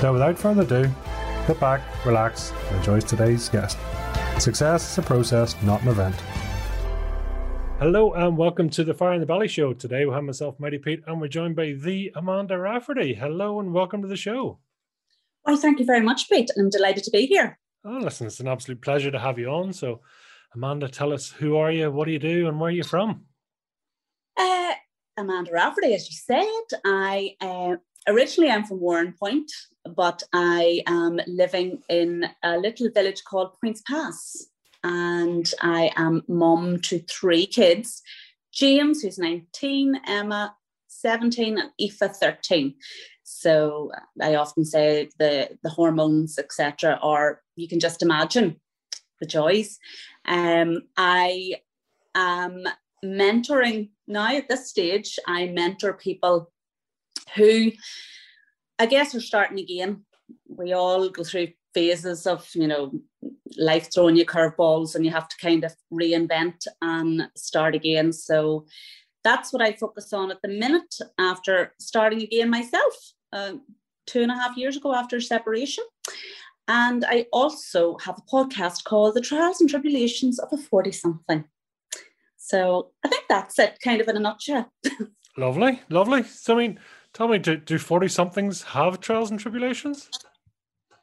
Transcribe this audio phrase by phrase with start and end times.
[0.00, 0.90] So, without further ado,
[1.46, 3.76] sit back, relax, and enjoy today's guest.
[4.38, 6.16] Success is a process, not an event.
[7.78, 9.74] Hello and welcome to the Fire in the Belly show.
[9.74, 13.12] Today we have myself, Mighty Pete, and we're joined by the Amanda Rafferty.
[13.12, 14.58] Hello and welcome to the show.
[15.42, 16.50] Why, thank you very much, Pete.
[16.56, 17.58] I'm delighted to be here.
[17.84, 19.74] Oh, listen, it's an absolute pleasure to have you on.
[19.74, 20.00] So,
[20.54, 23.26] Amanda, tell us who are you, what do you do, and where are you from?
[24.34, 24.72] Uh,
[25.18, 26.78] Amanda Rafferty, as you said.
[26.86, 27.76] I uh,
[28.08, 29.48] originally I'm from Warrenpoint,
[29.96, 34.44] but I am living in a little village called Poyntzpass
[34.82, 38.02] and I am mum to three kids
[38.52, 40.54] James, who's 19, Emma,
[40.88, 42.74] 17, and Aoife, 13.
[43.22, 48.60] So I often say the, the hormones, etc., are you can just imagine
[49.20, 49.78] the joys.
[50.26, 51.54] Um, I
[52.14, 52.64] am
[53.04, 56.50] mentoring now at this stage, I mentor people
[57.34, 57.72] who
[58.78, 60.04] I guess are starting again.
[60.48, 62.92] We all go through phases of, you know,
[63.58, 68.12] life throwing you curveballs and you have to kind of reinvent and start again.
[68.12, 68.66] So
[69.22, 72.94] that's what I focus on at the minute after starting again myself
[73.32, 73.54] uh,
[74.06, 75.84] two and a half years ago after separation.
[76.68, 81.44] And I also have a podcast called The Trials and Tribulations of a 40 something.
[82.36, 84.72] So I think that's it, kind of in a nutshell.
[85.36, 86.22] lovely, lovely.
[86.22, 86.80] So, I mean,
[87.14, 90.08] tell me, do do 40 somethings have trials and tribulations?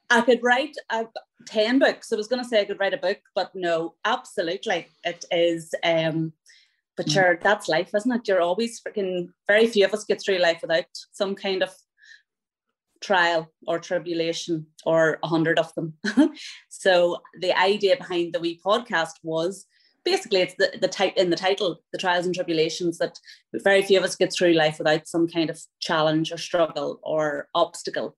[0.09, 1.05] I could write a,
[1.47, 2.11] 10 books.
[2.11, 4.87] I was going to say I could write a book, but no, absolutely.
[5.03, 6.33] It is, um,
[6.95, 7.13] but mm.
[7.13, 8.27] sure, that's life, isn't it?
[8.27, 11.73] You're always freaking, very few of us get through life without some kind of
[13.01, 15.93] trial or tribulation or a hundred of them.
[16.69, 19.65] so the idea behind the wee podcast was
[20.07, 23.19] basically it's the, the type in the title, the trials and tribulations that
[23.53, 27.49] very few of us get through life without some kind of challenge or struggle or
[27.53, 28.15] obstacle.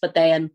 [0.00, 0.50] But then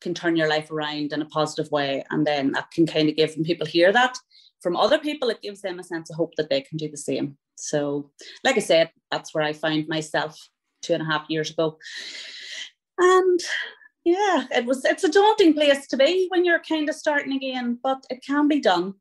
[0.00, 2.04] can turn your life around in a positive way.
[2.10, 4.18] And then that can kind of give, when people hear that
[4.60, 6.96] from other people, it gives them a sense of hope that they can do the
[6.96, 7.36] same.
[7.56, 8.10] So,
[8.42, 10.36] like I said, that's where I found myself
[10.82, 11.78] two and a half years ago.
[12.98, 13.40] And
[14.04, 17.78] yeah, it was it's a daunting place to be when you're kind of starting again,
[17.82, 18.94] but it can be done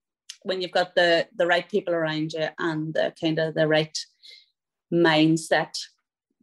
[0.43, 3.97] when you've got the the right people around you and the kind of the right
[4.93, 5.73] mindset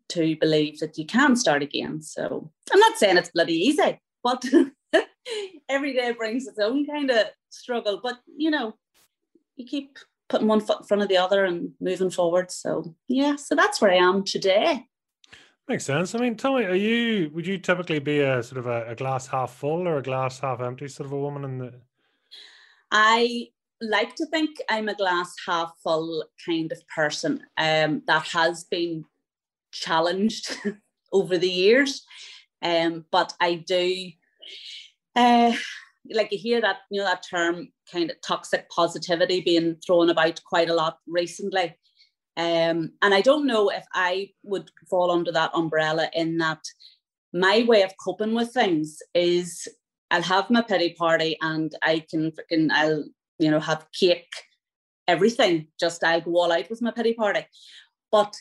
[0.09, 2.03] to believe that you can start again.
[2.03, 4.45] So I'm not saying it's bloody easy, but
[5.69, 8.01] every day brings its own kind of struggle.
[8.03, 8.75] But you know,
[9.57, 12.51] you keep putting one foot in front of the other and moving forward.
[12.51, 14.87] So yeah, so that's where I am today.
[15.69, 16.17] Makes sense.
[16.17, 18.95] I mean, tell me, are you would you typically be a sort of a, a
[18.97, 21.75] glass half full or a glass half empty sort of a woman in the
[22.91, 23.49] I
[23.81, 27.41] like to think I'm a glass half full kind of person.
[27.57, 29.05] Um, that has been
[29.73, 30.57] challenged
[31.13, 32.05] over the years.
[32.63, 34.11] Um, but I do,
[35.17, 35.53] uh,
[36.13, 40.41] like you hear that, you know, that term kind of toxic positivity being thrown about
[40.45, 41.77] quite a lot recently.
[42.37, 46.63] Um, and I don't know if I would fall under that umbrella in that
[47.33, 49.69] my way of coping with things is
[50.11, 53.05] I'll have my pity party and I can freaking, I'll,
[53.41, 54.31] you know, have cake,
[55.09, 57.47] everything, just I'll go all out with my pity party.
[58.13, 58.35] But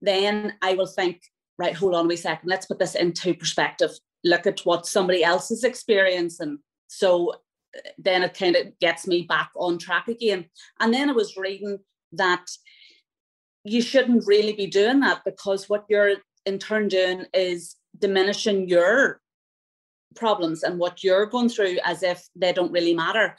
[0.00, 1.22] then I will think,
[1.58, 3.90] right, hold on a second, let's put this into perspective.
[4.24, 6.58] Look at what somebody else is experiencing.
[6.88, 10.44] So uh, then it kind of gets me back on track again.
[10.78, 11.78] And then I was reading
[12.12, 12.44] that
[13.64, 19.20] you shouldn't really be doing that because what you're in turn doing is diminishing your
[20.14, 23.36] problems and what you're going through as if they don't really matter.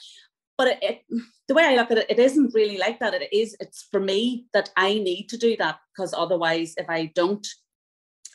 [0.63, 3.13] But it, it, the way I look at it, it isn't really like that.
[3.13, 7.12] It is, it's for me that I need to do that because otherwise, if I
[7.15, 7.45] don't,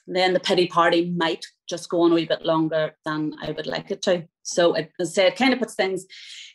[0.06, 3.66] then the pity party might just go on a wee bit longer than I would
[3.66, 4.24] like it to.
[4.42, 6.04] So it, as I say, it kind of puts things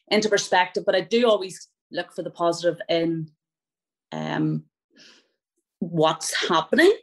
[0.10, 3.31] into perspective, but I do always look for the positive in
[4.12, 4.66] um,
[5.80, 6.94] what's happening.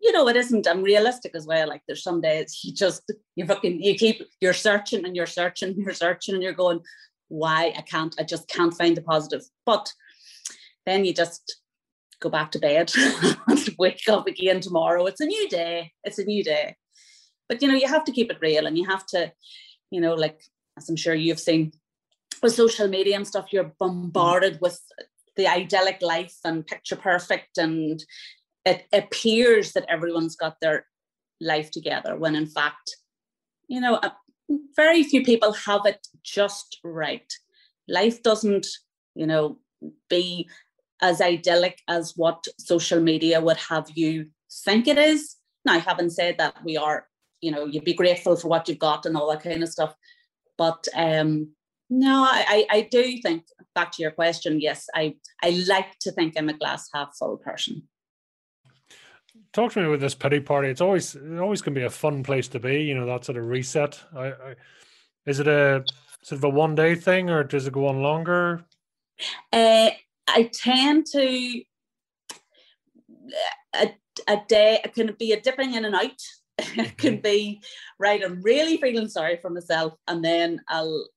[0.00, 0.66] You know, it isn't.
[0.66, 1.68] I'm realistic as well.
[1.68, 5.76] Like there's some days you just you fucking you keep you're searching and you're searching,
[5.78, 6.80] you're searching, and you're going,
[7.28, 9.42] why I can't, I just can't find the positive.
[9.64, 9.92] But
[10.86, 11.60] then you just
[12.20, 12.92] go back to bed
[13.48, 15.06] and wake up again tomorrow.
[15.06, 15.92] It's a new day.
[16.04, 16.76] It's a new day.
[17.48, 19.32] but you know, you have to keep it real and you have to,
[19.90, 20.40] you know, like
[20.76, 21.72] as I'm sure you've seen
[22.42, 24.60] with social media and stuff, you're bombarded mm.
[24.60, 24.80] with
[25.36, 28.04] the idyllic life and picture perfect and
[28.64, 30.84] it appears that everyone's got their
[31.40, 32.96] life together when in fact
[33.68, 34.00] you know
[34.76, 37.32] very few people have it just right.
[37.88, 38.66] Life doesn't
[39.14, 39.58] you know
[40.10, 40.48] be
[41.00, 44.26] as idyllic as what social media would have you
[44.64, 45.36] think it is.
[45.64, 47.06] Now having said that we are
[47.40, 49.94] you know you'd be grateful for what you've got and all that kind of stuff
[50.56, 51.50] but um
[51.90, 56.34] no i i do think back to your question yes i i like to think
[56.36, 57.82] i'm a glass half full person
[59.58, 60.68] talk to me with this pity party.
[60.68, 62.82] It's always it always can be a fun place to be.
[62.82, 64.00] You know that sort of reset.
[64.14, 64.54] I, I
[65.26, 65.84] is it a
[66.22, 68.64] sort of a one day thing or does it go on longer?
[69.52, 69.90] Uh,
[70.28, 71.62] I tend to
[73.74, 73.94] a,
[74.28, 76.22] a day it can be a dipping in and out.
[76.58, 77.22] it can mm-hmm.
[77.22, 77.62] be
[77.98, 78.22] right.
[78.24, 81.08] I'm really feeling sorry for myself, and then I'll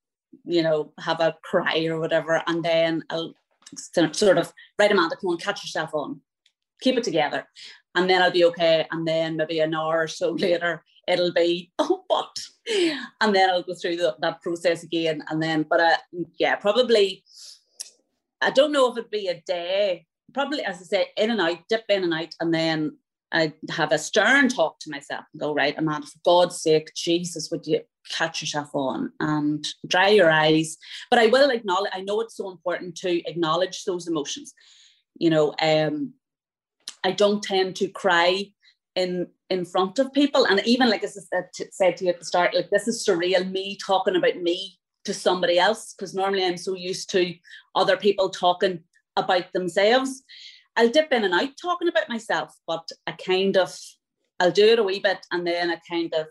[0.45, 3.33] you know have a cry or whatever, and then I'll
[4.11, 6.21] sort of right Amanda, come on, catch yourself on,
[6.81, 7.47] keep it together
[7.95, 8.87] and then I'll be okay.
[8.91, 12.37] And then maybe an hour or so later, it'll be, oh, what?
[13.19, 15.23] And then I'll go through the, that process again.
[15.29, 15.97] And then, but uh,
[16.39, 17.23] yeah, probably,
[18.39, 21.57] I don't know if it'd be a day, probably, as I say, in and out,
[21.69, 22.33] dip in and out.
[22.39, 22.97] And then
[23.31, 27.49] I have a stern talk to myself and go, right, Amanda, for God's sake, Jesus,
[27.51, 30.77] would you catch yourself on and dry your eyes?
[31.09, 34.53] But I will acknowledge, I know it's so important to acknowledge those emotions.
[35.17, 36.13] You know, um,
[37.03, 38.51] I don't tend to cry
[38.95, 40.45] in in front of people.
[40.45, 43.77] And even like I said to you at the start, like this is surreal, me
[43.85, 47.33] talking about me to somebody else, because normally I'm so used to
[47.75, 48.83] other people talking
[49.17, 50.23] about themselves.
[50.77, 53.77] I'll dip in and out talking about myself, but I kind of
[54.39, 56.27] I'll do it a wee bit and then I kind of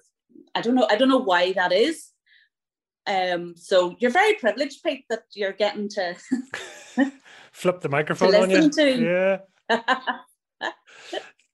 [0.55, 2.09] I don't know, I don't know why that is.
[3.07, 6.17] Um, so you're very privileged, Pete, that you're getting to
[7.53, 8.71] flip the microphone on you.
[8.71, 9.41] To.
[9.69, 9.79] Yeah.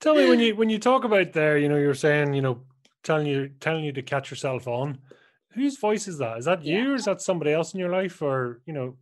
[0.06, 2.61] Tell me when you when you talk about there, you know, you're saying, you know,
[3.03, 4.99] telling you telling you to catch yourself on.
[5.50, 6.38] Whose voice is that?
[6.38, 6.76] Is that yeah.
[6.76, 8.23] you or is that somebody else in your life?
[8.23, 8.99] Or, you know,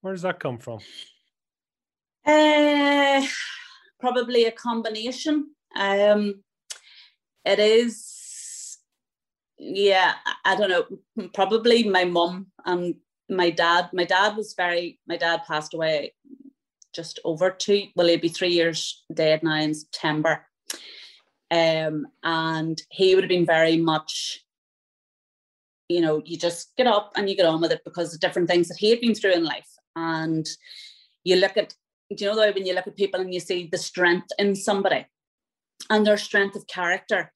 [0.00, 0.80] where does that come from?
[2.26, 3.24] Uh
[4.00, 5.54] probably a combination.
[5.76, 6.42] Um
[7.44, 8.78] it is
[9.56, 10.14] yeah,
[10.44, 12.96] I don't know, probably my mum and
[13.28, 13.90] my dad.
[13.92, 16.12] My dad was very my dad passed away
[16.94, 20.46] just over two, well, he'd be three years dead now in September.
[21.50, 24.44] Um, and he would have been very much,
[25.88, 28.48] you know, you just get up and you get on with it because of different
[28.48, 29.68] things that he had been through in life.
[29.96, 30.48] And
[31.24, 31.74] you look at,
[32.14, 34.54] do you know, though, when you look at people and you see the strength in
[34.54, 35.06] somebody
[35.88, 37.32] and their strength of character.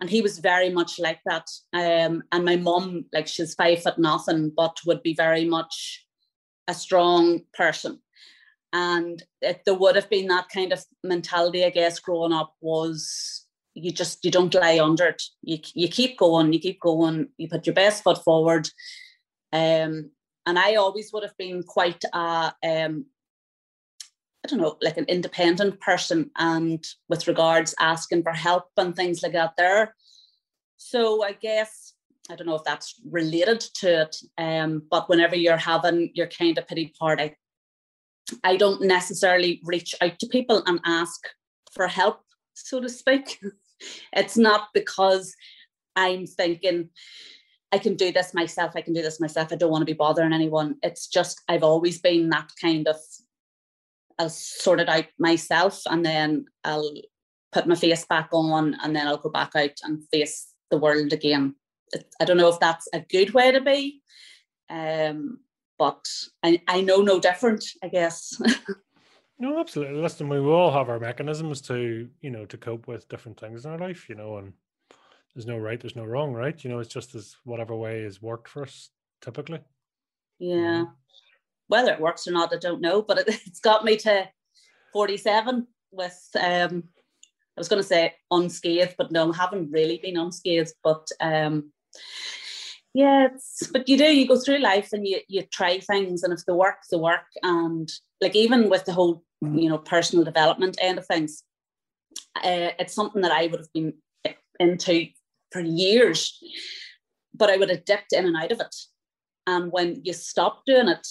[0.00, 1.46] And he was very much like that.
[1.74, 6.06] Um, and my mum, like she's five foot nothing, but would be very much
[6.68, 8.00] a strong person
[8.72, 13.46] and it, there would have been that kind of mentality i guess growing up was
[13.74, 17.48] you just you don't lie under it you, you keep going you keep going you
[17.48, 18.68] put your best foot forward
[19.52, 20.10] um
[20.46, 23.04] and i always would have been quite a um
[24.44, 29.20] I don't know, like an independent person, and with regards asking for help and things
[29.22, 29.54] like that.
[29.58, 29.94] There,
[30.76, 31.94] so I guess
[32.30, 34.16] I don't know if that's related to it.
[34.36, 37.36] Um, but whenever you're having your kind of pity party,
[38.56, 41.20] don't necessarily reach out to people and ask
[41.72, 42.20] for help,
[42.54, 43.38] so to speak.
[44.12, 45.34] it's not because
[45.96, 46.90] I'm thinking
[47.70, 49.96] I can do this myself, I can do this myself, I don't want to be
[49.96, 50.76] bothering anyone.
[50.82, 52.96] It's just I've always been that kind of
[54.18, 56.92] I'll sort it out myself and then I'll
[57.52, 61.12] put my face back on and then I'll go back out and face the world
[61.12, 61.54] again.
[62.20, 64.02] I don't know if that's a good way to be.
[64.68, 65.40] Um,
[65.78, 66.08] but
[66.42, 68.40] I, I know no different, I guess.
[69.38, 70.00] no, absolutely.
[70.00, 73.70] Listen, we all have our mechanisms to, you know, to cope with different things in
[73.70, 74.52] our life, you know, and
[75.34, 76.62] there's no right, there's no wrong, right?
[76.62, 79.60] You know, it's just as whatever way has worked for us typically.
[80.38, 80.86] Yeah.
[81.68, 84.28] Whether it works or not, I don't know, but it, it's got me to
[84.92, 86.84] 47 with um
[87.58, 90.74] I was going to say unscathed, but no, I haven't really been unscathed.
[90.84, 91.72] But um,
[92.94, 96.32] yeah, it's, but you do, you go through life and you, you try things, and
[96.32, 97.26] if they work, they work.
[97.42, 97.90] And
[98.20, 101.42] like even with the whole, you know, personal development end of things,
[102.36, 103.94] uh, it's something that I would have been
[104.58, 105.06] into
[105.52, 106.38] for years,
[107.34, 108.74] but I would have dipped in and out of it.
[109.46, 111.06] And when you stop doing it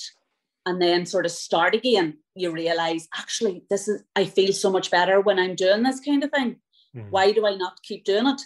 [0.65, 4.91] and then sort of start again, you realize actually, this is, I feel so much
[4.91, 6.57] better when I'm doing this kind of thing.
[6.95, 7.09] Mm.
[7.09, 8.41] Why do I not keep doing it?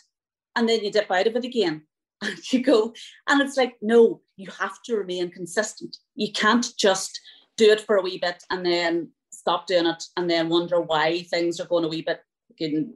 [0.55, 1.83] and then you dip out of it again
[2.31, 2.93] and you go
[3.27, 5.97] and it's like no you have to remain consistent.
[6.15, 7.19] You can't just
[7.57, 11.23] do it for a wee bit and then stop doing it and then wonder why
[11.23, 12.21] things are going a wee bit
[12.57, 12.93] getting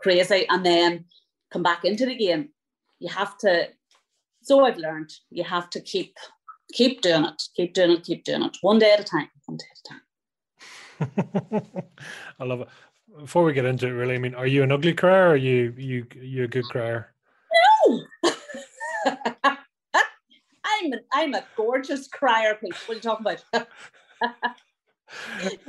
[0.00, 1.04] crazy and then
[1.50, 2.50] come back into the game.
[3.00, 3.68] You have to
[4.42, 6.16] so i've learned you have to keep
[6.72, 9.58] keep doing it keep doing it keep doing it one day at a time one
[9.58, 10.00] day at a time.
[12.40, 12.68] I love it.
[13.18, 15.36] Before we get into it, really, I mean, are you an ugly crier or are
[15.36, 17.13] you you you a good crier?
[20.64, 22.74] I'm a, I'm a gorgeous crier, Pete.
[22.86, 23.68] What are you talking about?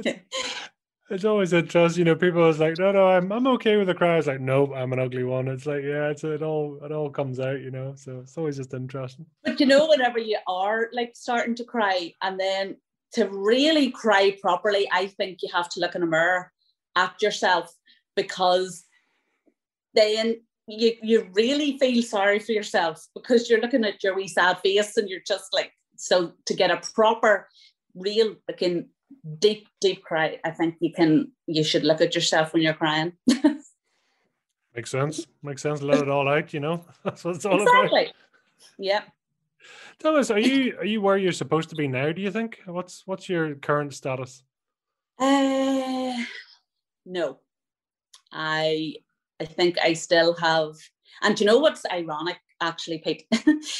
[1.10, 2.16] it's always interesting, you know.
[2.16, 4.18] People is like, no, no, I'm I'm okay with the cry.
[4.18, 5.48] It's like, nope, I'm an ugly one.
[5.48, 7.94] It's like, yeah, it's it all it all comes out, you know.
[7.96, 9.26] So it's always just interesting.
[9.44, 12.78] But you know, whenever you are like starting to cry, and then
[13.14, 16.52] to really cry properly, I think you have to look in a mirror
[16.96, 17.74] at yourself
[18.16, 18.86] because
[19.94, 24.60] then you, you really feel sorry for yourself because you're looking at your wee sad
[24.60, 27.48] face and you're just like so to get a proper
[27.94, 28.90] real looking
[29.40, 33.14] deep deep cry i think you can you should look at yourself when you're crying.
[34.76, 35.26] Makes sense.
[35.42, 35.82] Makes sense.
[35.82, 36.84] Let it all out you know?
[37.04, 38.06] That's what it's all exactly.
[38.06, 38.14] about
[38.78, 39.02] yeah.
[40.00, 42.60] Tell us are you are you where you're supposed to be now do you think?
[42.66, 44.44] What's what's your current status?
[45.20, 46.14] Uh
[47.06, 47.40] no.
[48.32, 48.96] I
[49.42, 50.76] I think I still have
[51.22, 53.26] and you know what's ironic actually, Pete?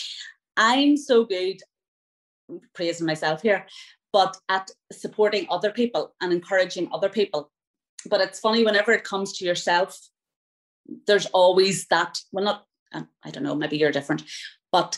[0.58, 1.62] I'm so good
[2.74, 3.66] praising myself here,
[4.14, 7.52] but at supporting other people and encouraging other people.
[8.10, 10.00] But it's funny whenever it comes to yourself,
[11.08, 14.24] there's always that, well, not, um, I don't know, maybe you're different,
[14.72, 14.98] but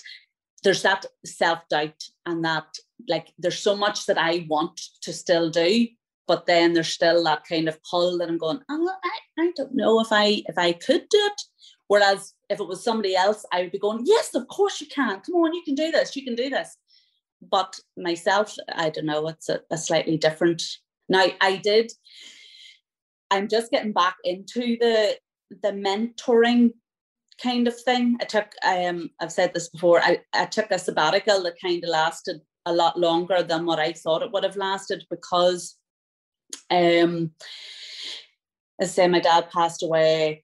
[0.63, 2.65] there's that self doubt and that,
[3.07, 5.87] like, there's so much that I want to still do
[6.27, 9.73] but then there's still that kind of pull that I'm going, oh, I, I don't
[9.73, 11.41] know if I if I could do it.
[11.87, 15.21] Whereas if it was somebody else, I would be going, yes, of course you can.
[15.21, 16.15] Come on, you can do this.
[16.15, 16.75] You can do this.
[17.41, 19.27] But myself, I don't know.
[19.29, 20.61] It's a, a slightly different.
[21.07, 21.91] Now I did.
[23.31, 25.17] I'm just getting back into the
[25.63, 26.71] the mentoring
[27.41, 28.17] kind of thing.
[28.19, 28.51] I took.
[28.65, 30.01] Um, I've said this before.
[30.01, 33.93] I, I took a sabbatical that kind of lasted a lot longer than what I
[33.93, 35.77] thought it would have lasted because
[36.69, 37.31] um,
[38.79, 40.43] as I say, my dad passed away.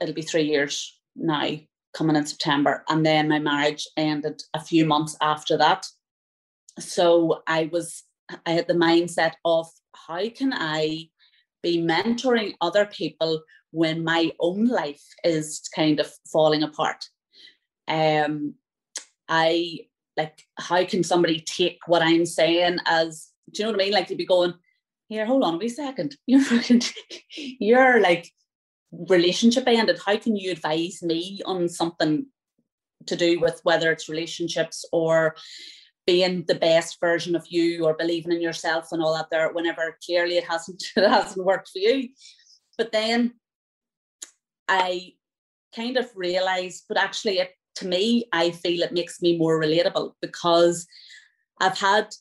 [0.00, 1.50] It'll be three years now,
[1.94, 5.86] coming in September, and then my marriage ended a few months after that.
[6.78, 8.04] So I was,
[8.46, 11.08] I had the mindset of how can I
[11.62, 17.04] be mentoring other people when my own life is kind of falling apart.
[17.86, 18.54] Um,
[19.28, 19.80] I
[20.16, 23.92] like how can somebody take what I'm saying as do you know what I mean?
[23.92, 24.54] Like to be going,
[25.10, 26.16] here, hold on a wee second.
[26.26, 26.82] You're fucking,
[27.36, 28.30] you're like
[28.92, 29.98] relationship ended.
[30.04, 32.26] How can you advise me on something
[33.06, 35.34] to do with whether it's relationships or
[36.06, 39.98] being the best version of you or believing in yourself and all that there whenever
[40.04, 42.08] clearly it hasn't it hasn't worked for you.
[42.78, 43.34] But then
[44.68, 45.14] I
[45.74, 50.12] kind of realized, but actually it to me, I feel it makes me more relatable
[50.22, 50.86] because
[51.60, 52.14] I've had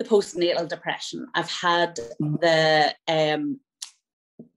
[0.00, 1.26] the postnatal depression.
[1.34, 3.60] I've had the um,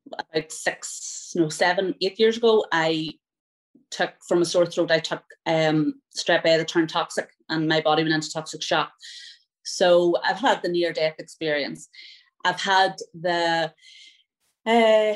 [0.08, 2.66] about six, no, seven, eight years ago.
[2.72, 3.10] I
[3.92, 4.90] took from a sore throat.
[4.90, 8.94] I took um, strep A that turned toxic, and my body went into toxic shock.
[9.66, 11.90] So I've had the near death experience.
[12.46, 13.74] I've had the
[14.66, 15.14] uh,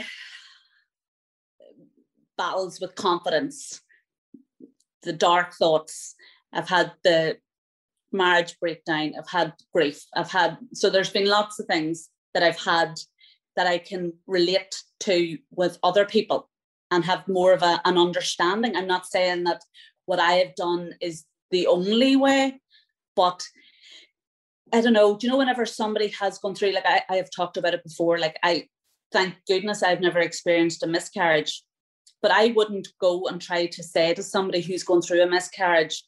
[2.38, 3.79] battles with confidence,
[5.03, 6.15] the dark thoughts.
[6.51, 7.38] I've had the
[8.12, 12.60] marriage breakdown, I've had grief, I've had, so there's been lots of things that I've
[12.60, 12.96] had
[13.56, 16.50] that I can relate to with other people
[16.92, 18.76] and have more of a, an understanding.
[18.76, 19.62] I'm not saying that
[20.06, 22.62] what I have done is the only way,
[23.16, 23.44] but
[24.74, 25.18] I don't know.
[25.18, 27.84] Do you know whenever somebody has gone through, like I, I have talked about it
[27.84, 28.68] before, like I
[29.12, 31.64] thank goodness I've never experienced a miscarriage,
[32.22, 36.04] but I wouldn't go and try to say to somebody who's gone through a miscarriage,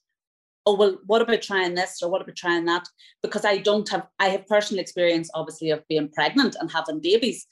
[0.70, 2.88] oh well what about trying this or what about trying that?
[3.24, 7.48] Because i don't have i have personal experience obviously of being pregnant and having babies.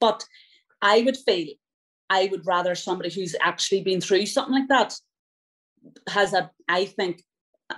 [0.00, 0.24] But
[0.80, 1.48] i would feel
[2.10, 4.94] i would rather somebody who's actually been through something like that
[6.08, 7.22] has a i think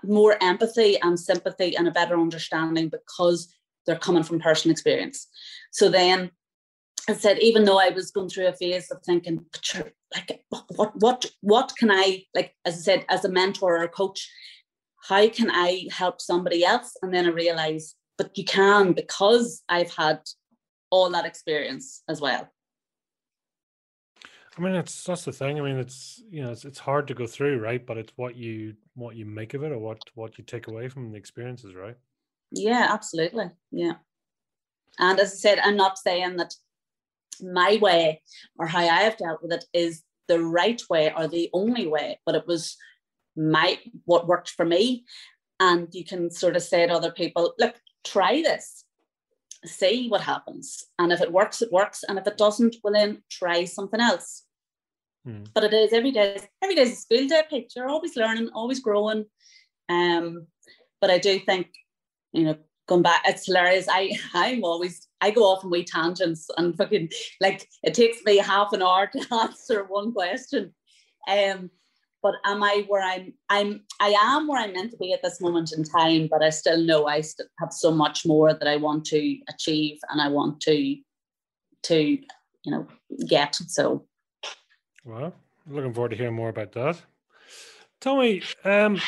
[0.03, 3.55] more empathy and sympathy and a better understanding because
[3.87, 5.29] they're coming from personal experience.
[5.71, 6.31] So then
[7.09, 9.45] I said, even though I was going through a phase of thinking,
[10.15, 13.89] like, what, what, what can I, like, as I said, as a mentor or a
[13.89, 14.31] coach,
[15.09, 16.97] how can I help somebody else?
[17.03, 20.21] And then I realize, but you can because I've had
[20.91, 22.49] all that experience as well.
[24.57, 25.59] I mean, it's that's the thing.
[25.59, 27.85] I mean, it's you know, it's it's hard to go through, right?
[27.85, 30.89] But it's what you what you make of it, or what what you take away
[30.89, 31.97] from the experiences, right?
[32.53, 33.51] Yeah, absolutely.
[33.73, 33.95] Yeah.
[34.99, 36.55] And as I said, I'm not saying that
[37.43, 38.23] my way
[38.59, 42.21] or how I have dealt with it is the right way or the only way,
[42.25, 42.77] but it was
[43.37, 45.05] my what worked for me.
[45.61, 48.85] And you can sort of say to other people, look, try this,
[49.65, 50.85] see what happens.
[50.99, 52.05] And if it works, it works.
[52.09, 54.45] And if it doesn't, well then try something else.
[55.25, 55.45] Hmm.
[55.55, 57.73] But it is every day, every day is a school day, Pete.
[57.75, 59.25] You're always learning, always growing.
[59.89, 60.47] Um,
[61.01, 61.69] but I do think,
[62.33, 63.87] you know, going back, it's hilarious.
[63.91, 67.11] I I'm always I go off on wee tangents and fucking
[67.41, 70.75] like it takes me half an hour to answer one question.
[71.29, 71.71] Um,
[72.25, 75.43] but am I where I'm I'm I am where I'm meant to be at this
[75.43, 78.77] moment in time, but I still know I still have so much more that I
[78.77, 80.97] want to achieve and I want to
[81.85, 82.87] to you know
[83.29, 83.55] get.
[83.55, 84.07] So
[85.05, 85.35] well,
[85.69, 87.01] looking forward to hearing more about that.
[88.01, 89.01] Tell me, um,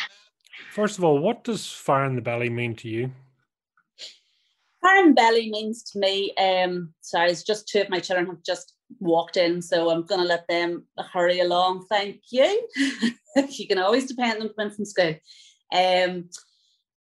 [0.73, 3.11] first of all, what does fire in the belly mean to you?
[4.83, 8.43] Fire in belly means to me, um, sorry, it's just two of my children have
[8.45, 11.87] just walked in, so I'm going to let them hurry along.
[11.87, 12.69] Thank you.
[13.49, 15.14] you can always depend on them from school.
[15.73, 16.31] Um,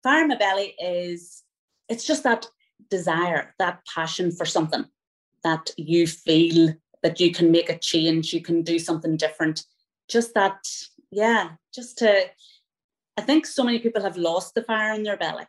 [0.04, 1.44] fire in my belly is
[1.89, 2.48] it's just that
[2.89, 4.86] desire, that passion for something
[5.44, 6.74] that you feel
[7.04, 9.63] that you can make a change, you can do something different.
[10.10, 10.58] Just that,
[11.12, 12.25] yeah, just to.
[13.18, 15.46] I think so many people have lost the fire in their belly,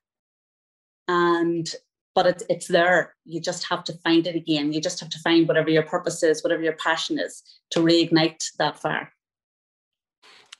[1.09, 1.69] and
[2.17, 3.15] but it's it's there.
[3.27, 4.73] You just have to find it again.
[4.73, 8.43] You just have to find whatever your purpose is, whatever your passion is, to reignite
[8.59, 9.13] that fire.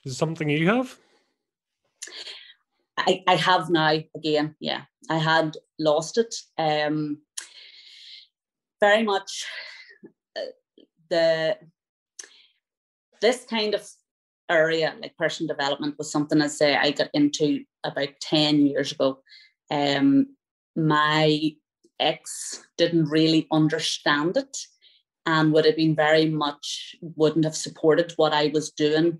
[0.05, 0.95] Is something you have?
[2.97, 4.55] I, I have now again.
[4.59, 6.33] Yeah, I had lost it.
[6.59, 7.21] Um,
[8.79, 9.45] very much
[10.37, 10.53] uh,
[11.09, 11.57] the
[13.19, 13.89] this kind of
[14.47, 19.19] area like personal development was something I say I got into about 10 years ago.
[19.71, 20.36] Um,
[20.77, 21.51] my
[21.99, 24.57] ex didn't really understand it
[25.25, 29.19] and would have been very much wouldn't have supported what I was doing.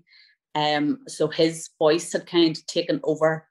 [0.54, 3.46] Um, so his voice had kind of taken over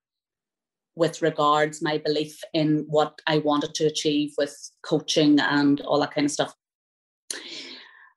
[0.96, 6.13] with regards my belief in what I wanted to achieve with coaching and all that
[6.15, 6.54] kind of stuff.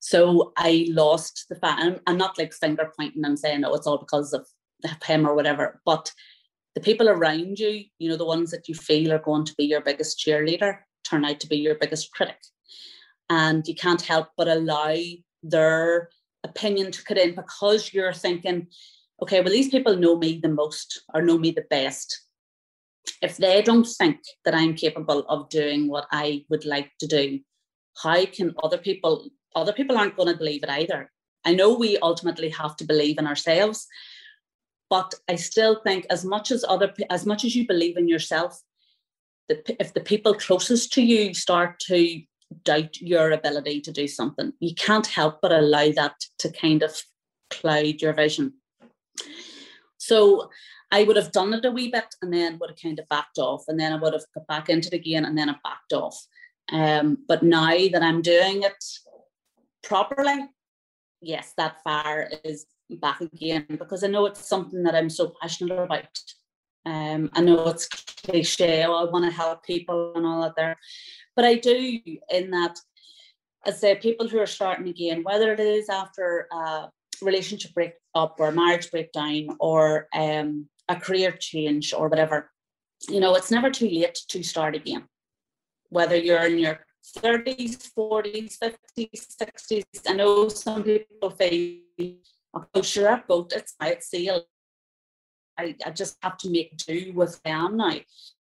[0.00, 2.00] So I lost the fan.
[2.06, 4.46] I'm not like finger pointing and saying, "Oh, it's all because of
[5.04, 6.10] him or whatever," but
[6.74, 9.64] the people around you, you know, the ones that you feel are going to be
[9.64, 12.38] your biggest cheerleader, turn out to be your biggest critic.
[13.28, 14.96] And you can't help but allow
[15.42, 16.10] their
[16.44, 18.68] opinion to cut in because you're thinking,
[19.22, 22.26] okay, well, these people know me the most or know me the best.
[23.22, 27.40] If they don't think that I'm capable of doing what I would like to do,
[28.02, 29.28] how can other people?
[29.56, 31.10] Other people aren't going to believe it either.
[31.44, 33.86] I know we ultimately have to believe in ourselves,
[34.90, 38.60] but I still think as much as other as much as you believe in yourself,
[39.48, 42.20] if the people closest to you start to
[42.64, 47.00] doubt your ability to do something, you can't help but allow that to kind of
[47.50, 48.54] cloud your vision.
[49.98, 50.50] So
[50.90, 53.38] I would have done it a wee bit and then would have kind of backed
[53.38, 55.92] off, and then I would have got back into it again and then I backed
[55.92, 56.18] off.
[56.72, 58.84] Um, but now that I'm doing it
[59.84, 60.48] properly,
[61.20, 65.78] yes, that fire is back again because I know it's something that I'm so passionate
[65.78, 66.08] about.
[66.86, 70.78] Um, I know it's cliche, oh, I want to help people and all that there,
[71.36, 71.98] but I do
[72.30, 72.78] in that,
[73.66, 76.88] I say, people who are starting again, whether it is after a
[77.20, 82.50] relationship break up or marriage breakdown or um, a career change or whatever,
[83.08, 85.04] you know, it's never too late to start again.
[85.90, 86.80] Whether you're in your
[87.18, 91.80] 30s, 40s, 50s, 60s, I know some people feel
[92.54, 94.42] oh, sure, I've got it's my sale.
[95.58, 97.98] I, I just have to make do with them now.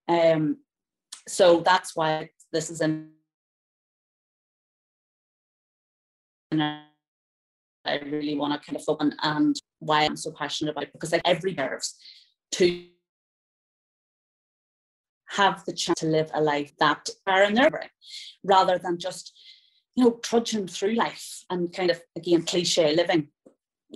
[0.08, 0.58] Um,
[1.28, 3.10] so that's why this is in.
[6.52, 10.94] I really want to kind of focus on and why I'm so passionate about it,
[10.94, 11.96] because like every nerves
[12.54, 12.86] to
[15.30, 17.70] have the chance to live a life that are in their
[18.44, 19.34] rather than just
[19.96, 23.28] you know trudging through life and kind of again cliche living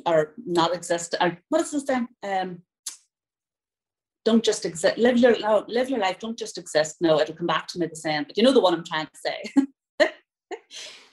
[0.05, 2.07] or not exist or what is this then?
[2.23, 2.61] Um
[4.23, 6.97] don't just exist live your no, live your life don't just exist.
[7.01, 9.07] No it'll come back to me the same but you know the one i'm trying
[9.07, 9.43] to say.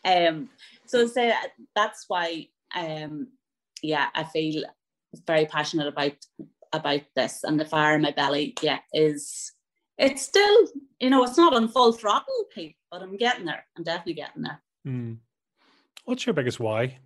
[0.05, 0.49] Um
[0.87, 1.35] so say
[1.75, 3.29] that's why um
[3.83, 4.65] yeah i feel
[5.27, 6.13] very passionate about
[6.73, 9.53] about this and the fire in my belly yeah is
[9.97, 10.69] it's still
[11.01, 12.45] you know it's not on full throttle
[12.91, 14.63] but i'm getting there i'm definitely getting there.
[14.87, 15.19] Mm.
[16.05, 16.99] what's your biggest why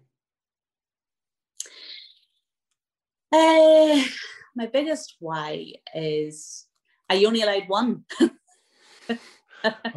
[3.33, 4.03] Uh,
[4.55, 6.67] my biggest why is
[7.09, 8.05] I only allowed one.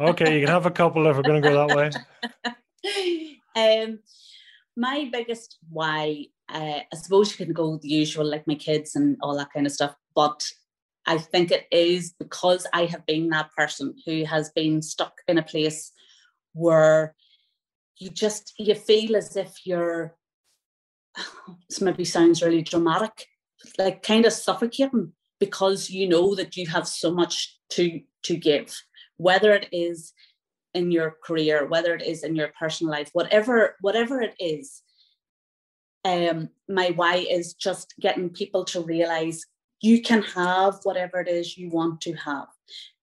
[0.00, 3.38] okay, you can have a couple if we're going to go that way.
[3.84, 3.98] um,
[4.76, 9.16] my biggest why, uh, I suppose you can go the usual, like my kids and
[9.22, 10.46] all that kind of stuff, but
[11.06, 15.38] I think it is because I have been that person who has been stuck in
[15.38, 15.92] a place
[16.52, 17.14] where
[17.98, 20.16] you just you feel as if you're
[21.68, 23.26] this maybe sounds really dramatic,
[23.78, 28.74] like kind of suffocating because you know that you have so much to to give,
[29.16, 30.12] whether it is
[30.74, 34.82] in your career, whether it is in your personal life, whatever whatever it is.
[36.04, 39.44] Um, my why is just getting people to realize
[39.80, 42.46] you can have whatever it is you want to have.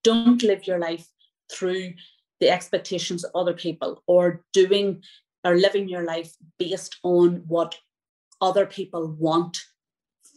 [0.02, 1.06] Don't live your life
[1.52, 1.92] through
[2.40, 5.02] the expectations of other people or doing
[5.44, 7.76] or living your life based on what
[8.40, 9.58] other people want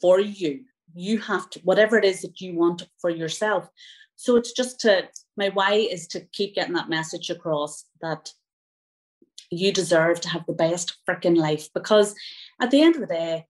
[0.01, 0.65] for you.
[0.93, 3.69] You have to, whatever it is that you want for yourself.
[4.15, 8.31] So it's just to, my why is to keep getting that message across that
[9.49, 12.15] you deserve to have the best freaking life because
[12.61, 13.45] at the end of the day,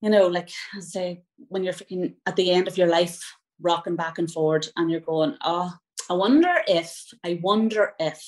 [0.00, 3.20] you know, like I say, when you're freaking at the end of your life,
[3.60, 5.72] rocking back and forward, and you're going, oh,
[6.08, 8.22] I wonder if, I wonder if,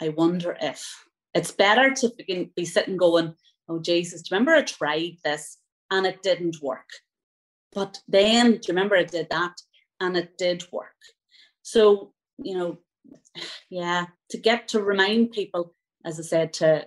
[0.00, 1.04] I wonder if.
[1.34, 2.12] It's better to
[2.56, 3.34] be sitting going,
[3.68, 5.58] oh Jesus, do you remember I tried this
[5.90, 6.88] and it didn't work?
[7.72, 9.54] But then, do you remember I did that
[10.00, 10.96] and it did work?
[11.62, 12.78] So, you know,
[13.70, 16.86] yeah, to get to remind people, as I said, to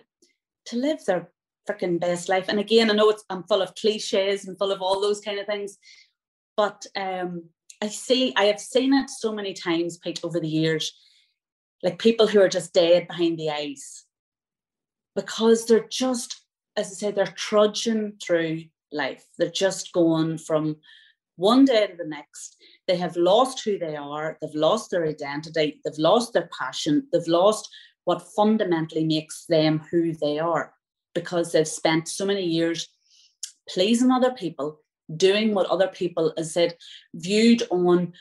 [0.66, 1.30] to live their
[1.70, 2.46] freaking best life.
[2.48, 5.40] And again, I know it's I'm full of cliches and full of all those kind
[5.40, 5.78] of things,
[6.58, 7.44] but um,
[7.82, 10.94] I see I have seen it so many times, Pete, over the years,
[11.84, 14.06] like people who are just dead behind the eyes
[15.16, 16.42] because they're just
[16.78, 19.26] as I say, they're trudging through life.
[19.38, 20.78] They're just going from
[21.36, 22.58] one day to the next.
[22.88, 27.28] They have lost who they are, they've lost their identity, they've lost their passion, they've
[27.28, 27.70] lost
[28.06, 30.74] what fundamentally makes them who they are
[31.14, 32.88] because they've spent so many years
[33.70, 34.82] pleasing other people,
[35.16, 36.76] doing what other people, as said,
[37.14, 38.14] viewed on.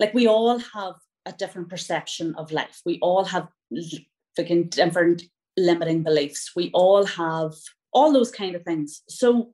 [0.00, 0.94] Like we all have
[1.26, 2.80] a different perception of life.
[2.84, 3.48] We all have
[4.36, 5.28] different
[5.58, 6.52] limiting beliefs.
[6.56, 7.52] We all have
[7.92, 9.02] all those kind of things.
[9.08, 9.52] So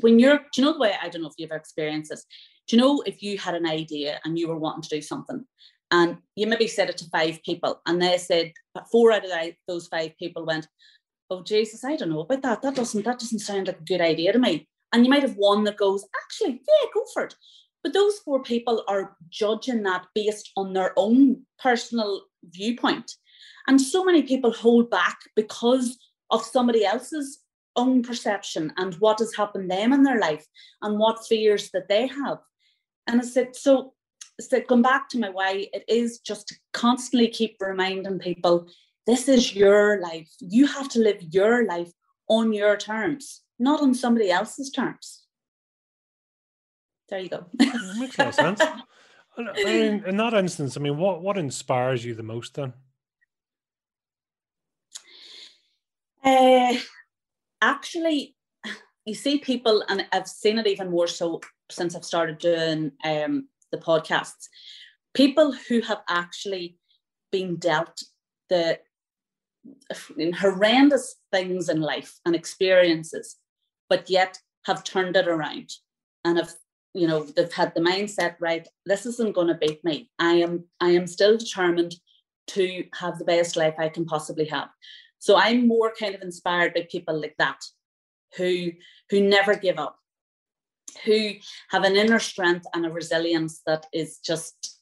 [0.00, 2.24] when you're, do you know the way, I don't know if you've experienced this,
[2.68, 5.44] do you know if you had an idea and you were wanting to do something
[5.90, 8.52] and you maybe said it to five people and they said,
[8.90, 9.30] four out of
[9.68, 10.66] those five people went,
[11.30, 12.62] oh Jesus, I don't know about that.
[12.62, 14.68] That doesn't, that doesn't sound like a good idea to me.
[14.92, 17.34] And you might have one that goes, actually, yeah, go for it.
[17.82, 23.12] But those four people are judging that based on their own personal viewpoint.
[23.66, 25.98] And so many people hold back because
[26.30, 27.40] of somebody else's
[27.76, 30.46] own perception and what has happened them in their life
[30.82, 32.38] and what fears that they have.
[33.06, 33.92] And I said, so
[34.40, 35.68] I said, come back to my why.
[35.72, 38.66] It is just to constantly keep reminding people
[39.06, 40.28] this is your life.
[40.40, 41.92] You have to live your life
[42.28, 45.26] on your terms, not on somebody else's terms.
[47.08, 47.46] There you go.
[47.98, 48.60] Makes a lot of sense.
[49.38, 52.72] I mean, in that instance, I mean, what what inspires you the most then?
[56.26, 56.74] Uh,
[57.62, 58.34] actually,
[59.06, 63.48] you see people, and I've seen it even more so since I've started doing um,
[63.70, 64.48] the podcasts.
[65.14, 66.76] People who have actually
[67.30, 68.02] been dealt
[68.50, 68.78] the
[70.36, 73.36] horrendous things in life and experiences,
[73.88, 75.70] but yet have turned it around
[76.24, 76.52] and have
[76.92, 80.64] you know they've had the mindset right this isn't going to beat me i am
[80.80, 81.94] i am still determined
[82.46, 84.68] to have the best life i can possibly have
[85.18, 87.60] so I'm more kind of inspired by people like that
[88.36, 88.72] who
[89.10, 89.98] who never give up,
[91.04, 91.32] who
[91.70, 94.80] have an inner strength and a resilience that is just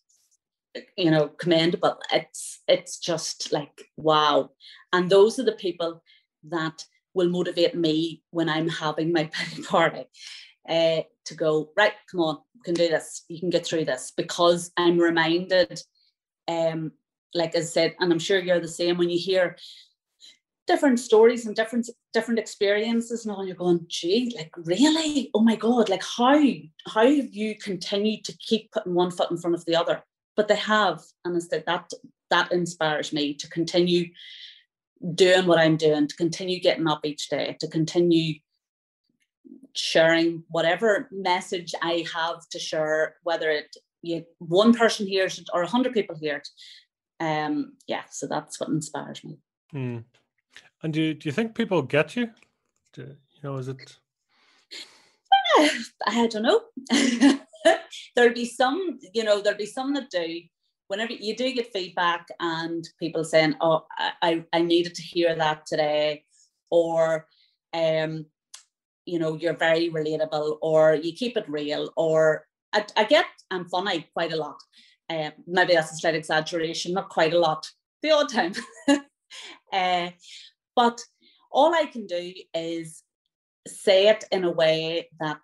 [0.97, 1.99] you know commendable.
[2.13, 4.51] It's it's just like wow.
[4.93, 6.03] And those are the people
[6.49, 10.05] that will motivate me when I'm having my pity party.
[10.69, 14.13] Uh, to go right come on you can do this you can get through this
[14.17, 15.81] because i'm reminded
[16.49, 16.93] um
[17.35, 19.57] like i said and i'm sure you're the same when you hear
[20.67, 25.31] different stories and different different experiences and all you're going gee like really?
[25.35, 26.39] Oh my god like how
[26.87, 30.03] how have you continued to keep putting one foot in front of the other?
[30.37, 31.91] But they have and instead that
[32.31, 34.07] that inspires me to continue
[35.15, 38.33] doing what i'm doing to continue getting up each day to continue
[39.75, 45.63] sharing whatever message i have to share whether it you, one person hears it or
[45.63, 46.49] a hundred people hear it.
[47.21, 49.39] Um yeah so that's what inspires me.
[49.75, 50.05] Mm.
[50.85, 52.29] And do do you think people get you?
[52.93, 53.97] Do, you know, is it?
[56.07, 56.61] I don't know.
[58.15, 60.41] there'll be some, you know, there'll be some that do.
[60.89, 63.87] Whenever you do get feedback and people saying, "Oh,
[64.21, 66.25] I, I needed to hear that today,"
[66.69, 67.29] or
[67.73, 68.27] um,
[69.07, 73.71] you know, you're very relatable, or you keep it real, or I, I get I'm
[73.71, 74.61] funny quite a lot.
[75.09, 77.71] Um, maybe that's a slight exaggeration, not quite a lot,
[78.03, 78.53] the odd time.
[79.73, 80.11] uh,
[80.77, 81.01] but
[81.51, 83.03] all I can do is
[83.67, 85.41] say it in a way that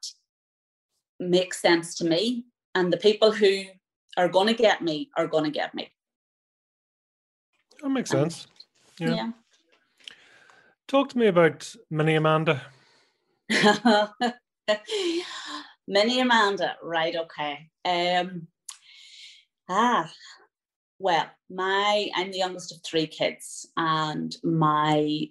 [1.19, 2.45] makes sense to me.
[2.75, 3.63] And the people who
[4.17, 5.93] are going to get me are going to get me.
[7.83, 8.47] That makes sense.
[8.99, 9.15] Yeah.
[9.15, 9.31] yeah.
[10.89, 12.63] Talk to me about Mini Amanda.
[15.89, 17.15] Mini Amanda, right?
[17.17, 17.71] Okay.
[17.85, 18.49] Um,
[19.69, 20.11] ah,
[21.01, 25.29] well, my I'm the youngest of three kids, and my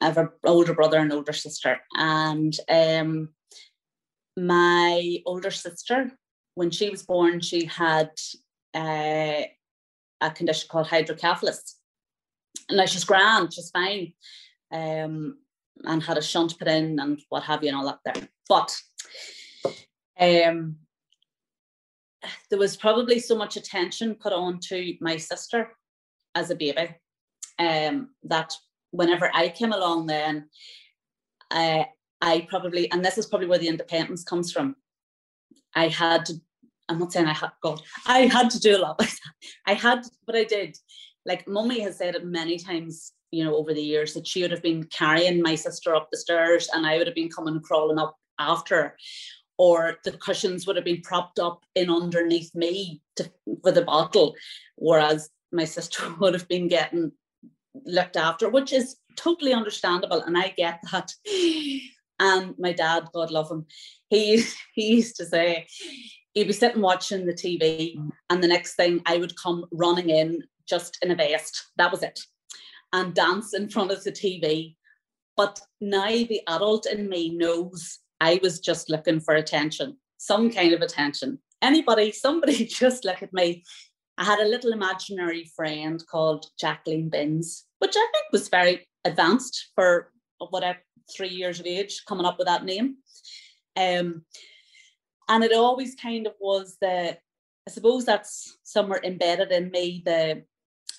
[0.00, 3.28] I have an older brother and older sister, and um,
[4.36, 6.10] my older sister,
[6.54, 8.10] when she was born, she had
[8.74, 9.42] uh,
[10.22, 11.76] a condition called hydrocephalus.
[12.70, 14.14] Now she's grand, she's fine,
[14.72, 15.36] um,
[15.84, 18.28] and had a shunt put in and what have you and all that there.
[18.48, 18.74] But
[20.18, 20.76] um,
[22.50, 25.70] there was probably so much attention put on to my sister
[26.34, 26.88] as a baby
[27.58, 28.52] um, that
[28.90, 30.48] whenever I came along, then
[31.50, 31.84] uh,
[32.20, 34.76] I probably, and this is probably where the independence comes from.
[35.74, 36.34] I had to,
[36.88, 39.00] I'm not saying I had, God, I had to do a lot.
[39.66, 40.76] I had, but I did.
[41.26, 44.50] Like mummy has said it many times, you know, over the years that she would
[44.50, 47.98] have been carrying my sister up the stairs and I would have been coming crawling
[47.98, 48.96] up after
[49.58, 53.30] or the cushions would have been propped up in underneath me to,
[53.62, 54.34] for the bottle,
[54.76, 57.12] whereas my sister would have been getting
[57.84, 60.22] looked after, which is totally understandable.
[60.22, 61.12] And I get that.
[62.20, 63.66] And my dad, God love him,
[64.08, 65.66] he he used to say
[66.32, 67.96] he'd be sitting watching the TV,
[68.30, 71.70] and the next thing I would come running in just in a vest.
[71.76, 72.20] That was it,
[72.92, 74.76] and dance in front of the TV.
[75.36, 80.72] But now the adult in me knows I was just looking for attention, some kind
[80.72, 81.38] of attention.
[81.62, 83.64] Anybody, somebody just look at me.
[84.16, 89.72] I had a little imaginary friend called Jacqueline Binns, which I think was very advanced
[89.74, 90.12] for
[90.50, 90.78] whatever
[91.14, 92.96] three years of age coming up with that name.
[93.76, 94.24] Um,
[95.28, 97.16] and it always kind of was the,
[97.66, 100.44] I suppose that's somewhere embedded in me, the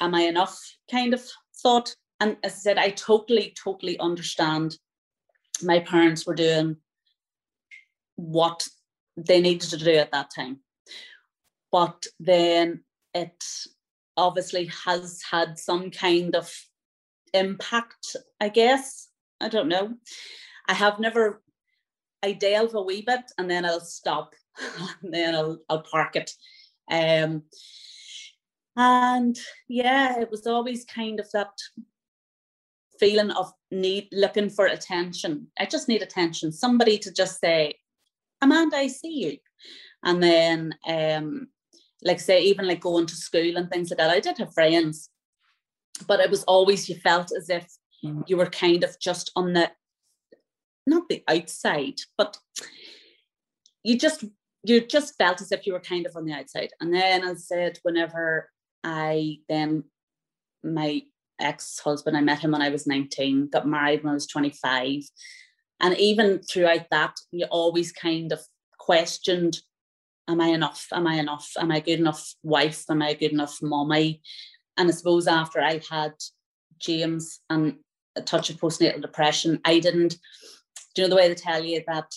[0.02, 0.60] am I enough
[0.92, 1.24] kind of
[1.62, 1.96] thought.
[2.20, 4.78] And as I said, I totally, totally understand
[5.62, 6.78] my parents were doing
[8.16, 8.68] what
[9.18, 10.60] they needed to do at that time.
[11.72, 13.44] But then it
[14.18, 16.54] obviously has had some kind of
[17.34, 19.10] impact, I guess,
[19.42, 19.94] I don't know.
[20.68, 21.42] I have never,
[22.24, 24.34] I delve a wee bit and then I'll stop
[25.02, 26.32] and then I'll, I'll park it.
[26.90, 27.44] Um,
[28.78, 31.52] and yeah, it was always kind of that
[33.00, 35.48] feeling of need looking for attention.
[35.60, 36.52] I just need attention.
[36.52, 37.76] Somebody to just say,
[38.46, 39.38] Amanda, I see you.
[40.04, 41.48] And then um,
[42.04, 44.12] like say, even like going to school and things like that.
[44.12, 45.10] I did have friends,
[46.08, 47.68] but it was always you felt as if
[48.28, 49.72] you were kind of just on the
[50.88, 52.38] not the outside, but
[53.84, 54.24] you just
[54.64, 56.70] you just felt as if you were kind of on the outside.
[56.80, 58.50] And then I said, whenever
[58.84, 59.86] I then
[60.64, 61.02] my
[61.40, 65.02] ex-husband, I met him when I was 19, got married when I was 25.
[65.82, 68.40] And even throughout that, you always kind of
[68.80, 69.58] questioned,
[70.28, 70.88] am I enough?
[70.92, 71.52] Am I enough?
[71.58, 72.84] Am I a good enough wife?
[72.90, 74.22] Am I a good enough mommy?
[74.78, 76.14] And I suppose after I had
[76.80, 77.78] James and
[78.16, 79.60] a touch of postnatal depression.
[79.66, 80.18] I didn't,
[80.94, 82.12] do you know the way they tell you that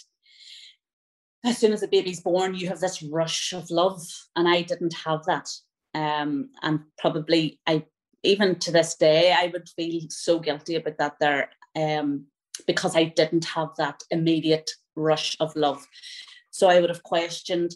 [1.44, 4.02] as soon as a baby's born, you have this rush of love,
[4.36, 5.48] and I didn't have that.
[5.94, 7.84] Um, and probably I
[8.22, 12.26] even to this day I would feel so guilty about that there, um,
[12.66, 15.86] because I didn't have that immediate rush of love.
[16.50, 17.72] So I would have questioned,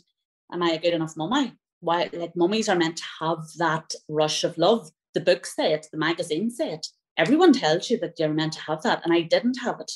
[0.53, 1.55] am I a good enough mummy?
[1.81, 4.91] Why like mummies are meant to have that rush of love.
[5.15, 8.61] The books say it, the magazines say it everyone tells you that you're meant to
[8.61, 9.93] have that and i didn't have it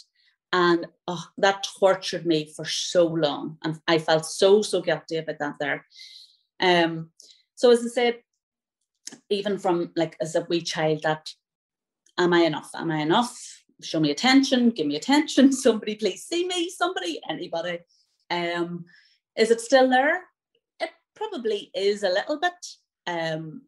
[0.53, 5.39] and oh, that tortured me for so long and i felt so so guilty about
[5.39, 5.85] that there
[6.61, 7.11] um
[7.55, 8.19] so as i said
[9.31, 11.29] even from like as a wee child that
[12.19, 16.47] am i enough am i enough show me attention give me attention somebody please see
[16.47, 17.79] me somebody anybody
[18.31, 18.85] um
[19.37, 20.23] is it still there
[20.81, 22.67] it probably is a little bit
[23.07, 23.63] um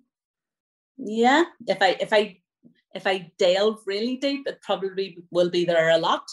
[0.97, 2.37] yeah if i if i
[2.95, 6.27] if I delve really deep, it probably will be there a lot.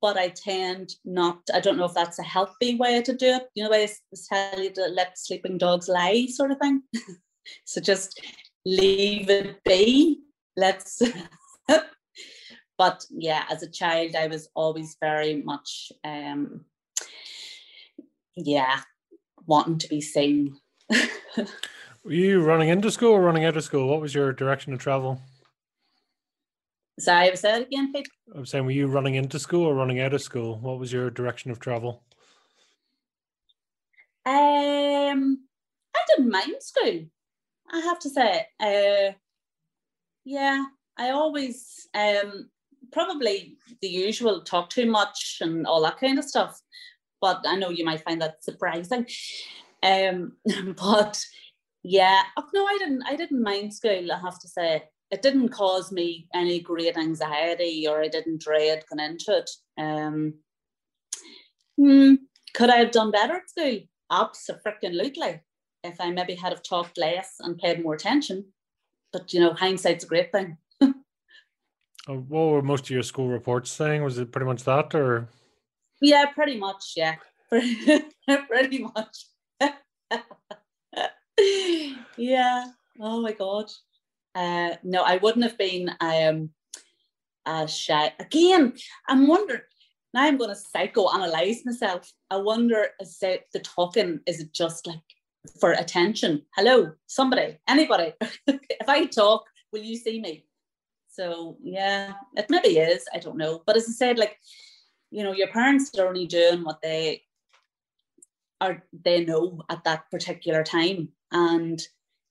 [0.00, 1.38] but I tend not.
[1.54, 3.44] I don't know if that's a healthy way to do it.
[3.54, 3.88] You know, I
[4.28, 6.82] tell you to let sleeping dogs lie, sort of thing.
[7.64, 8.20] so just
[8.66, 10.20] leave it be.
[10.56, 11.00] Let's.
[12.78, 16.64] but yeah, as a child, I was always very much, um,
[18.36, 18.80] yeah,
[19.46, 20.56] wanting to be seen.
[22.04, 23.88] Were you running into school or running out of school?
[23.88, 25.20] What was your direction of travel?
[26.98, 28.08] Sorry, was that again, Pete?
[28.34, 30.58] I'm saying, were you running into school or running out of school?
[30.60, 32.04] What was your direction of travel?
[34.26, 35.40] Um,
[35.94, 37.06] I didn't mind school.
[37.72, 39.12] I have to say, uh,
[40.24, 40.64] yeah,
[40.96, 42.48] I always um
[42.92, 46.60] probably the usual talk too much and all that kind of stuff.
[47.20, 49.06] But I know you might find that surprising.
[49.82, 50.32] Um,
[50.76, 51.24] but
[51.82, 53.02] yeah, oh, no, I didn't.
[53.06, 54.10] I didn't mind school.
[54.12, 58.84] I have to say, it didn't cause me any great anxiety, or I didn't dread
[58.88, 59.50] going into it.
[59.78, 60.34] Um,
[61.76, 62.14] hmm,
[62.54, 63.80] could I have done better at school?
[64.10, 65.40] Absolutely.
[65.82, 68.46] If I maybe had have talked less and paid more attention.
[69.12, 70.56] But you know, hindsight's a great thing.
[72.08, 74.02] Uh, what were most of your school reports saying?
[74.02, 75.28] Was it pretty much that, or?
[76.02, 76.92] Yeah, pretty much.
[76.96, 77.16] Yeah,
[77.50, 79.26] pretty much.
[82.18, 82.66] yeah.
[83.00, 83.70] Oh my god.
[84.34, 86.50] Uh, no, I wouldn't have been um,
[87.46, 88.12] uh, shy.
[88.18, 88.74] Again,
[89.08, 89.62] I'm wondering.
[90.12, 92.12] Now I'm going to psychoanalyze myself.
[92.30, 94.20] I wonder, is it the talking?
[94.26, 95.00] Is it just like
[95.58, 96.42] for attention?
[96.54, 98.12] Hello, somebody, anybody.
[98.46, 100.44] if I talk, will you see me?
[101.14, 103.04] So yeah, it maybe is.
[103.14, 103.62] I don't know.
[103.66, 104.38] But as I said, like
[105.10, 107.22] you know, your parents are only doing what they
[108.60, 111.08] are they know at that particular time.
[111.30, 111.80] And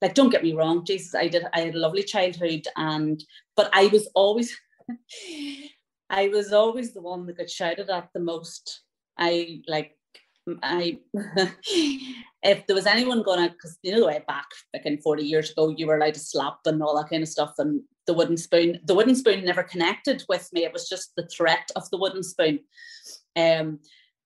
[0.02, 3.24] like, don't get me wrong, Jesus, I did I had a lovely childhood, and
[3.56, 4.54] but I was always
[6.10, 8.82] I was always the one that got shouted at the most.
[9.18, 9.98] I like
[10.62, 11.00] I
[12.44, 15.52] if there was anyone gonna because you know the way back like in 40 years
[15.52, 18.38] ago you were allowed to slap and all that kind of stuff and the wooden
[18.38, 18.80] spoon.
[18.86, 20.64] The wooden spoon never connected with me.
[20.64, 22.60] It was just the threat of the wooden spoon.
[23.36, 23.80] Um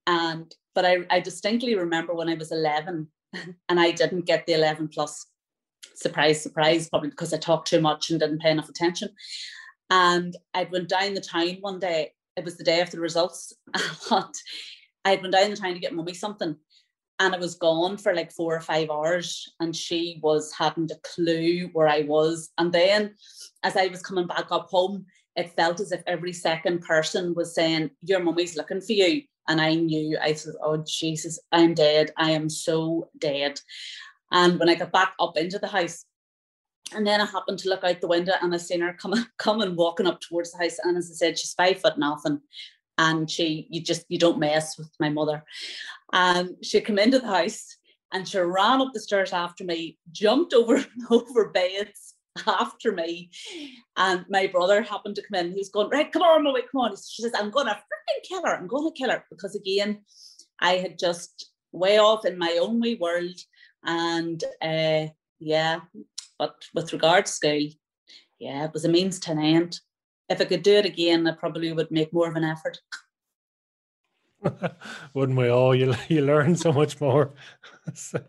[0.05, 3.07] and but I, I distinctly remember when I was 11
[3.69, 5.25] and I didn't get the 11 plus
[5.95, 9.09] surprise surprise probably because I talked too much and didn't pay enough attention.
[9.89, 12.11] And I went down the town one day.
[12.35, 13.53] It was the day of the results.
[14.11, 14.33] And
[15.05, 16.57] I'd been down the town to get mummy something
[17.19, 20.99] and I was gone for like four or five hours and she was hadn't a
[21.03, 22.51] clue where I was.
[22.57, 23.15] And then
[23.63, 27.55] as I was coming back up home, it felt as if every second person was
[27.55, 29.23] saying, Your mummy's looking for you.
[29.47, 32.11] And I knew, I said, Oh, Jesus, I'm dead.
[32.17, 33.59] I am so dead.
[34.31, 36.03] And when I got back up into the house,
[36.93, 39.75] and then I happened to look out the window and I seen her coming, coming
[39.75, 40.77] walking up towards the house.
[40.83, 42.41] And as I said, she's five foot nothing
[42.97, 45.43] and she you just you don't mess with my mother.
[46.13, 47.77] And she came into the house
[48.13, 52.15] and she ran up the stairs after me jumped over over beds
[52.47, 53.29] after me.
[53.95, 55.51] And my brother happened to come in.
[55.51, 56.95] He was going right come on mommy come on.
[56.95, 58.55] She says i'm gonna freaking kill her.
[58.55, 59.23] I'm gonna kill her.
[59.29, 60.01] Because again
[60.59, 63.37] i had just way off in my own wee world
[63.85, 65.05] and uh
[65.39, 65.79] yeah
[66.39, 67.67] but with regard to school
[68.39, 69.79] yeah it was a means to an end
[70.29, 72.79] if I could do it again, I probably would make more of an effort.
[75.13, 75.73] Wouldn't we all?
[75.73, 77.33] You you learn so much more.
[77.93, 78.19] so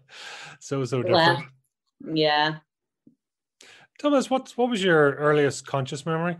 [0.61, 1.07] so different.
[1.07, 1.45] Well,
[2.15, 2.57] yeah.
[3.99, 6.37] Tell us what what was your earliest conscious memory?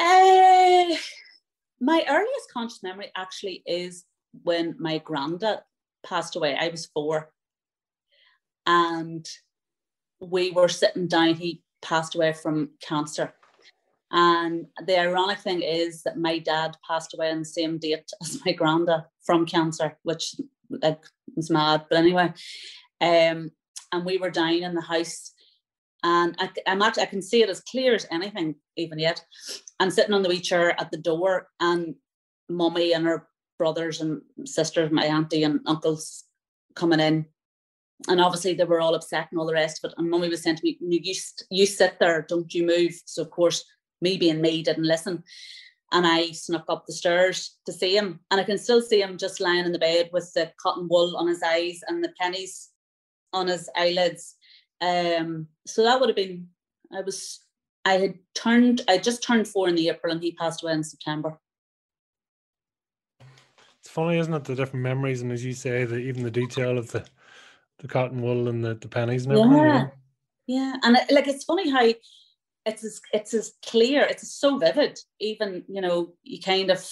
[0.00, 0.96] Uh,
[1.80, 4.04] my earliest conscious memory actually is
[4.42, 5.60] when my granddad
[6.04, 6.56] passed away.
[6.58, 7.30] I was four,
[8.66, 9.28] and
[10.20, 11.34] we were sitting down.
[11.34, 13.34] He passed away from cancer.
[14.10, 18.40] And the ironic thing is that my dad passed away on the same date as
[18.44, 20.36] my granddad from cancer, which
[20.70, 21.04] like,
[21.36, 21.86] was mad.
[21.88, 22.32] But anyway,
[23.00, 23.50] um,
[23.92, 25.32] and we were down in the house,
[26.02, 29.24] and I, I'm actually I can see it as clear as anything, even yet.
[29.80, 31.94] I'm sitting on the wee chair at the door, and
[32.48, 33.28] mummy and her
[33.58, 36.24] brothers and sisters, my auntie and uncles
[36.74, 37.26] coming in
[38.08, 39.94] and obviously they were all upset and all the rest of it.
[39.98, 41.14] And mummy was saying to me, you,
[41.50, 42.92] you sit there, don't you move.
[43.04, 43.64] So of course,
[44.00, 45.22] me being me didn't listen.
[45.92, 48.20] And I snuck up the stairs to see him.
[48.30, 51.16] And I can still see him just lying in the bed with the cotton wool
[51.16, 52.70] on his eyes and the pennies
[53.32, 54.34] on his eyelids.
[54.80, 56.48] Um, so that would have been,
[56.92, 57.40] I was,
[57.84, 60.82] I had turned, I just turned four in the April and he passed away in
[60.82, 61.38] September.
[63.84, 64.44] It's funny, isn't it?
[64.44, 67.04] The different memories, and as you say, the even the detail of the
[67.78, 69.64] the cotton wool and the, the pennies and everything.
[69.64, 69.86] Yeah,
[70.46, 71.92] yeah, and it, like it's funny how
[72.66, 74.98] it's as it's as clear, it's so vivid.
[75.20, 76.88] Even you know, you kind of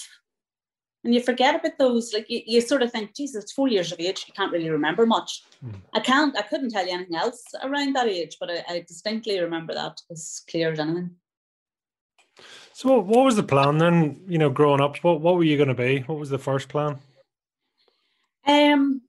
[1.03, 2.13] and you forget about those.
[2.13, 4.25] Like you, you sort of think, Jesus, it's four years of age.
[4.27, 5.43] You can't really remember much.
[5.65, 5.75] Mm.
[5.93, 6.37] I can't.
[6.37, 10.01] I couldn't tell you anything else around that age, but I, I distinctly remember that
[10.09, 11.11] as clear as anything.
[12.71, 14.21] So, what was the plan then?
[14.27, 15.99] You know, growing up, what what were you going to be?
[15.99, 16.99] What was the first plan?
[18.45, 19.01] Um,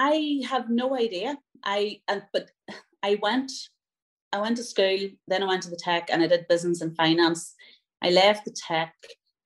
[0.00, 1.36] I have no idea.
[1.62, 2.50] I uh, but
[3.02, 3.52] I went
[4.32, 4.98] I went to school,
[5.28, 7.54] then I went to the tech and I did business and finance.
[8.00, 8.94] I left the tech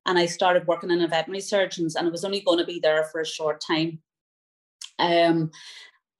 [0.06, 2.80] and I started working in a veterinary surgeons and I was only going to be
[2.80, 4.00] there for a short time.
[4.98, 5.50] Um,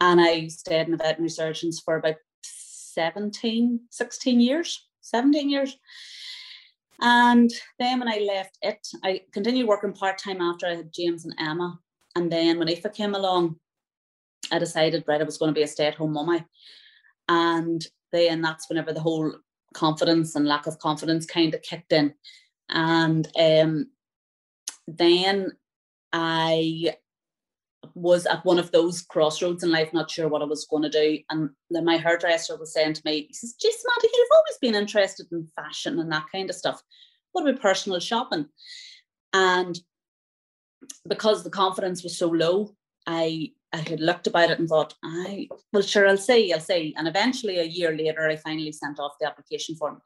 [0.01, 5.77] and I stayed in the veterinary surgeons for about 17, 16 years, 17 years.
[7.03, 11.27] And then when I left it, I continued working part time after I had James
[11.27, 11.79] and Emma.
[12.17, 13.57] And then when IFA came along,
[14.53, 16.45] I decided, right, I was going to be a stay at home mummy.
[17.29, 19.35] And then that's whenever the whole
[19.75, 22.15] confidence and lack of confidence kind of kicked in.
[22.69, 23.91] And um,
[24.87, 25.53] then
[26.13, 26.95] I
[27.95, 30.91] was at one of those crossroads in life, not sure what I was going to
[30.91, 31.19] do.
[31.31, 34.75] And then my hairdresser was saying to me, he says, Gee, Samantha, you've always been
[34.75, 36.83] interested in fashion and that kind of stuff.
[37.33, 38.47] What about personal shopping?
[39.33, 39.79] And
[41.09, 42.75] because the confidence was so low,
[43.07, 46.95] I I had looked about it and thought, I well, sure, I'll say, I'll say.
[46.97, 50.01] And eventually, a year later, I finally sent off the application form.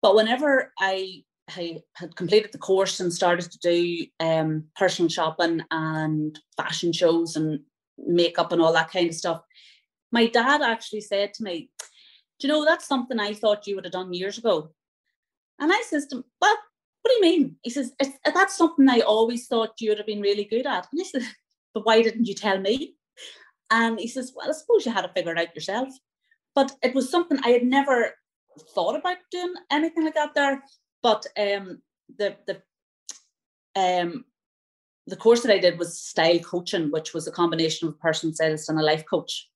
[0.00, 5.62] But whenever I, I had completed the course and started to do um, personal shopping
[5.72, 7.60] and fashion shows and
[7.98, 9.42] makeup and all that kind of stuff,
[10.12, 11.70] my dad actually said to me,
[12.38, 14.70] Do you know that's something I thought you would have done years ago?
[15.58, 16.56] And I says to him, Well,
[17.02, 17.56] what do you mean?
[17.62, 17.92] He says,
[18.24, 20.86] That's something I always thought you would have been really good at.
[20.92, 21.22] And I said,
[21.74, 22.96] but why didn't you tell me?
[23.70, 25.88] And he says, well, I suppose you had to figure it out yourself.
[26.54, 28.14] But it was something I had never
[28.74, 30.62] thought about doing anything like that there.
[31.02, 31.80] But um,
[32.18, 32.62] the the
[33.76, 34.24] um,
[35.06, 38.34] the course that I did was style coaching, which was a combination of a personal
[38.34, 39.48] stylist and a life coach.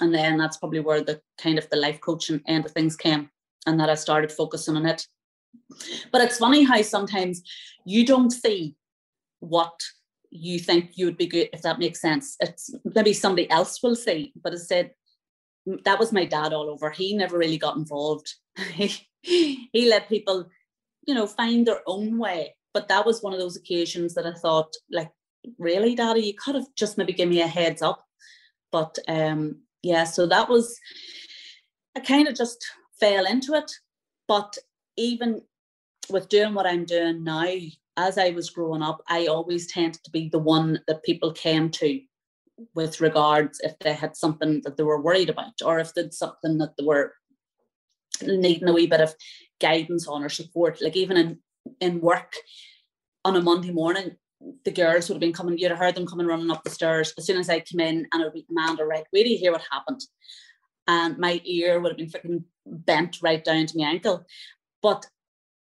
[0.00, 3.30] And then that's probably where the kind of the life coaching end of things came,
[3.66, 5.06] and that I started focusing on it.
[6.12, 7.42] But it's funny how sometimes
[7.84, 8.76] you don't see
[9.40, 9.80] what
[10.34, 12.36] you think you would be good if that makes sense.
[12.40, 14.90] It's maybe somebody else will say, but I said
[15.84, 16.90] that was my dad all over.
[16.90, 18.34] He never really got involved.
[18.72, 20.48] he, he let people,
[21.06, 22.56] you know, find their own way.
[22.74, 25.10] But that was one of those occasions that I thought, like,
[25.58, 28.04] really, Daddy, you could have just maybe give me a heads up.
[28.72, 30.76] But um, yeah, so that was
[31.96, 32.58] I kind of just
[32.98, 33.70] fell into it.
[34.26, 34.58] But
[34.96, 35.42] even
[36.10, 37.46] with doing what I'm doing now,
[37.96, 41.70] as I was growing up, I always tended to be the one that people came
[41.70, 42.00] to
[42.74, 46.58] with regards if they had something that they were worried about or if there's something
[46.58, 47.12] that they were
[48.22, 49.14] needing a wee bit of
[49.60, 50.80] guidance on or support.
[50.80, 51.38] Like even in,
[51.80, 52.34] in work
[53.24, 54.16] on a Monday morning,
[54.64, 57.14] the girls would have been coming, you'd have heard them coming running up the stairs
[57.16, 59.38] as soon as I came in and it would be Amanda, right, wait till you
[59.38, 60.00] hear what happened.
[60.86, 64.26] And my ear would have been freaking bent right down to my ankle.
[64.82, 65.06] But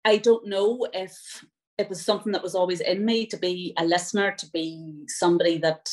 [0.04, 1.46] I don't know if
[1.78, 5.58] it was something that was always in me to be a listener, to be somebody
[5.60, 5.90] that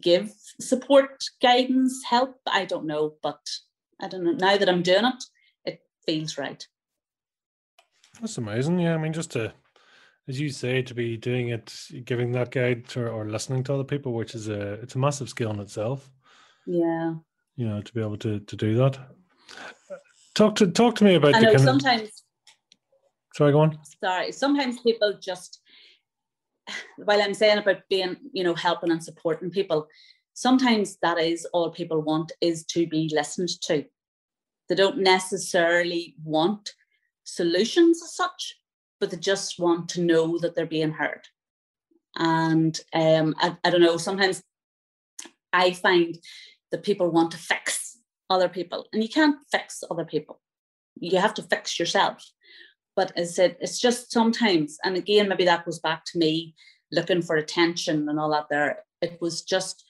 [0.00, 2.36] give support, guidance, help.
[2.46, 3.40] I don't know, but
[4.00, 4.32] I don't know.
[4.32, 5.24] Now that I'm doing it,
[5.64, 6.66] it feels right.
[8.20, 8.78] That's amazing.
[8.78, 9.52] Yeah, I mean, just to,
[10.28, 13.84] as you say, to be doing it, giving that guide to, or listening to other
[13.84, 16.10] people, which is a it's a massive skill in itself.
[16.66, 17.14] Yeah.
[17.56, 18.98] You know, to be able to to do that.
[20.34, 21.34] Talk to talk to me about.
[21.34, 22.22] I know sometimes
[23.36, 23.78] Sorry, go on.
[24.02, 24.32] Sorry.
[24.32, 25.60] Sometimes people just,
[26.96, 29.88] while I'm saying about being, you know, helping and supporting people,
[30.32, 33.84] sometimes that is all people want is to be listened to.
[34.68, 36.72] They don't necessarily want
[37.24, 38.58] solutions as such,
[39.00, 41.28] but they just want to know that they're being heard.
[42.16, 44.42] And um, I, I don't know, sometimes
[45.52, 46.16] I find
[46.70, 47.98] that people want to fix
[48.30, 50.40] other people, and you can't fix other people.
[50.98, 52.24] You have to fix yourself.
[52.96, 56.54] But as I said, it's just sometimes, and again, maybe that goes back to me
[56.90, 58.84] looking for attention and all that there.
[59.02, 59.84] It was just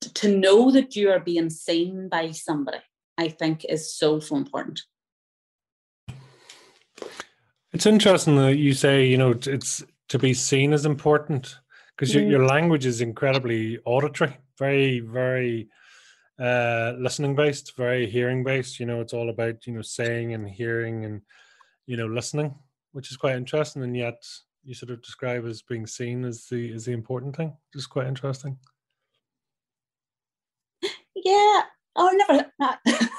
[0.00, 2.78] to know that you are being seen by somebody,
[3.16, 4.82] I think is so, so important.
[7.72, 11.56] It's interesting that you say, you know, it's to be seen as important
[11.96, 12.14] because mm.
[12.14, 15.68] your, your language is incredibly auditory, very, very
[16.40, 18.80] uh, listening based, very hearing based.
[18.80, 21.22] You know, it's all about, you know, saying and hearing and
[21.88, 22.54] you know listening
[22.92, 24.22] which is quite interesting and yet
[24.62, 27.86] you sort of describe as being seen as the is the important thing which is
[27.86, 28.56] quite interesting
[31.16, 31.62] yeah
[31.96, 32.52] oh, i never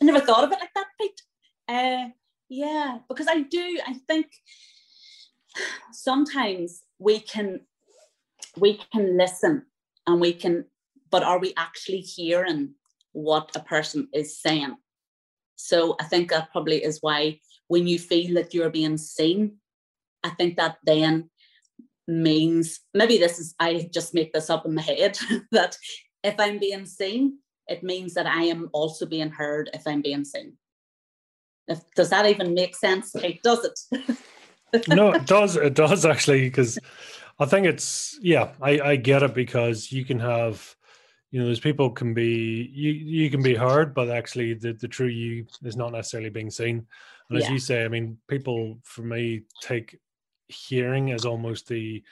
[0.00, 1.22] I never thought of it like that Pete.
[1.68, 2.08] Uh,
[2.48, 3.78] yeah, because I do.
[3.86, 4.26] I think
[5.92, 7.60] sometimes we can
[8.58, 9.64] we can listen
[10.06, 10.66] and we can,
[11.10, 12.74] but are we actually hearing
[13.12, 14.76] what a person is saying?
[15.56, 19.56] So I think that probably is why when you feel that you're being seen,
[20.22, 21.30] I think that then
[22.06, 25.18] means maybe this is I just make this up in my head
[25.52, 25.76] that
[26.22, 30.24] if I'm being seen, it means that I am also being heard if I'm being
[30.24, 30.54] seen.
[31.66, 33.12] If, does that even make sense?
[33.18, 34.18] Kate, does it?
[34.88, 35.56] no, it does.
[35.56, 36.78] It does actually, because
[37.38, 40.76] I think it's yeah, I, I get it because you can have
[41.30, 44.86] you know, there's people can be you you can be heard, but actually the, the
[44.86, 46.86] true you is not necessarily being seen.
[47.34, 49.98] And as you say, I mean, people for me take
[50.48, 52.02] hearing as almost the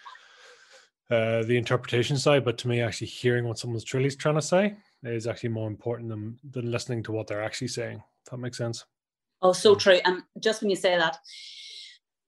[1.10, 4.76] uh, the interpretation side, but to me, actually hearing what someone's truly trying to say
[5.02, 8.02] is actually more important than than listening to what they're actually saying.
[8.24, 8.84] If that makes sense.
[9.42, 9.98] Oh, so true.
[10.04, 11.18] And just when you say that,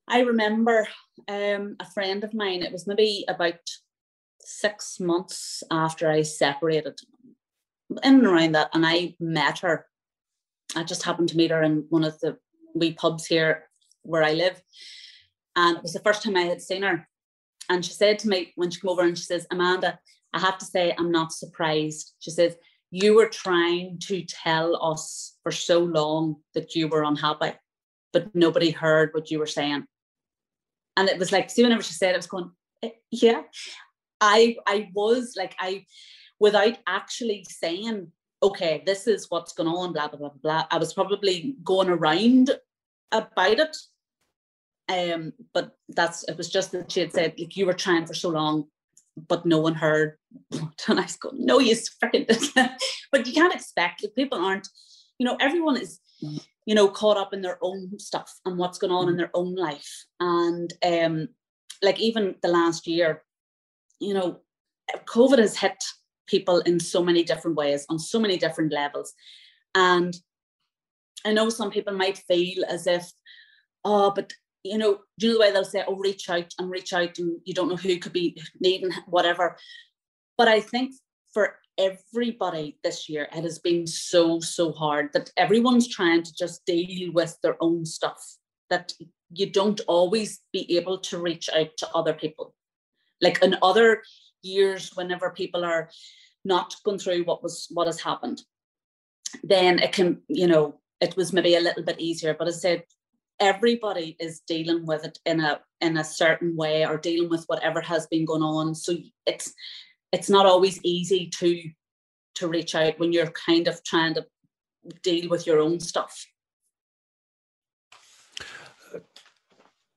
[0.09, 0.89] I remember
[1.29, 2.63] um, a friend of mine.
[2.63, 3.61] It was maybe about
[4.41, 6.99] six months after I separated,
[8.03, 9.87] in and around that, and I met her.
[10.77, 12.37] I just happened to meet her in one of the
[12.75, 13.69] wee pubs here
[14.03, 14.61] where I live,
[15.57, 17.09] and it was the first time I had seen her.
[17.71, 19.99] And she said to me when she came over and she says, Amanda,
[20.35, 22.15] I have to say, I'm not surprised.
[22.19, 22.57] She says,
[22.91, 27.53] You were trying to tell us for so long that you were unhappy,
[28.13, 29.87] but nobody heard what you were saying.
[30.97, 32.51] And it was like, see, whenever she said it, I was going,
[32.83, 33.43] eh, Yeah.
[34.21, 35.85] I I was like, I
[36.39, 38.11] without actually saying,
[38.45, 40.67] okay, this is what's going on, blah, blah, blah, blah.
[40.71, 42.51] I was probably going around
[43.13, 43.77] about it
[44.89, 48.15] um, but that's it was just that she had said, like you were trying for
[48.15, 48.65] so long,
[49.29, 50.17] but no one heard.
[50.89, 52.27] And I was no, you freaking
[53.13, 54.69] but you can't expect people aren't,
[55.19, 58.93] you know, everyone is, you know, caught up in their own stuff and what's going
[58.93, 60.05] on in their own life.
[60.21, 61.29] And um,
[61.83, 63.23] like even the last year,
[64.01, 64.41] you know,
[65.07, 65.83] COVID has hit
[66.27, 69.13] people in so many different ways, on so many different levels.
[69.75, 70.17] And
[71.25, 73.11] I know some people might feel as if,
[73.85, 76.71] oh, but you know, do you know the way they'll say, oh, reach out and
[76.71, 79.57] reach out, and you don't know who could be needing whatever.
[80.39, 80.95] But I think
[81.33, 86.65] for everybody this year, it has been so, so hard that everyone's trying to just
[86.65, 88.37] deal with their own stuff,
[88.71, 88.93] that
[89.31, 92.55] you don't always be able to reach out to other people.
[93.21, 94.03] Like in other
[94.45, 95.91] years, whenever people are
[96.45, 98.43] not going through what was what has happened,
[99.43, 102.35] then it can, you know, it was maybe a little bit easier.
[102.35, 102.85] But I said,
[103.41, 107.81] everybody is dealing with it in a in a certain way or dealing with whatever
[107.81, 108.95] has been going on so
[109.27, 109.53] it's
[110.13, 111.63] it's not always easy to
[112.35, 114.25] to reach out when you're kind of trying to
[115.03, 116.27] deal with your own stuff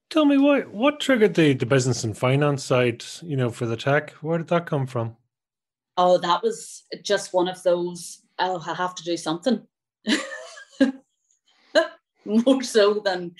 [0.09, 3.77] tell me what what triggered the the business and finance side you know for the
[3.77, 5.15] tech where did that come from
[5.97, 9.61] oh that was just one of those oh i have to do something
[12.25, 13.33] more so than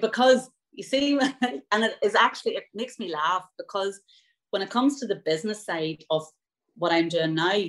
[0.00, 4.00] because you see, and it is actually, it makes me laugh because
[4.50, 6.24] when it comes to the business side of
[6.76, 7.64] what I'm doing now,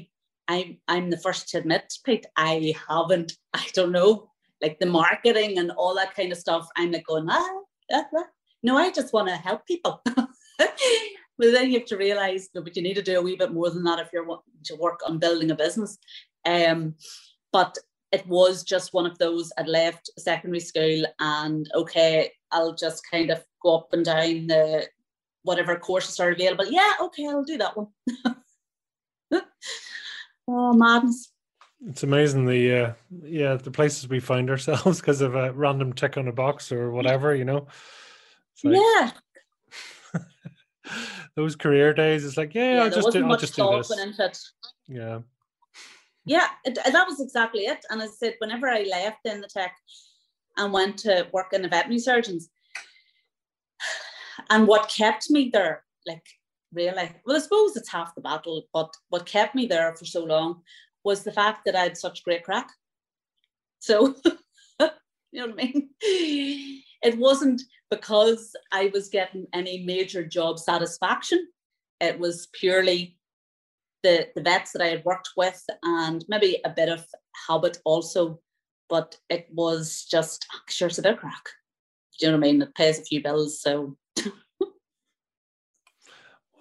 [0.47, 4.29] I'm, I'm the first to admit, Pete, I haven't, I don't know,
[4.61, 6.67] like the marketing and all that kind of stuff.
[6.77, 7.49] I'm like going, ah.
[8.63, 10.01] no, I just want to help people.
[10.05, 10.71] but
[11.37, 13.83] then you have to realize that you need to do a wee bit more than
[13.83, 15.97] that if you're wanting to work on building a business.
[16.45, 16.95] Um,
[17.51, 17.77] but
[18.11, 23.29] it was just one of those I'd left secondary school and okay, I'll just kind
[23.29, 24.87] of go up and down the
[25.43, 26.65] whatever courses are available.
[26.69, 27.87] Yeah, okay, I'll do that one.
[30.47, 31.31] oh madness.
[31.87, 36.17] It's amazing the uh, yeah the places we find ourselves because of a random tick
[36.17, 37.67] on a box or whatever, you know.
[38.63, 39.11] Like, yeah.
[41.35, 43.81] those career days, it's like yeah, yeah I'll just do, I'll just do
[44.17, 44.53] this.
[44.87, 45.19] Yeah
[46.29, 47.83] yeah, it, that was exactly it.
[47.89, 49.75] And as I said, whenever I left in the tech
[50.57, 52.49] and went to work in the veterinary surgeons,
[54.51, 56.25] and what kept me there, like
[56.71, 60.23] really, well, I suppose it's half the battle, but what kept me there for so
[60.23, 60.61] long
[61.03, 62.69] was the fact that I had such great crack.
[63.79, 64.15] So,
[64.81, 64.89] you
[65.33, 65.89] know what I mean?
[67.01, 71.47] It wasn't because I was getting any major job satisfaction.
[72.01, 73.17] It was purely
[74.03, 77.05] the, the vets that I had worked with and maybe a bit of
[77.47, 78.39] habit also,
[78.89, 81.49] but it was just, ah, oh, sure, it's a bit of crack.
[82.19, 82.61] Do you know what I mean?
[82.61, 83.61] It pays a few bills.
[83.61, 83.97] So.
[84.25, 84.71] well,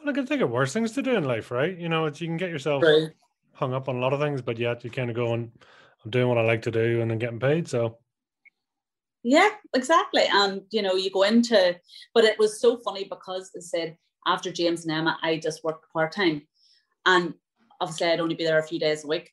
[0.07, 1.77] I can think of worse things to do in life, right?
[1.77, 3.09] You know, it's, you can get yourself True.
[3.59, 5.51] Hung up on a lot of things, but yet you kind of go and
[6.05, 7.69] I'm doing what I like to do and then getting paid.
[7.69, 7.99] So.
[9.25, 10.25] Yeah, exactly.
[10.31, 11.79] And you know, you go into,
[12.15, 13.97] but it was so funny because it said
[14.27, 16.47] after James and Emma, I just worked part time,
[17.05, 17.35] and
[17.81, 19.31] obviously I'd only be there a few days a week.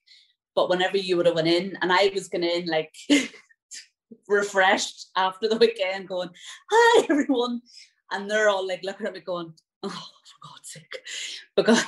[0.56, 2.96] But whenever you would have went in, and I was going in like
[4.28, 6.30] refreshed after the weekend, going,
[6.72, 7.62] "Hi everyone,"
[8.12, 9.54] and they're all like looking at me, going,
[9.84, 10.08] "Oh,
[10.48, 10.98] God's sake!"
[11.56, 11.84] Because,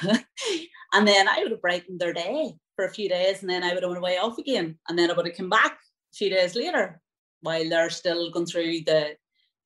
[0.93, 3.73] and then I would have brightened their day for a few days, and then I
[3.73, 6.29] would have went away off again, and then I would have come back a few
[6.29, 7.01] days later
[7.41, 9.15] while they're still going through the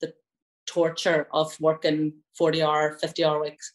[0.01, 0.13] the
[0.65, 3.73] torture of working 40 hour 50 hour weeks.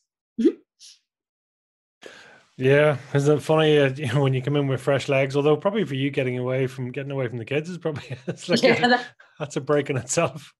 [2.58, 5.56] Yeah isn't it funny uh, you know, when you come in with fresh legs although
[5.56, 8.16] probably for you getting away from getting away from the kids is probably
[8.48, 9.06] like yeah, a, that,
[9.38, 10.52] that's a break in itself.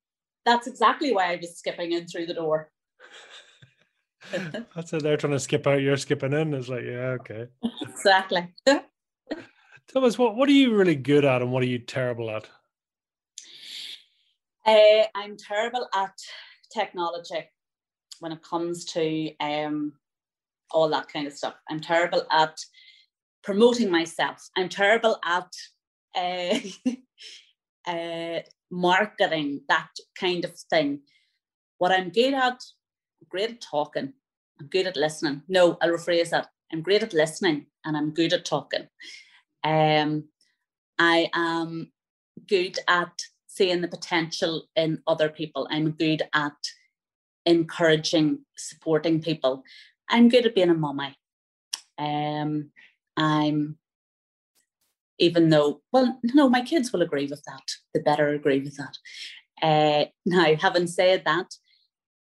[0.45, 2.71] That's exactly why i was skipping in through the door
[4.75, 7.47] that's it they're trying to skip out you're skipping in it's like yeah okay
[7.83, 12.31] exactly tell us what what are you really good at and what are you terrible
[12.31, 12.49] at
[14.67, 16.13] uh, I'm terrible at
[16.73, 17.49] technology
[18.19, 19.93] when it comes to um,
[20.73, 21.55] all that kind of stuff.
[21.71, 22.59] I'm terrible at
[23.45, 24.49] promoting myself.
[24.57, 25.53] I'm terrible at
[26.17, 26.59] uh,
[27.91, 31.03] uh, marketing, that kind of thing.
[31.79, 32.61] What I'm good at,
[33.29, 34.13] great at talking.
[34.61, 35.43] I'm good at listening.
[35.49, 36.49] No, I'll rephrase that.
[36.73, 38.89] I'm great at listening and I'm good at talking.
[39.65, 40.25] Um,
[40.99, 41.93] I am
[42.49, 43.13] good at
[43.47, 45.69] seeing the potential in other people.
[45.71, 46.53] I'm good at
[47.45, 49.63] encouraging, supporting people.
[50.09, 51.17] I'm good at being a mummy.
[51.99, 52.71] Um,
[53.17, 53.79] I'm,
[55.19, 57.63] even though, well, no, my kids will agree with that.
[57.95, 58.97] They better agree with that.
[59.63, 61.47] Uh, now, having said that,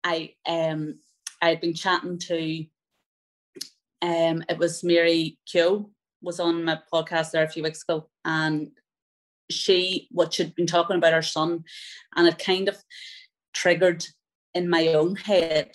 [0.03, 0.99] I um
[1.41, 2.65] I'd been chatting to
[4.01, 5.89] um it was Mary Keogh
[6.21, 8.71] was on my podcast there a few weeks ago, and
[9.49, 11.63] she what she'd been talking about her son
[12.15, 12.77] and it kind of
[13.53, 14.05] triggered
[14.53, 15.71] in my own head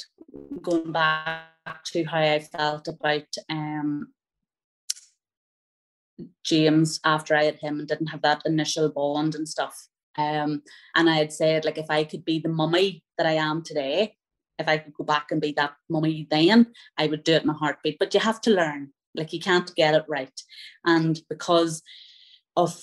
[0.63, 4.09] going back to how I felt about um,
[6.45, 9.89] James after I had him and didn't have that initial bond and stuff.
[10.19, 10.63] Um,
[10.95, 14.16] and I had said, like, if I could be the mummy that I am today,
[14.59, 17.51] if I could go back and be that mummy then, I would do it in
[17.51, 17.99] a heartbeat.
[17.99, 20.41] But you have to learn, like, you can't get it right.
[20.85, 21.83] And because
[22.57, 22.83] of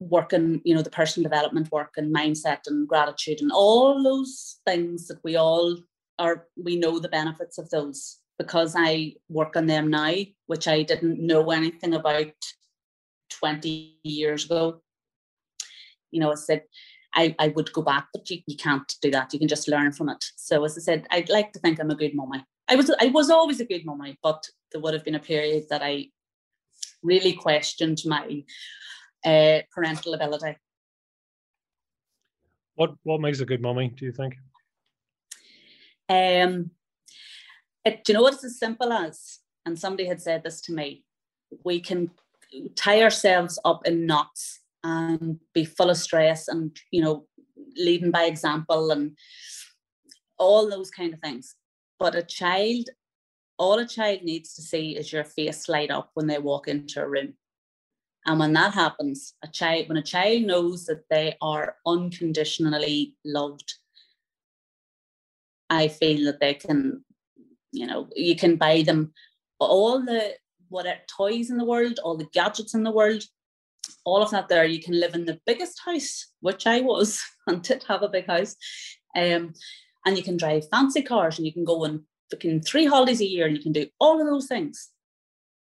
[0.00, 5.06] working, you know, the personal development work and mindset and gratitude and all those things
[5.08, 5.76] that we all
[6.18, 10.14] are, we know the benefits of those because I work on them now,
[10.46, 12.34] which I didn't know anything about
[13.30, 14.82] 20 years ago.
[16.10, 16.62] You know, I said,
[17.14, 19.32] I, I would go back, but you, you can't do that.
[19.32, 20.24] You can just learn from it.
[20.36, 22.44] So as I said, I'd like to think I'm a good mummy.
[22.68, 25.64] I was I was always a good mummy, but there would have been a period
[25.70, 26.08] that I
[27.02, 28.42] really questioned my
[29.24, 30.56] uh, parental ability.
[32.74, 33.88] What what makes a good mummy?
[33.88, 34.36] Do you think?
[36.08, 36.70] Um,
[37.84, 39.38] it, do you know what it's as simple as?
[39.66, 41.04] And somebody had said this to me.
[41.64, 42.10] We can
[42.74, 47.26] tie ourselves up in knots and be full of stress and you know
[47.76, 49.16] leading by example and
[50.38, 51.56] all those kind of things.
[51.98, 52.88] But a child,
[53.58, 57.02] all a child needs to see is your face light up when they walk into
[57.02, 57.34] a room.
[58.26, 63.74] And when that happens, a child, when a child knows that they are unconditionally loved,
[65.68, 67.04] I feel that they can,
[67.72, 69.12] you know, you can buy them
[69.58, 70.34] all the
[70.68, 73.22] what toys in the world, all the gadgets in the world,
[74.04, 74.64] all of that there.
[74.64, 78.26] You can live in the biggest house, which I was and did have a big
[78.26, 78.56] house.
[79.16, 79.54] Um,
[80.06, 83.26] and you can drive fancy cars and you can go on fucking three holidays a
[83.26, 84.90] year and you can do all of those things.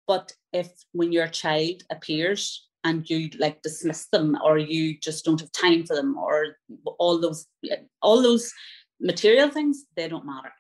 [0.07, 5.41] But if when your child appears and you like dismiss them or you just don't
[5.41, 6.57] have time for them or
[6.99, 7.47] all those
[8.03, 8.53] all those
[9.01, 10.53] material things, they don't matter.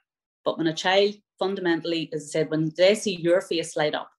[0.45, 4.11] But when a child fundamentally, as I said, when they see your face light up,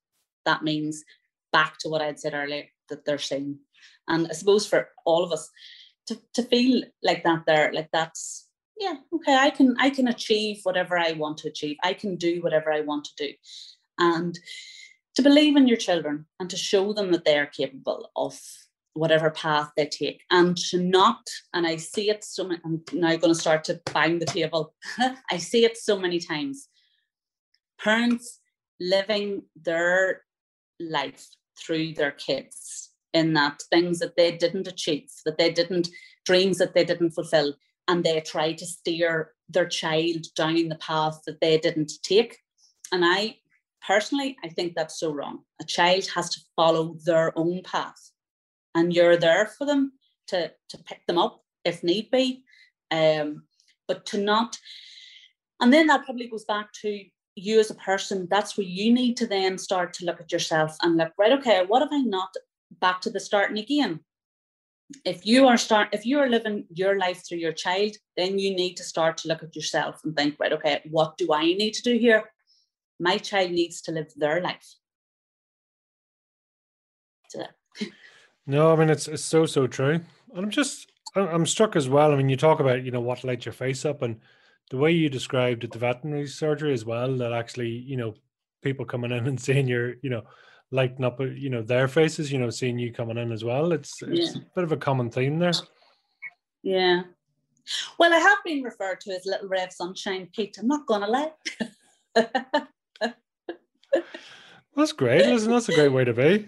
[0.46, 1.04] that means
[1.52, 3.60] back to what I'd said earlier, that they're seeing.
[4.08, 5.50] And I suppose for all of us
[6.08, 10.60] to, to feel like that there, like that's yeah, okay, I can I can achieve
[10.64, 11.78] whatever I want to achieve.
[11.84, 13.34] I can do whatever I want to do.
[13.98, 14.38] And
[15.16, 18.40] to believe in your children and to show them that they are capable of
[18.94, 21.20] whatever path they take and to not
[21.54, 24.74] and i see it so i'm now going to start to bang the table
[25.32, 26.70] i see it so many times
[27.78, 28.40] parents
[28.80, 30.22] living their
[30.80, 31.28] life
[31.60, 35.88] through their kids in that things that they didn't achieve that they didn't
[36.26, 37.54] dreams that they didn't fulfill
[37.88, 42.38] and they try to steer their child down the path that they didn't take
[42.92, 43.36] and i
[43.86, 45.40] personally, I think that's so wrong.
[45.62, 48.12] A child has to follow their own path,
[48.74, 49.94] and you're there for them
[50.28, 52.44] to, to pick them up if need be.
[52.92, 53.44] Um,
[53.88, 54.58] but to not,
[55.60, 57.06] and then that probably goes back to
[57.36, 58.28] you as a person.
[58.30, 61.66] That's where you need to then start to look at yourself and look, right, okay,
[61.68, 62.34] what have I not
[62.80, 64.00] back to the starting again?
[65.04, 68.56] If you are start if you are living your life through your child, then you
[68.56, 71.74] need to start to look at yourself and think, right, okay, what do I need
[71.74, 72.24] to do here?
[73.00, 74.76] My child needs to live their life.
[78.46, 80.02] no, I mean it's it's so so true.
[80.36, 82.12] And I'm just I'm struck as well.
[82.12, 84.20] I mean, you talk about you know what lights your face up, and
[84.70, 87.18] the way you described it, the veterinary surgery as well.
[87.18, 88.16] That actually, you know,
[88.62, 90.24] people coming in and seeing your, you know,
[90.72, 92.32] lighting up, uh, you know, their faces.
[92.32, 93.72] You know, seeing you coming in as well.
[93.72, 94.42] It's it's yeah.
[94.42, 95.54] a bit of a common theme there.
[96.64, 97.04] Yeah.
[97.98, 100.58] Well, I have been referred to as Little Rev Sunshine, Pete.
[100.60, 101.32] I'm not gonna lie.
[104.76, 105.26] That's great.
[105.26, 106.48] Listen, that's a great way to be.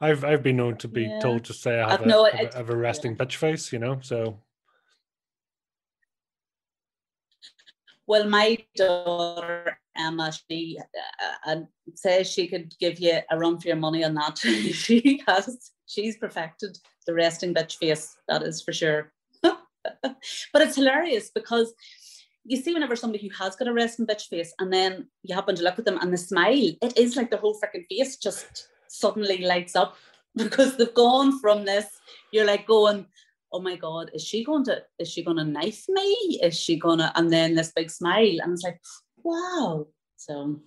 [0.00, 1.20] I've I've been known to be yeah.
[1.20, 3.24] told to say I have, a, no, have, a, have a resting yeah.
[3.24, 3.98] bitch face, you know.
[4.02, 4.38] So
[8.06, 10.78] well, my daughter Emma, she
[11.46, 11.56] uh,
[11.94, 14.38] says she could give you a run for your money on that.
[14.38, 16.76] she has, she's perfected
[17.06, 18.16] the resting bitch face.
[18.28, 19.12] That is for sure.
[19.42, 20.16] but
[20.54, 21.74] it's hilarious because
[22.44, 25.56] you see, whenever somebody who has got a resting bitch face, and then you happen
[25.56, 28.68] to look at them and the smile, it is like the whole freaking face just
[28.88, 29.96] suddenly lights up
[30.36, 31.86] because they've gone from this.
[32.32, 33.06] You're like going,
[33.54, 36.40] oh my god, is she going to is she going to knife me?
[36.42, 37.12] Is she gonna?
[37.14, 38.80] And then this big smile, and it's like,
[39.22, 39.86] wow.
[40.16, 40.60] So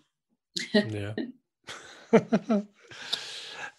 [0.73, 1.13] yeah.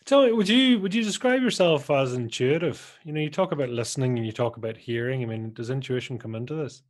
[0.05, 2.99] Tell me, would you would you describe yourself as intuitive?
[3.05, 5.23] You know, you talk about listening and you talk about hearing.
[5.23, 6.83] I mean, does intuition come into this?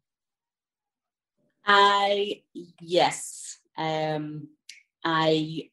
[1.64, 2.42] I
[2.80, 3.58] yes.
[3.76, 4.48] Um
[5.04, 5.70] I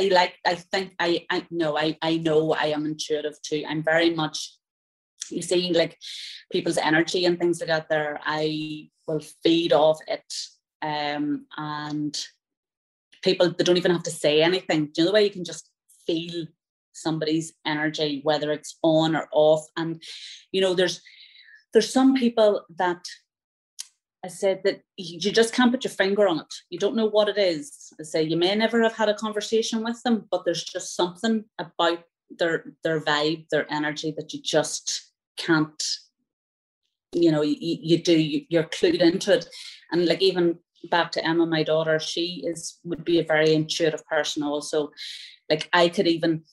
[0.00, 3.64] I like I think I I know I I know I am intuitive too.
[3.68, 4.56] I'm very much
[5.30, 5.98] you see like
[6.50, 10.32] people's energy and things like that there I will feed off it
[10.82, 12.18] um and
[13.22, 15.44] people they don't even have to say anything do you know the way you can
[15.44, 15.68] just
[16.06, 16.46] feel
[16.92, 20.02] somebody's energy whether it's on or off and
[20.52, 21.02] you know there's
[21.72, 23.04] there's some people that
[24.24, 26.54] I said that you just can't put your finger on it.
[26.68, 27.92] You don't know what it is.
[27.98, 31.44] I say you may never have had a conversation with them, but there's just something
[31.58, 32.04] about
[32.38, 35.82] their their vibe, their energy that you just can't.
[37.12, 38.42] You know, you, you do.
[38.48, 39.48] You're clued into it,
[39.90, 40.58] and like even
[40.90, 44.42] back to Emma, my daughter, she is would be a very intuitive person.
[44.42, 44.90] Also,
[45.48, 46.44] like I could even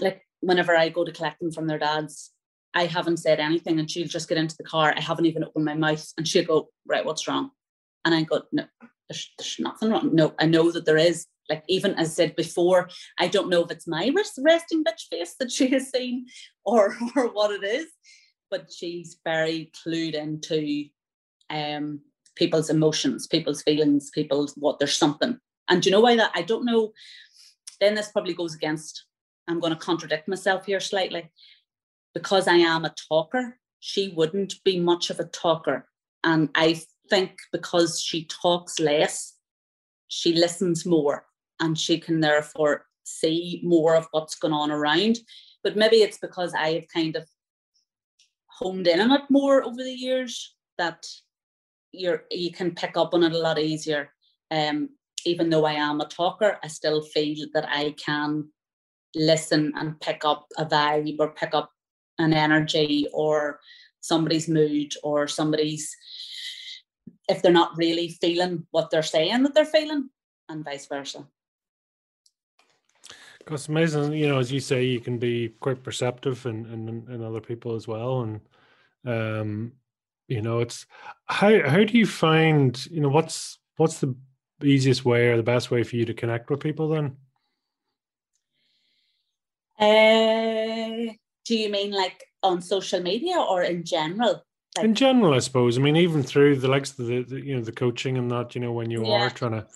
[0.00, 2.33] like whenever I go to collect them from their dads,
[2.74, 4.92] I haven't said anything and she'll just get into the car.
[4.96, 7.50] I haven't even opened my mouth and she'll go, right, what's wrong?
[8.04, 8.64] And I go, no,
[9.08, 10.10] there's, there's nothing wrong.
[10.12, 11.26] No, I know that there is.
[11.48, 15.34] Like even as I said before, I don't know if it's my resting bitch face
[15.38, 16.26] that she has seen
[16.64, 17.86] or, or what it is,
[18.50, 20.86] but she's very clued into
[21.50, 22.00] um,
[22.34, 25.38] people's emotions, people's feelings, people's what there's something.
[25.68, 26.32] And do you know why that?
[26.34, 26.92] I don't know.
[27.80, 29.04] Then this probably goes against,
[29.46, 31.30] I'm going to contradict myself here slightly
[32.14, 35.86] because I am a talker, she wouldn't be much of a talker.
[36.22, 39.36] And I think because she talks less,
[40.08, 41.26] she listens more
[41.60, 45.18] and she can therefore see more of what's going on around.
[45.62, 47.28] But maybe it's because I have kind of
[48.46, 51.04] honed in on it more over the years that
[51.92, 54.10] you're you can pick up on it a lot easier.
[54.50, 54.90] Um,
[55.26, 58.48] even though I am a talker, I still feel that I can
[59.14, 61.70] listen and pick up a vibe or pick up
[62.18, 63.60] an energy or
[64.00, 65.96] somebody's mood or somebody's
[67.28, 70.10] if they're not really feeling what they're saying that they're feeling
[70.48, 71.26] and vice versa.
[73.50, 77.22] It's amazing you know as you say you can be quite perceptive and and, in
[77.22, 78.40] other people as well and
[79.06, 79.72] um
[80.28, 80.86] you know it's
[81.26, 84.14] how how do you find you know what's what's the
[84.62, 87.16] easiest way or the best way for you to connect with people then?
[89.78, 91.12] Uh
[91.44, 94.44] do you mean like on social media or in general?
[94.76, 95.78] Like, in general, I suppose.
[95.78, 98.54] I mean, even through the likes of the, the you know the coaching and that,
[98.54, 99.26] you know, when you yeah.
[99.26, 99.66] are trying to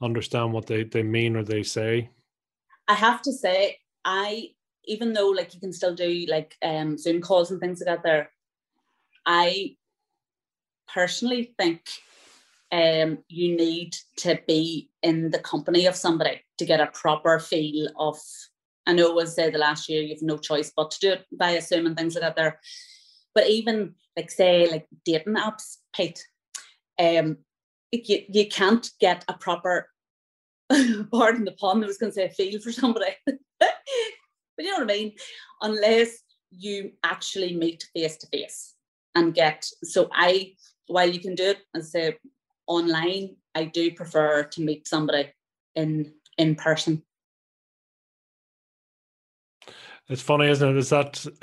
[0.00, 2.10] understand what they they mean or they say.
[2.86, 4.50] I have to say, I
[4.84, 8.02] even though like you can still do like um Zoom calls and things like that
[8.02, 8.30] there,
[9.26, 9.76] I
[10.92, 11.82] personally think
[12.72, 17.88] um you need to be in the company of somebody to get a proper feel
[17.98, 18.18] of
[18.88, 21.26] I know it was say the last year you've no choice but to do it
[21.30, 22.58] by and things like that there.
[23.34, 26.26] But even like say like dating apps, Pete,
[26.98, 27.36] um,
[27.92, 29.90] you, you can't get a proper
[31.12, 33.12] pardon the pun, I was gonna say feel for somebody.
[33.26, 33.70] but
[34.58, 35.12] you know what I mean?
[35.60, 36.18] Unless
[36.50, 38.74] you actually meet face to face
[39.14, 40.54] and get so I
[40.86, 42.16] while you can do it I say
[42.66, 45.30] online, I do prefer to meet somebody
[45.74, 47.02] in in person.
[50.08, 50.76] It's funny, isn't it?
[50.76, 51.26] Is that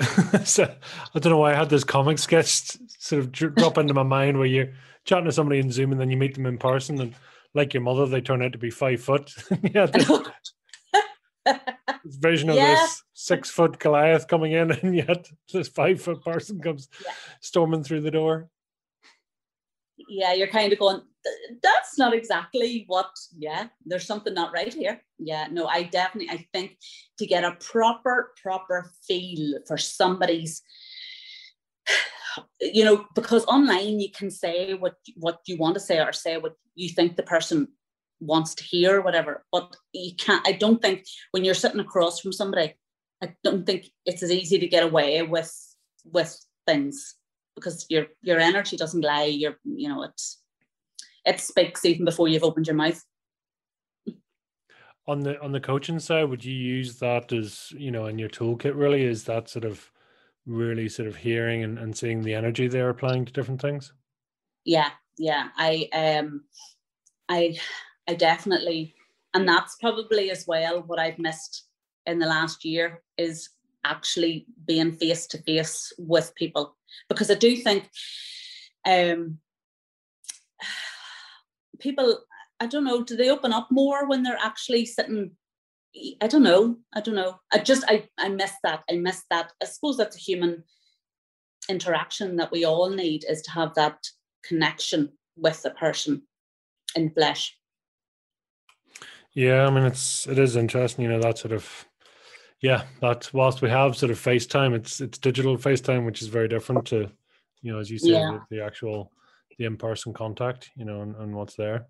[1.14, 4.38] I don't know why I had this comic sketch sort of drop into my mind
[4.38, 4.72] where you're
[5.04, 7.14] chatting to somebody in Zoom and then you meet them in person and
[7.54, 9.32] like your mother, they turn out to be five foot.
[9.62, 9.86] yeah,
[12.04, 12.74] vision of yeah.
[12.74, 17.12] this six foot Goliath coming in, and yet this five foot person comes yeah.
[17.40, 18.48] storming through the door.
[20.08, 21.00] Yeah, you're kind of going,
[21.62, 25.02] that's not exactly what, yeah, there's something not right here.
[25.18, 26.76] Yeah, no, I definitely, I think
[27.18, 30.62] to get a proper, proper feel for somebody's,
[32.60, 36.36] you know, because online you can say what what you want to say or say
[36.36, 37.68] what you think the person
[38.20, 39.44] wants to hear, or whatever.
[39.50, 40.46] But you can't.
[40.46, 42.74] I don't think when you're sitting across from somebody,
[43.22, 45.54] I don't think it's as easy to get away with
[46.04, 47.14] with things
[47.56, 49.24] because your your energy doesn't lie.
[49.24, 50.40] You're you know it's
[51.24, 53.02] it speaks even before you've opened your mouth.
[55.08, 58.28] On the on the coaching side, would you use that as you know in your
[58.28, 58.76] toolkit?
[58.76, 59.90] Really, is that sort of
[60.46, 63.92] really sort of hearing and, and seeing the energy they're applying to different things?
[64.64, 65.48] Yeah, yeah.
[65.56, 66.44] I um
[67.28, 67.58] I
[68.08, 68.94] I definitely
[69.34, 71.64] and that's probably as well what I've missed
[72.06, 73.50] in the last year is
[73.84, 76.76] actually being face to face with people
[77.08, 77.88] because I do think
[78.86, 79.38] um
[81.78, 82.20] people
[82.58, 85.32] I don't know, do they open up more when they're actually sitting?
[86.22, 86.76] I don't know.
[86.94, 87.40] I don't know.
[87.52, 88.82] I just I I miss that.
[88.90, 89.52] I miss that.
[89.62, 90.64] I suppose that's a human
[91.68, 93.98] interaction that we all need is to have that
[94.44, 96.22] connection with the person
[96.94, 97.56] in flesh.
[99.32, 101.85] Yeah, I mean it's it is interesting, you know, that sort of
[102.66, 106.48] yeah, that whilst we have sort of FaceTime, it's it's digital FaceTime, which is very
[106.48, 107.08] different to,
[107.62, 108.38] you know, as you said, yeah.
[108.50, 109.12] the, the actual
[109.56, 111.86] the in-person contact, you know, and, and what's there.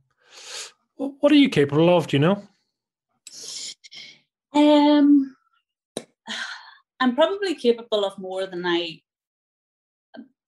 [0.97, 2.09] What are you capable of?
[2.09, 2.43] Do you know?
[4.53, 5.35] Um,
[7.01, 9.01] I'm probably capable of more than I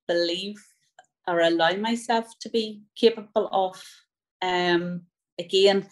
[0.07, 0.62] believe
[1.26, 3.83] or allow myself to be capable of.
[4.43, 5.07] Um,
[5.39, 5.89] again,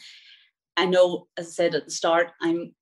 [0.77, 2.75] I know, as I said at the start, I'm,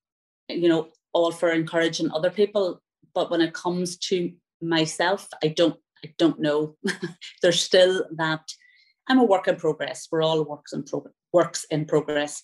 [0.48, 2.82] you know, all for encouraging other people,
[3.14, 6.76] but when it comes to myself, I don't I don't know.
[7.42, 8.52] There's still that.
[9.08, 10.08] I'm a work in progress.
[10.10, 12.42] We're all works in pro- works in progress,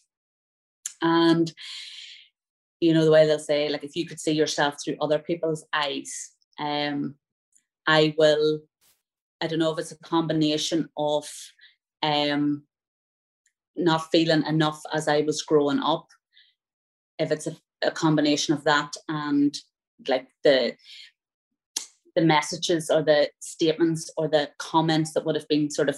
[1.03, 1.53] and
[2.81, 5.67] you know the way they'll say, like if you could see yourself through other people's
[5.73, 7.17] eyes, um,
[7.87, 8.61] I will.
[9.43, 11.27] I don't know if it's a combination of
[12.03, 12.65] um,
[13.77, 16.07] not feeling enough as I was growing up.
[17.19, 19.57] If it's a, a combination of that and
[20.09, 20.77] like the
[22.17, 25.97] the messages or the statements or the comments that would have been sort of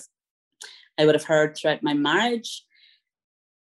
[0.99, 2.65] I would have heard throughout my marriage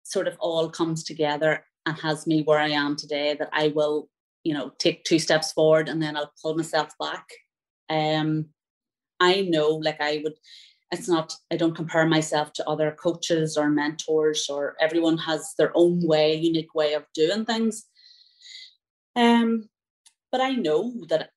[0.02, 4.08] sort of all comes together and has me where I am today that I will,
[4.44, 7.26] you know, take two steps forward and then I'll pull myself back.
[7.88, 8.46] Um
[9.20, 10.34] I know like I would
[10.90, 15.72] it's not I don't compare myself to other coaches or mentors or everyone has their
[15.74, 17.86] own way, unique way of doing things.
[19.16, 19.68] Um
[20.30, 21.30] but I know that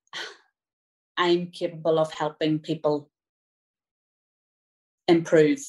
[1.18, 3.10] I'm capable of helping people
[5.08, 5.60] improve,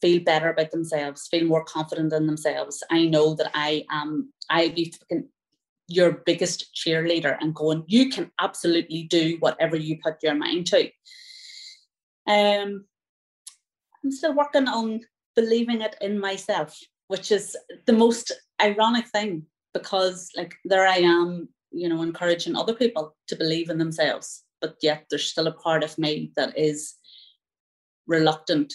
[0.00, 2.82] feel better about themselves, feel more confident in themselves.
[2.90, 4.90] I know that I am, I
[5.88, 10.84] your biggest cheerleader and going, you can absolutely do whatever you put your mind to.
[12.26, 12.84] Um,
[14.04, 15.00] I'm still working on
[15.34, 16.78] believing it in myself,
[17.08, 22.74] which is the most ironic thing because, like, there I am you know, encouraging other
[22.74, 24.44] people to believe in themselves.
[24.60, 26.94] But yet there's still a part of me that is
[28.06, 28.72] reluctant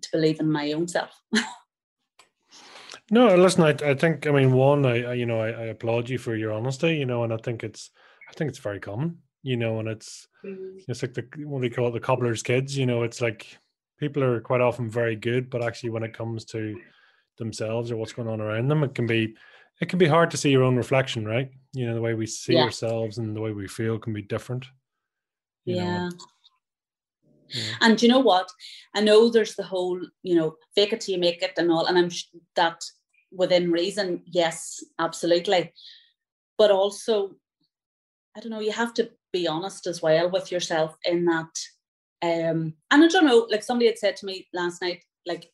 [0.00, 1.10] to believe in my own self.
[3.10, 6.08] no, listen, I, I think, I mean, one, I, I you know, I, I, applaud
[6.08, 7.90] you for your honesty, you know, and I think it's,
[8.28, 10.80] I think it's very common, you know, and it's, mm.
[10.88, 13.56] it's like the, what do you call it, the cobbler's kids, you know, it's like
[13.98, 16.76] people are quite often very good, but actually when it comes to
[17.38, 19.36] themselves or what's going on around them, it can be,
[19.80, 21.50] it can be hard to see your own reflection, right?
[21.72, 22.62] You know, the way we see yeah.
[22.62, 24.64] ourselves and the way we feel can be different.
[25.64, 26.10] Yeah.
[27.48, 27.62] yeah.
[27.80, 28.48] And you know what?
[28.94, 31.86] I know there's the whole, you know, fake it till you make it and all,
[31.86, 32.10] and I'm
[32.56, 32.82] that
[33.32, 35.72] within reason, yes, absolutely.
[36.56, 37.32] But also,
[38.36, 41.50] I don't know, you have to be honest as well with yourself in that.
[42.22, 45.50] Um, and I don't know, like somebody had said to me last night, like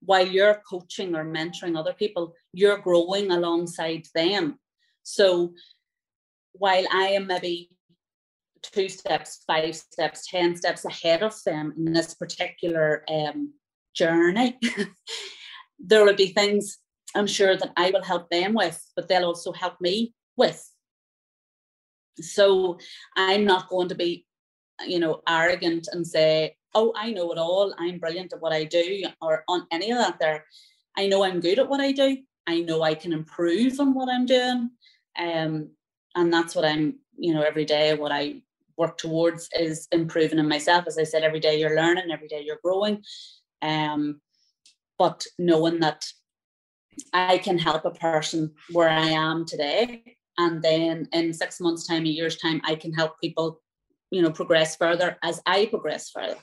[0.00, 4.58] while you're coaching or mentoring other people, you're growing alongside them.
[5.02, 5.54] So
[6.52, 7.70] while I am maybe
[8.62, 13.52] two steps, five steps, 10 steps ahead of them in this particular um,
[13.94, 14.58] journey.
[15.78, 16.78] there will be things
[17.14, 20.62] I'm sure that I will help them with, but they'll also help me with.
[22.20, 22.78] So
[23.16, 24.25] I'm not going to be,
[24.86, 27.74] you know, arrogant and say, oh, I know it all.
[27.78, 30.44] I'm brilliant at what I do, or on any of that there.
[30.96, 32.18] I know I'm good at what I do.
[32.46, 34.70] I know I can improve on what I'm doing.
[35.18, 35.70] Um,
[36.14, 38.42] and that's what I'm, you know, every day what I
[38.76, 40.84] work towards is improving in myself.
[40.86, 43.02] As I said, every day you're learning, every day you're growing.
[43.62, 44.20] Um,
[44.98, 46.04] but knowing that
[47.12, 52.04] I can help a person where I am today, and then in six months' time,
[52.04, 53.60] a year's time, I can help people,
[54.10, 56.36] you know, progress further as I progress further.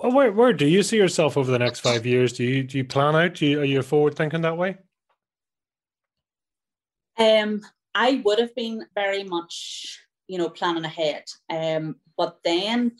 [0.00, 2.32] Oh, where where do you see yourself over the next five years?
[2.32, 3.34] Do you do you plan out?
[3.34, 4.76] Do you, are you forward thinking that way?
[7.16, 7.62] Um,
[7.94, 11.24] I would have been very much, you know, planning ahead.
[11.48, 12.92] Um, but then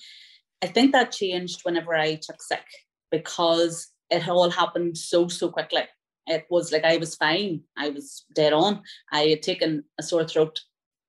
[0.62, 2.64] I think that changed whenever I took sick
[3.10, 5.82] because it all happened so so quickly.
[6.26, 7.62] It was like I was fine.
[7.76, 8.82] I was dead on.
[9.12, 10.58] I had taken a sore throat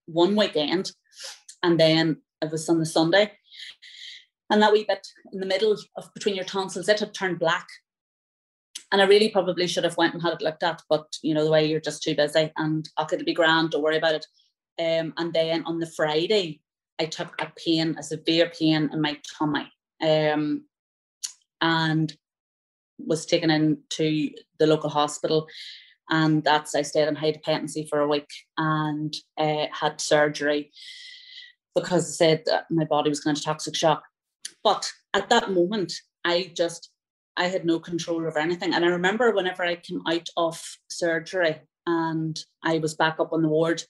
[0.05, 0.91] one weekend,
[1.63, 3.31] and then it was on the Sunday,
[4.49, 7.67] and that wee bit in the middle of between your tonsils, it had turned black.
[8.91, 11.43] And I really probably should have went and had it looked at, but you know
[11.43, 13.71] the way you're just too busy, and oh, it'll be grand.
[13.71, 14.25] Don't worry about it.
[14.77, 16.61] Um, and then on the Friday,
[16.99, 19.71] I took a pain, a severe pain in my tummy.
[20.01, 20.65] Um,
[21.61, 22.15] and
[22.97, 24.29] was taken into
[24.59, 25.47] the local hospital
[26.09, 30.71] and that's I stayed in high dependency for a week and uh, had surgery
[31.73, 34.03] because I said that my body was going to toxic shock.
[34.63, 35.93] But at that moment,
[36.23, 36.89] I just
[37.37, 38.73] I had no control over anything.
[38.73, 43.41] And I remember whenever I came out of surgery and I was back up on
[43.41, 43.83] the ward,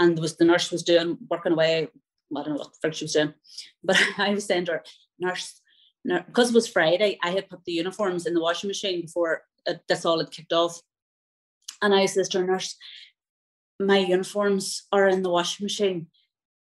[0.00, 1.88] and was the nurse was doing working away.
[2.36, 3.34] I don't know what the she was doing,
[3.82, 4.84] but I was saying to her,
[5.18, 5.60] "Nurse,
[6.04, 9.80] because it was Friday, I had put the uniforms in the washing machine before it,
[9.88, 10.80] this all had kicked off.
[11.82, 12.76] And I said to her, nurse,
[13.80, 16.06] my uniforms are in the washing machine.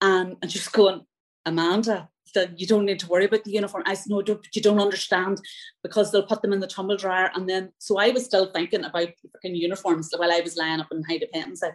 [0.01, 1.01] Um, and she's going,
[1.45, 3.83] Amanda, that you don't need to worry about the uniform.
[3.85, 5.41] I said, no, don't, you don't understand
[5.83, 7.31] because they'll put them in the tumble dryer.
[7.33, 10.79] And then, so I was still thinking about the freaking uniforms while I was lying
[10.79, 11.69] up in high dependency.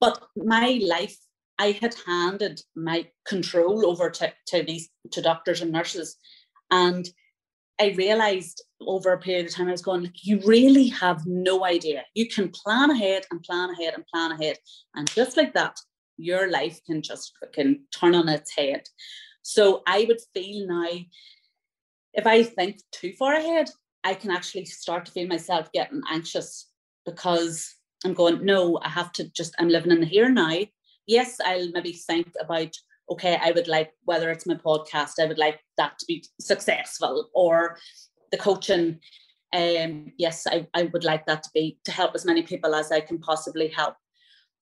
[0.00, 1.16] But my life,
[1.58, 6.16] I had handed my control over to, to these to doctors and nurses
[6.72, 7.08] and
[7.78, 11.64] I realized over a period of time, I was going, like, you really have no
[11.64, 12.04] idea.
[12.14, 14.58] You can plan ahead and plan ahead and plan ahead.
[14.94, 15.76] And just like that,
[16.16, 18.82] your life can just can turn on its head.
[19.42, 20.88] So I would feel now,
[22.14, 23.70] if I think too far ahead,
[24.04, 26.68] I can actually start to feel myself getting anxious
[27.04, 27.74] because
[28.04, 30.58] I'm going, no, I have to just, I'm living in the here now.
[31.06, 32.76] Yes, I'll maybe think about
[33.10, 37.28] okay, I would like, whether it's my podcast, I would like that to be successful
[37.34, 37.76] or
[38.32, 38.98] the coaching.
[39.54, 42.90] Um, yes, I, I would like that to be to help as many people as
[42.90, 43.94] I can possibly help.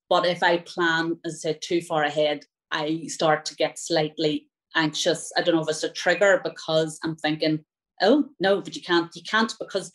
[0.09, 4.49] But if I plan, as I said, too far ahead, I start to get slightly
[4.75, 5.31] anxious.
[5.37, 7.63] I don't know if it's a trigger because I'm thinking,
[8.01, 9.91] oh no, but you can't, you can't because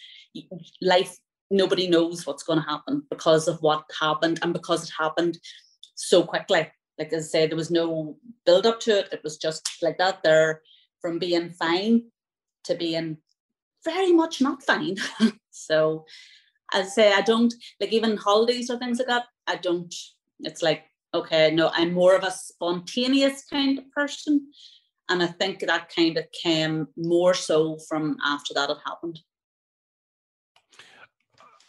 [0.81, 1.17] life,
[1.51, 5.39] nobody knows what's going to happen because of what happened and because it happened
[5.95, 9.09] so quickly like I said, there was no build up to it.
[9.13, 10.23] It was just like that.
[10.23, 10.63] There,
[11.01, 12.05] from being fine
[12.65, 13.19] to being
[13.87, 14.97] very much not fine.
[15.51, 16.05] so,
[16.73, 19.25] I say I don't like even holidays or things like that.
[19.47, 19.95] I don't.
[20.41, 20.85] It's like
[21.15, 24.49] okay, no, I'm more of a spontaneous kind of person,
[25.09, 29.21] and I think that kind of came more so from after that had happened.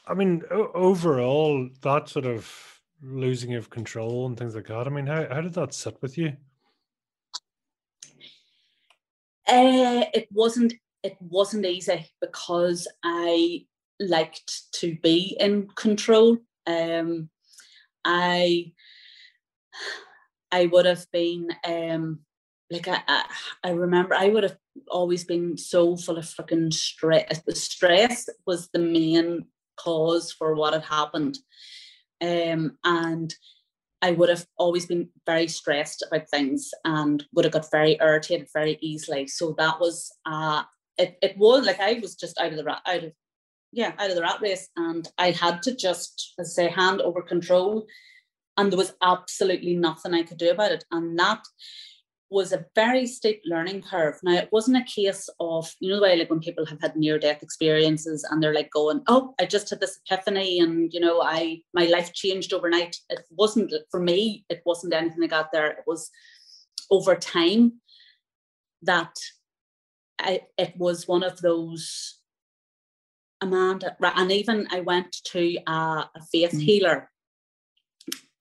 [0.06, 4.88] I mean, overall, that sort of losing of control and things like that.
[4.88, 6.34] I mean, how, how did that sit with you?
[9.48, 10.74] Uh, it wasn't
[11.08, 13.66] it wasn't easy because I
[14.00, 16.38] liked to be in control.
[16.68, 17.30] Um,
[18.04, 18.74] I
[20.52, 22.20] I would have been um,
[22.70, 23.24] like I, I,
[23.64, 24.58] I remember I would have
[24.90, 27.42] always been so full of freaking stress.
[27.46, 29.46] The stress was the main
[29.78, 31.38] cause for what had happened.
[32.22, 33.34] Um, and
[34.02, 38.48] I would have always been very stressed about things and would have got very irritated
[38.54, 39.28] very easily.
[39.28, 40.64] So that was uh
[40.98, 43.14] it, it was like I was just out of the rat out of
[43.72, 47.86] yeah, out of the rat race and I had to just say hand over control
[48.58, 50.84] and there was absolutely nothing I could do about it.
[50.92, 51.44] And that
[52.30, 54.16] was a very steep learning curve.
[54.24, 56.96] Now, it wasn't a case of, you know, the way like when people have had
[56.96, 61.00] near death experiences and they're like going, oh, I just had this epiphany and, you
[61.00, 62.98] know, I, my life changed overnight.
[63.10, 65.68] It wasn't, for me, it wasn't anything I got there.
[65.68, 66.10] It was
[66.92, 67.74] over time
[68.82, 69.14] that
[70.20, 72.20] I, it was one of those,
[73.42, 76.60] Amanda, and even I went to a, a faith mm-hmm.
[76.60, 77.10] healer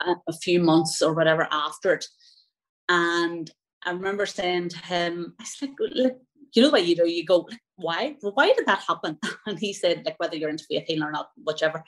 [0.03, 2.07] a, a few months or whatever after it.
[2.89, 3.51] And
[3.85, 6.16] I remember saying to him, I said, like,
[6.55, 7.09] you know what you do?
[7.09, 8.16] You go, why?
[8.22, 9.18] Well, why did that happen?
[9.47, 11.85] And he said, like, whether you're into faith healing or not, whichever.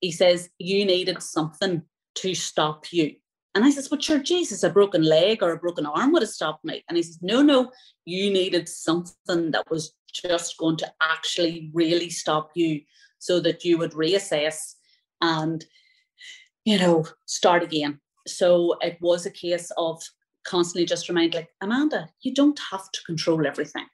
[0.00, 1.82] He says, you needed something
[2.16, 3.16] to stop you.
[3.56, 6.28] And I says, well, sure, Jesus, a broken leg or a broken arm would have
[6.28, 6.84] stopped me.
[6.88, 7.72] And he says, no, no,
[8.04, 12.82] you needed something that was just going to actually really stop you
[13.18, 14.74] so that you would reassess
[15.22, 15.64] and,
[16.66, 17.98] you know, start again.
[18.26, 20.02] So it was a case of
[20.46, 23.84] constantly just remind like amanda you don't have to control everything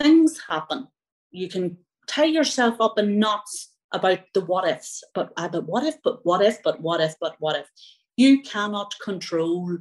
[0.00, 0.86] things happen
[1.30, 5.84] you can tie yourself up in knots about the what ifs but uh, but what
[5.84, 7.66] if but what if but what if but what if
[8.20, 9.78] you cannot control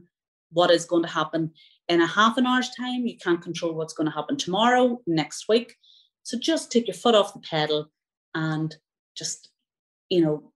[0.51, 1.51] what is going to happen
[1.87, 5.47] in a half an hour's time you can't control what's going to happen tomorrow next
[5.49, 5.75] week
[6.23, 7.87] so just take your foot off the pedal
[8.35, 8.75] and
[9.15, 9.49] just
[10.09, 10.51] you know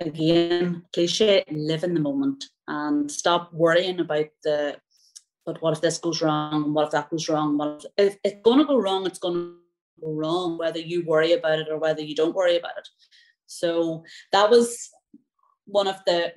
[0.00, 4.76] again cliche live in the moment and stop worrying about the
[5.46, 6.72] but what if this goes wrong?
[6.72, 7.58] What if that goes wrong?
[7.58, 9.56] What if, if it's going to go wrong, it's going to
[10.00, 12.88] go wrong, whether you worry about it or whether you don't worry about it.
[13.46, 14.90] So that was
[15.66, 16.32] one of the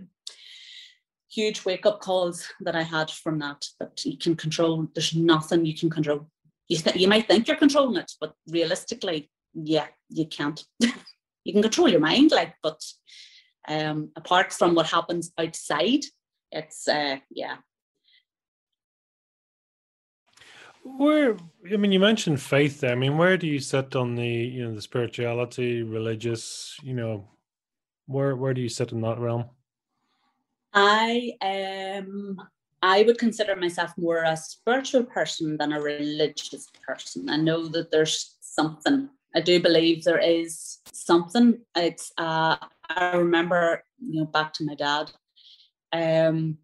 [1.30, 5.66] huge wake up calls that I had from that, that you can control, there's nothing
[5.66, 6.28] you can control.
[6.68, 10.64] You, th- you might think you're controlling it, but realistically, yeah, you can't.
[10.80, 12.82] you can control your mind, like, but
[13.68, 16.02] um, apart from what happens outside,
[16.52, 17.58] it's, uh, yeah,
[20.96, 21.36] Where
[21.72, 22.94] I mean, you mentioned faith there.
[22.94, 26.78] I mean, where do you sit on the you know the spirituality, religious?
[26.82, 27.28] You know,
[28.06, 29.46] where where do you sit in that realm?
[30.80, 32.40] I um
[32.84, 37.30] I would consider myself more a spiritual person than a religious person.
[37.30, 39.10] I know that there's something.
[39.36, 41.58] I do believe there is something.
[41.76, 42.58] It's uh
[42.90, 45.12] I remember, you know, back to my dad.
[45.92, 46.60] Um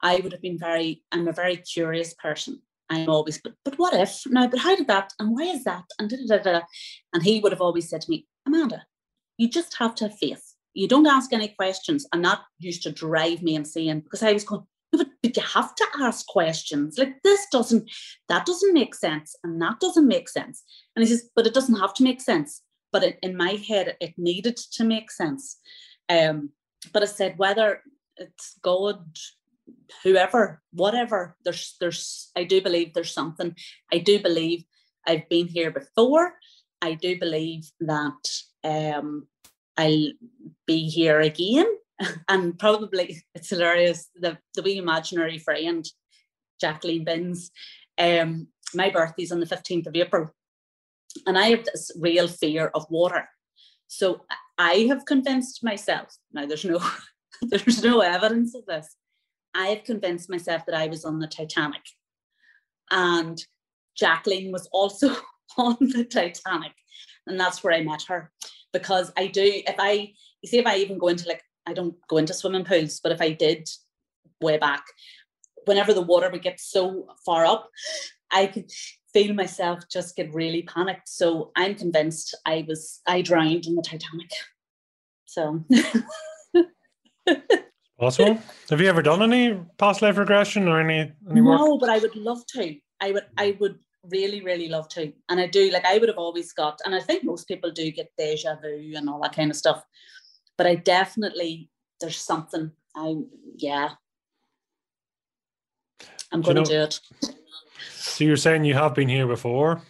[0.00, 2.62] I would have been very I'm a very curious person.
[2.88, 4.22] I'm always, but but what if?
[4.26, 5.12] No, but how did that?
[5.18, 5.84] And why is that?
[5.98, 6.60] And da, da, da, da.
[7.12, 8.86] And he would have always said to me, Amanda,
[9.36, 10.53] you just have to have faith.
[10.74, 12.06] You don't ask any questions.
[12.12, 15.74] And that used to drive me insane because I was going, but, but you have
[15.74, 16.98] to ask questions.
[16.98, 17.90] Like this doesn't,
[18.28, 19.34] that doesn't make sense.
[19.42, 20.62] And that doesn't make sense.
[20.94, 22.62] And he says, but it doesn't have to make sense.
[22.92, 25.58] But it, in my head, it needed to make sense.
[26.08, 26.50] Um,
[26.92, 27.80] but I said, whether
[28.16, 29.04] it's God,
[30.02, 31.36] whoever, whatever.
[31.44, 33.54] There's there's I do believe there's something.
[33.92, 34.64] I do believe
[35.06, 36.34] I've been here before.
[36.82, 38.28] I do believe that
[38.62, 39.26] um,
[39.76, 40.12] I'll
[40.66, 41.66] be here again.
[42.28, 44.08] and probably it's hilarious.
[44.16, 45.84] The the wee imaginary friend,
[46.60, 47.50] Jacqueline Binns.
[47.98, 50.30] Um, my birthday's on the 15th of April.
[51.26, 53.28] And I have this real fear of water.
[53.86, 54.24] So
[54.58, 56.80] I have convinced myself, now there's no
[57.42, 58.96] there's no evidence of this,
[59.54, 61.82] I have convinced myself that I was on the Titanic.
[62.90, 63.38] And
[63.96, 65.14] Jacqueline was also
[65.58, 66.72] on the Titanic.
[67.26, 68.32] And that's where I met her.
[68.74, 71.94] Because I do, if I, you see, if I even go into like, I don't
[72.08, 73.66] go into swimming pools, but if I did
[74.42, 74.84] way back,
[75.64, 77.70] whenever the water would get so far up,
[78.30, 78.70] I could
[79.14, 81.08] feel myself just get really panicked.
[81.08, 84.30] So I'm convinced I was, I drowned in the Titanic.
[85.24, 85.64] So.
[87.98, 88.38] Possible.
[88.68, 91.60] Have you ever done any past life regression or any, any work?
[91.60, 92.76] No, but I would love to.
[93.00, 93.78] I would I would
[94.10, 95.12] really, really love to.
[95.28, 97.90] And I do, like I would have always got, and I think most people do
[97.90, 99.82] get deja vu and all that kind of stuff.
[100.56, 101.68] But I definitely
[102.00, 103.14] there's something I
[103.56, 103.90] yeah.
[106.32, 107.00] I'm gonna do it.
[107.90, 109.82] So you're saying you have been here before?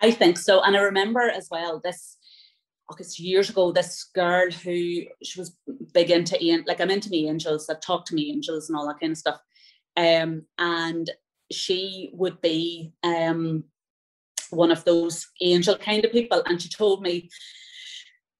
[0.00, 0.62] I think so.
[0.62, 2.16] And I remember as well this
[2.92, 5.56] okay, so years ago, this girl who she was
[5.92, 9.00] big into like I'm into me angels, that talk to me angels and all that
[9.00, 9.40] kind of stuff.
[9.96, 11.10] Um, and
[11.54, 13.64] she would be um
[14.50, 16.42] one of those angel kind of people.
[16.46, 17.30] And she told me,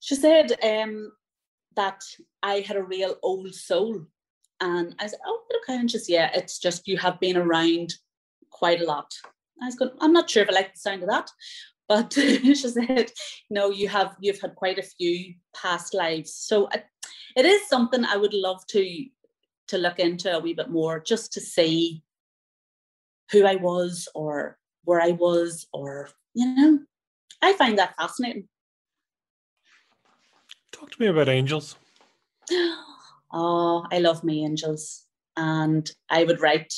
[0.00, 1.12] she said um
[1.76, 2.02] that
[2.42, 4.06] I had a real old soul.
[4.60, 5.78] And I said, Oh, okay.
[5.78, 7.94] And she's yeah, it's just you have been around
[8.50, 9.12] quite a lot.
[9.62, 11.30] I was going, I'm not sure if I like the sound of that,
[11.88, 13.10] but she said
[13.50, 16.68] no you have you've had quite a few past lives so
[17.36, 19.06] it is something i would love to
[19.66, 22.02] to look into a wee bit more just to see
[23.30, 26.78] who I was or where I was, or, you know,
[27.42, 28.48] I find that fascinating.
[30.72, 31.76] Talk to me about angels.
[33.36, 35.06] Oh, I love my angels.
[35.36, 36.72] And I would write,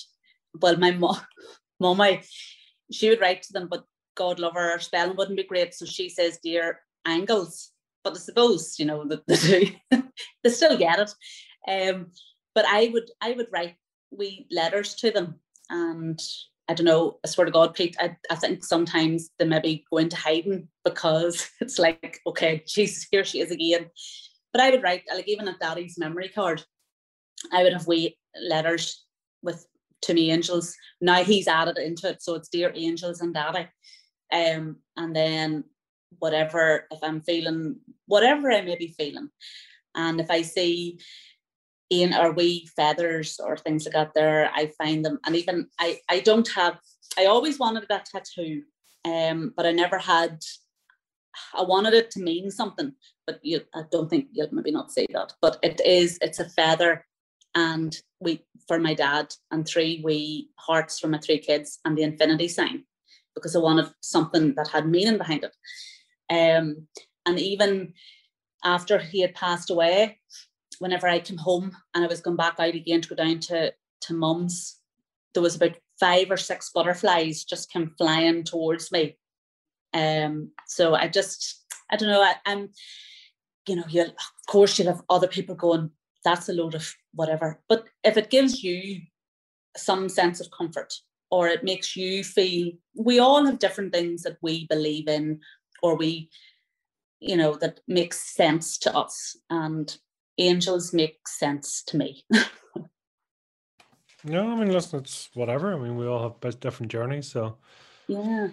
[0.59, 1.21] well, my mom,
[1.81, 2.23] mom, I,
[2.91, 5.75] she would write to them, but God love her, spelling wouldn't be great.
[5.75, 7.73] So she says, dear angels.
[8.03, 9.83] But I suppose, you know, that they,
[10.43, 11.11] they still get it.
[11.69, 12.07] Um,
[12.55, 13.77] but I would I would write
[14.11, 15.41] we letters to them
[15.71, 16.21] and
[16.69, 19.99] I don't know, I swear to God, Pete, I, I think sometimes they maybe go
[19.99, 23.89] into hiding because it's like, okay, Jesus, here she is again.
[24.53, 26.65] But I would write, like even a daddy's memory card,
[27.53, 29.05] I would have wee letters
[29.43, 29.67] with
[30.03, 30.75] to me angels.
[31.01, 33.69] Now he's added into it, so it's dear angels and daddy.
[34.33, 35.65] Um, and then
[36.19, 37.77] whatever, if I'm feeling
[38.07, 39.31] whatever I may be feeling,
[39.95, 40.99] and if I see
[41.91, 45.99] in our wee feathers or things like that there i find them and even i
[46.09, 46.79] i don't have
[47.19, 48.63] i always wanted that tattoo
[49.05, 50.39] um but i never had
[51.55, 52.93] i wanted it to mean something
[53.27, 56.49] but you i don't think you'll maybe not say that but it is it's a
[56.51, 57.05] feather
[57.55, 62.03] and we for my dad and three wee hearts for my three kids and the
[62.03, 62.85] infinity sign
[63.35, 65.55] because i wanted something that had meaning behind it.
[66.31, 66.87] Um
[67.25, 67.95] and even
[68.65, 70.21] after he had passed away
[70.79, 73.73] whenever I came home and I was going back out again to go down to
[74.03, 74.79] to mum's,
[75.35, 79.17] there was about five or six butterflies just came flying towards me.
[79.95, 82.23] Um, so I just I don't know.
[82.23, 82.71] I, am
[83.67, 85.91] you know, you of course you'll have other people going,
[86.25, 87.61] that's a load of whatever.
[87.69, 89.01] But if it gives you
[89.77, 90.93] some sense of comfort
[91.31, 95.41] or it makes you feel we all have different things that we believe in
[95.83, 96.31] or we
[97.21, 99.99] you know that makes sense to us and
[100.39, 102.25] angels make sense to me.
[104.25, 105.75] no, I mean, listen, it's whatever.
[105.75, 107.59] I mean, we all have different journeys, so
[108.09, 108.49] yeah.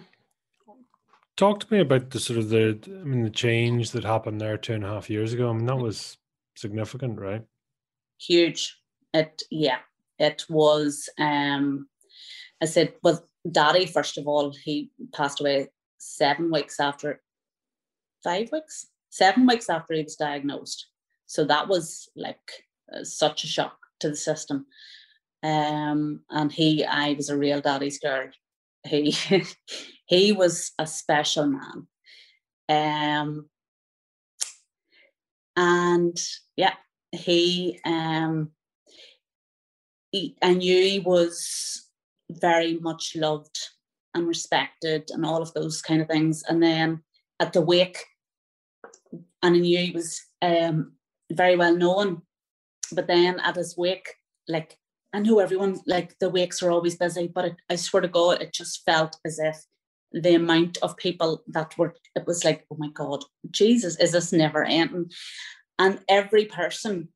[1.36, 4.56] Talk to me about the sort of the, I mean, the change that happened there
[4.56, 5.50] two and a half years ago.
[5.50, 6.16] I mean, that was
[6.56, 7.42] significant, right?
[8.20, 8.78] Huge.
[9.12, 9.78] It, yeah,
[10.18, 11.08] it was.
[11.18, 11.88] Um,
[12.62, 17.20] I said, well, Daddy, first of all, he passed away seven weeks after,
[18.22, 20.86] five weeks, seven weeks after he was diagnosed.
[21.34, 22.62] So that was like
[22.94, 24.66] uh, such a shock to the system.
[25.42, 28.28] Um, and he, I was a real daddy's girl.
[28.86, 29.16] He,
[30.06, 31.88] he was a special man.
[32.68, 33.48] Um,
[35.56, 36.16] and
[36.56, 36.74] yeah,
[37.10, 38.52] he, um,
[40.12, 41.88] he, I knew he was
[42.30, 43.58] very much loved
[44.14, 46.44] and respected and all of those kind of things.
[46.48, 47.02] And then
[47.40, 48.04] at the wake,
[49.42, 50.92] and I knew he was um,
[51.32, 52.22] very well known.
[52.92, 54.08] But then at his wake,
[54.48, 54.78] like
[55.12, 58.42] I know everyone, like the wakes are always busy, but it, I swear to God,
[58.42, 59.56] it just felt as if
[60.12, 64.32] the amount of people that were, it was like, oh my God, Jesus, is this
[64.32, 65.10] never ending?
[65.78, 67.08] And every person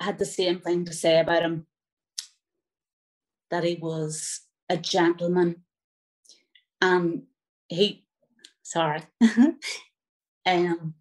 [0.00, 1.66] had the same thing to say about him
[3.50, 5.56] that he was a gentleman
[6.80, 7.24] and
[7.68, 8.04] he,
[8.62, 9.02] sorry,
[10.46, 10.94] um,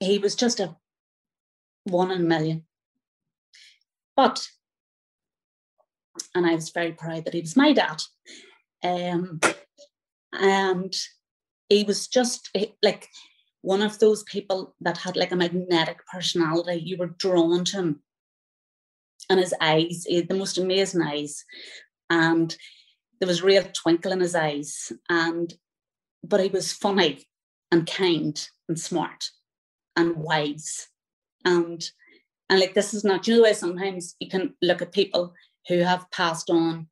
[0.00, 0.76] he was just a
[1.84, 2.64] one in a million.
[4.16, 4.46] But,
[6.34, 8.02] and I was very proud that he was my dad.
[8.82, 9.40] Um,
[10.32, 10.94] and
[11.68, 12.50] he was just
[12.82, 13.08] like
[13.62, 16.82] one of those people that had like a magnetic personality.
[16.84, 18.02] You were drawn to him.
[19.30, 21.44] And his eyes, he had the most amazing eyes.
[22.08, 22.56] And
[23.20, 24.92] there was real twinkle in his eyes.
[25.08, 25.52] And
[26.24, 27.26] but he was funny
[27.70, 29.30] and kind and smart
[29.98, 30.88] and wise.
[31.44, 31.84] And
[32.48, 35.34] and like this is not you know sometimes you can look at people
[35.66, 36.86] who have passed on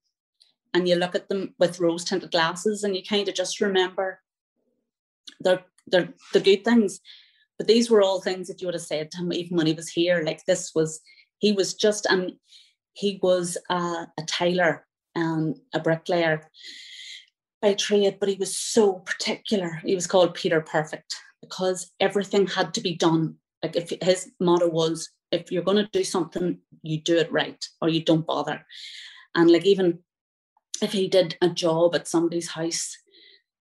[0.75, 4.21] and you look at them with rose tinted glasses and you kind of just remember
[5.41, 7.01] their their the good things.
[7.59, 9.73] But these were all things that you would have said to him even when he
[9.73, 10.23] was here.
[10.23, 11.01] Like this was
[11.39, 12.33] he was just and
[12.93, 16.43] he was a tailor and a bricklayer
[17.63, 19.81] by trade but he was so particular.
[19.85, 21.17] He was called peter perfect
[21.49, 23.37] because everything had to be done.
[23.63, 27.63] Like if his motto was, if you're going to do something, you do it right
[27.81, 28.65] or you don't bother.
[29.35, 30.01] And like even
[30.83, 32.97] if he did a job at somebody's house,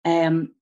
[0.05, 0.53] um,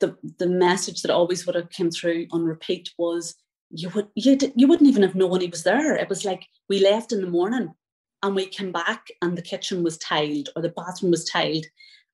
[0.00, 3.34] the the message that always would have came through on repeat was
[3.70, 5.94] you would you you wouldn't even have known he was there.
[5.96, 7.74] It was like we left in the morning
[8.22, 11.66] and we came back and the kitchen was tiled or the bathroom was tiled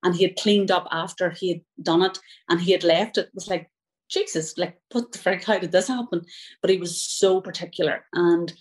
[0.03, 2.19] and he had cleaned up after he had done it
[2.49, 3.27] and he had left it.
[3.27, 3.69] It was like
[4.09, 6.21] Jesus, like what the frick, how did this happen?
[6.61, 8.53] But he was so particular and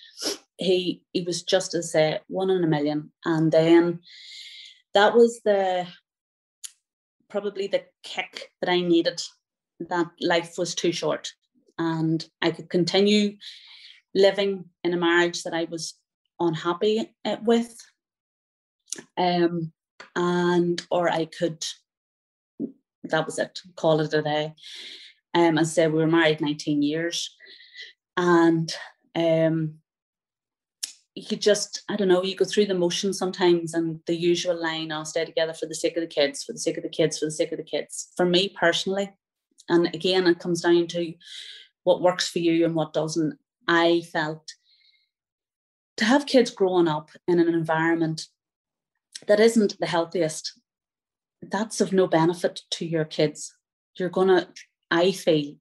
[0.59, 3.11] he he was just as uh, one in a million.
[3.25, 4.01] And then
[4.95, 5.87] that was the
[7.29, 9.21] probably the kick that I needed.
[9.81, 11.33] That life was too short,
[11.79, 13.37] and I could continue
[14.15, 15.95] living in a marriage that I was
[16.39, 17.77] unhappy eh, with,
[19.19, 19.73] um,
[20.15, 21.65] and or I could.
[23.05, 23.61] That was it.
[23.77, 24.55] Call it a day.
[25.35, 27.35] Um, as I said, we were married 19 years,
[28.17, 28.73] and
[29.17, 29.75] um,
[31.15, 34.91] you just, I don't know, you go through the motions sometimes and the usual line,
[34.91, 37.19] I'll stay together for the sake of the kids, for the sake of the kids,
[37.19, 38.13] for the sake of the kids.
[38.17, 39.11] For me personally,
[39.69, 41.15] and again, it comes down to
[41.85, 43.39] what works for you and what doesn't.
[43.69, 44.55] I felt
[45.97, 48.27] to have kids growing up in an environment
[49.27, 50.61] that isn't the healthiest,
[51.41, 53.55] that's of no benefit to your kids.
[53.97, 54.49] You're going to,
[54.95, 55.57] I feel,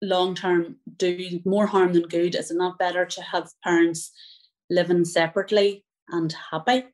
[0.00, 2.34] long term do more harm than good.
[2.34, 4.12] Is it not better to have parents
[4.70, 6.84] living separately and happy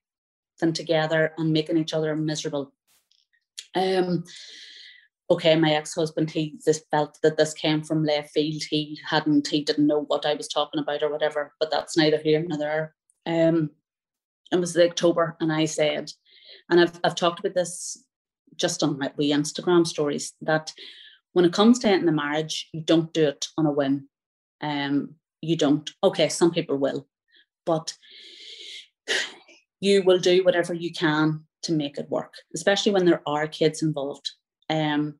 [0.61, 2.73] than together and making each other miserable.
[3.75, 4.25] Um,
[5.31, 8.63] okay, my ex-husband, he just felt that this came from left field.
[8.69, 12.19] He hadn't, he didn't know what I was talking about or whatever, but that's neither
[12.19, 12.95] here nor there.
[13.27, 13.71] Um,
[14.51, 16.11] it was October, and I said,
[16.71, 18.03] and I've I've talked about this
[18.57, 20.73] just on my Instagram stories that
[21.33, 24.09] when it comes to ending a marriage, you don't do it on a whim.
[24.61, 25.89] Um, you don't.
[26.03, 27.07] Okay, some people will,
[27.65, 27.95] but
[29.81, 33.83] you will do whatever you can to make it work, especially when there are kids
[33.83, 34.31] involved.
[34.71, 35.19] Um,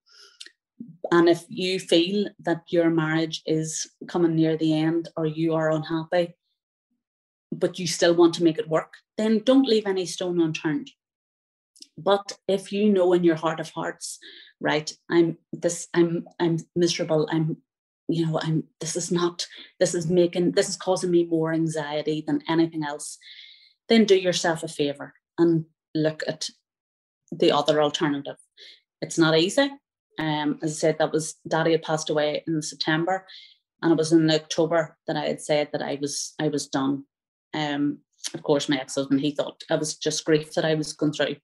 [1.11, 5.71] and if you feel that your marriage is coming near the end or you are
[5.71, 6.35] unhappy,
[7.51, 10.91] but you still want to make it work, then don't leave any stone unturned.
[11.99, 14.19] But if you know in your heart of hearts,
[14.61, 17.59] right, I'm this, I'm I'm miserable, I'm
[18.11, 19.47] you know i'm this is not
[19.81, 23.19] this is making this is causing me more anxiety than anything else
[23.91, 26.49] then do yourself a favor and look at
[27.31, 28.37] the other alternative.
[29.01, 29.71] It's not easy.
[30.19, 33.25] Um, as i said that was daddy had passed away in september
[33.81, 37.05] and it was in october that i had said that i was i was done.
[37.55, 37.99] Um,
[38.35, 41.37] of course my ex-husband he thought i was just grief that i was going through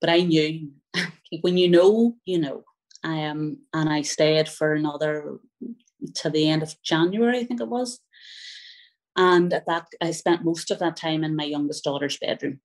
[0.00, 0.70] but i knew
[1.42, 2.64] when you know you know
[3.04, 5.38] um, and I stayed for another
[6.16, 8.00] to the end of January, I think it was.
[9.16, 12.60] And at that, I spent most of that time in my youngest daughter's bedroom.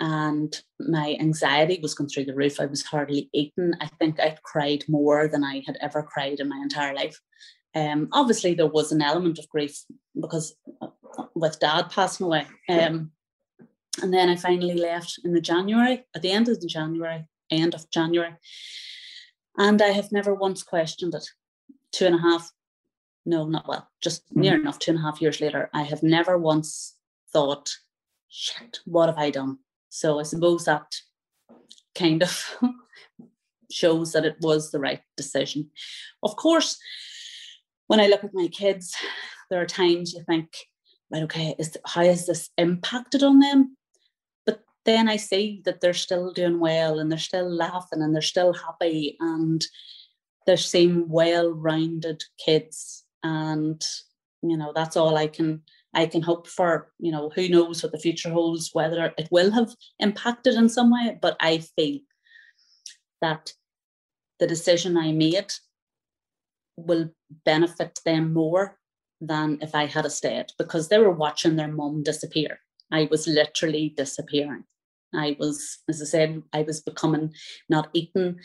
[0.00, 2.60] And my anxiety was going through the roof.
[2.60, 3.72] I was hardly eating.
[3.80, 7.20] I think I'd cried more than I had ever cried in my entire life.
[7.74, 9.84] Um, obviously, there was an element of grief
[10.18, 10.88] because uh,
[11.34, 12.46] with dad passing away.
[12.68, 13.10] Um,
[14.02, 17.74] and then I finally left in the January, at the end of the January, end
[17.74, 18.34] of January.
[19.56, 21.28] And I have never once questioned it.
[21.92, 22.52] Two and a half,
[23.26, 24.40] no, not well, just mm-hmm.
[24.40, 26.96] near enough two and a half years later, I have never once
[27.32, 27.70] thought,
[28.28, 29.58] shit, what have I done?
[29.88, 30.94] So I suppose that
[31.94, 32.58] kind of
[33.70, 35.70] shows that it was the right decision.
[36.22, 36.78] Of course,
[37.86, 38.94] when I look at my kids,
[39.50, 40.54] there are times you think,
[41.10, 43.76] right, okay, is how has this impacted on them?
[44.88, 48.54] Then I see that they're still doing well and they're still laughing and they're still
[48.54, 49.62] happy and
[50.46, 53.04] they seem well-rounded kids.
[53.22, 53.86] And
[54.42, 55.60] you know, that's all I can
[55.94, 56.90] I can hope for.
[56.98, 60.90] You know, who knows what the future holds, whether it will have impacted in some
[60.90, 62.00] way, but I feel
[63.20, 63.52] that
[64.38, 65.52] the decision I made
[66.78, 67.10] will
[67.44, 68.78] benefit them more
[69.20, 72.60] than if I had a stayed because they were watching their mum disappear.
[72.90, 74.64] I was literally disappearing.
[75.14, 77.32] I was, as I said, I was becoming
[77.68, 78.38] not eating,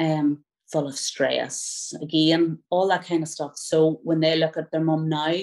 [0.00, 3.52] um, full of stress again, all that kind of stuff.
[3.56, 5.34] So when they look at their mum now,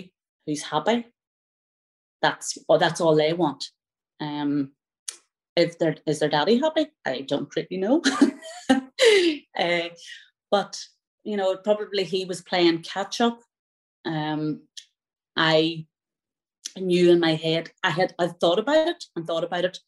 [0.46, 1.06] who's happy,
[2.22, 3.66] that's well, that's all they want.
[4.20, 4.72] Um,
[5.56, 8.02] if their is their daddy happy, I don't really know.
[9.60, 9.90] uh,
[10.50, 10.80] but
[11.24, 13.40] you know, probably he was playing catch up.
[14.06, 14.62] Um,
[15.36, 15.86] I
[16.78, 19.80] knew in my head I had I thought about it and thought about it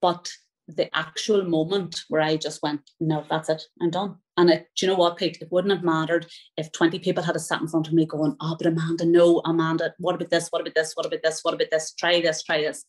[0.00, 0.30] but
[0.76, 4.16] the actual moment where I just went, no, that's it, I'm done.
[4.36, 5.38] And it, do you know what, Pete?
[5.40, 8.56] It wouldn't have mattered if 20 people had sat in front of me going, oh,
[8.58, 10.48] but Amanda, no, Amanda, what about this?
[10.50, 10.92] What about this?
[10.94, 11.40] What about this?
[11.42, 11.92] What about this?
[11.92, 12.84] Try this, try this.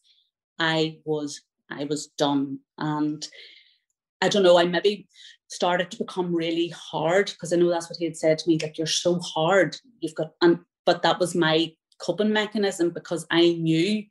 [0.59, 2.59] I was, I was done.
[2.77, 3.27] And
[4.21, 5.07] I don't know, I maybe
[5.49, 8.59] started to become really hard because I know that's what he had said to me,
[8.61, 9.75] like, you're so hard.
[9.99, 14.03] You've got, and, but that was my coping mechanism because I knew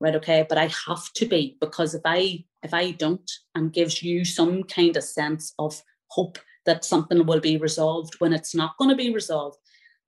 [0.00, 4.02] right okay but i have to be because if i if i don't and gives
[4.02, 8.76] you some kind of sense of hope that something will be resolved when it's not
[8.78, 9.58] going to be resolved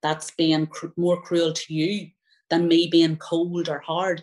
[0.03, 2.09] that's being cr- more cruel to you
[2.49, 4.23] than me being cold or hard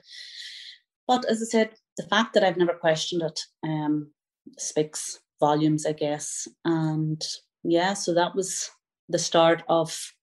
[1.07, 4.11] but as i said the fact that I've never questioned it um,
[4.57, 6.47] speaks volumes, I guess.
[6.63, 7.21] And
[7.63, 8.69] yeah, so that was
[9.09, 10.13] the start of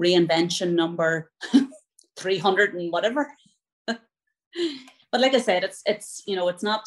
[0.00, 1.30] reinvention number
[2.18, 3.28] 300 and whatever.
[5.10, 6.84] But like I said, it's it's you know it's not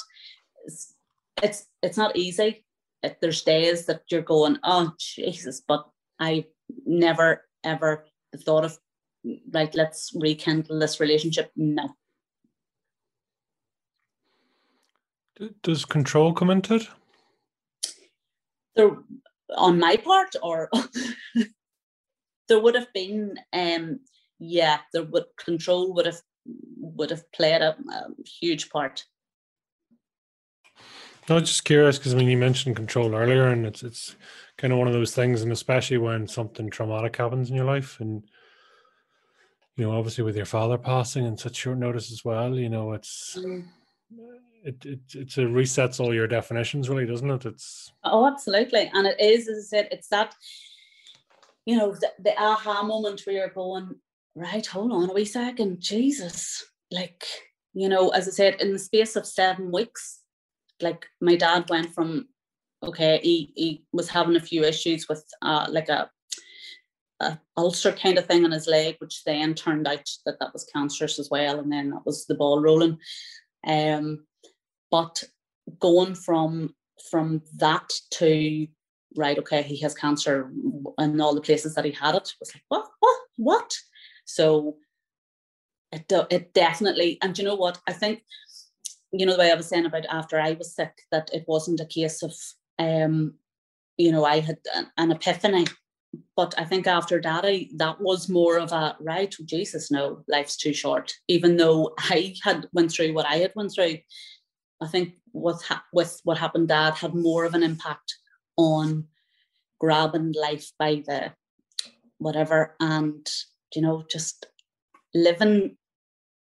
[0.65, 0.95] it's
[1.43, 2.65] it's, it's not easy.
[3.03, 5.85] It, there's days that you're going, oh Jesus, but
[6.19, 6.45] I
[6.85, 8.05] never ever
[8.37, 8.77] thought of
[9.51, 11.51] like let's rekindle this relationship.
[11.55, 11.89] No.
[15.63, 16.87] Does control come into it?
[18.75, 18.91] There,
[19.57, 20.69] on my part, or
[22.47, 23.99] there would have been, um,
[24.39, 29.05] yeah, there would control would have would have played a, a huge part.
[31.27, 34.15] No, just curious because I mean you mentioned control earlier, and it's it's
[34.57, 37.99] kind of one of those things, and especially when something traumatic happens in your life,
[37.99, 38.23] and
[39.75, 42.93] you know, obviously with your father passing in such short notice as well, you know,
[42.93, 43.65] it's mm.
[44.63, 47.45] it, it it's a resets all your definitions, really, doesn't it?
[47.45, 50.35] It's oh, absolutely, and it is, as I said, it's that
[51.65, 53.95] you know the, the aha moment where you're going
[54.35, 54.65] right.
[54.65, 57.25] Hold on a wee second, Jesus, like
[57.73, 60.21] you know, as I said, in the space of seven weeks,
[60.81, 62.27] like my dad went from
[62.83, 66.09] okay, he he was having a few issues with uh like a
[67.21, 70.69] a ulcer kind of thing on his leg, which then turned out that that was
[70.73, 72.97] cancerous as well, and then that was the ball rolling.
[73.65, 74.25] Um,
[74.91, 75.23] but
[75.79, 76.75] going from
[77.09, 78.67] from that to
[79.17, 80.51] right, okay, he has cancer
[80.99, 83.75] in all the places that he had it was like what, what, what?
[84.25, 84.77] So
[85.91, 87.79] it it definitely, and you know what?
[87.87, 88.23] I think
[89.11, 91.79] you know the way I was saying about after I was sick that it wasn't
[91.79, 92.33] a case of
[92.79, 93.35] um,
[93.97, 95.65] you know, I had an, an epiphany
[96.35, 99.33] but I think after daddy, that was more of a right.
[99.45, 101.13] Jesus, no, life's too short.
[101.27, 103.97] Even though I had went through what I had went through,
[104.81, 108.15] I think with ha- with what happened, dad had more of an impact
[108.57, 109.05] on
[109.79, 111.33] grabbing life by the
[112.17, 113.27] whatever and
[113.75, 114.47] you know just
[115.13, 115.77] living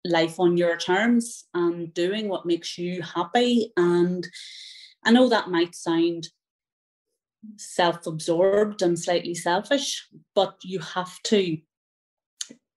[0.04, 3.72] life on your terms and doing what makes you happy.
[3.76, 4.26] And
[5.04, 6.28] i know that might sound
[7.56, 11.58] self-absorbed and slightly selfish but you have to.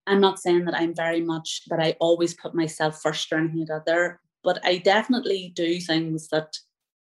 [0.05, 3.65] I'm not saying that i'm very much that i always put myself first or anything
[3.67, 6.57] like that but i definitely do things that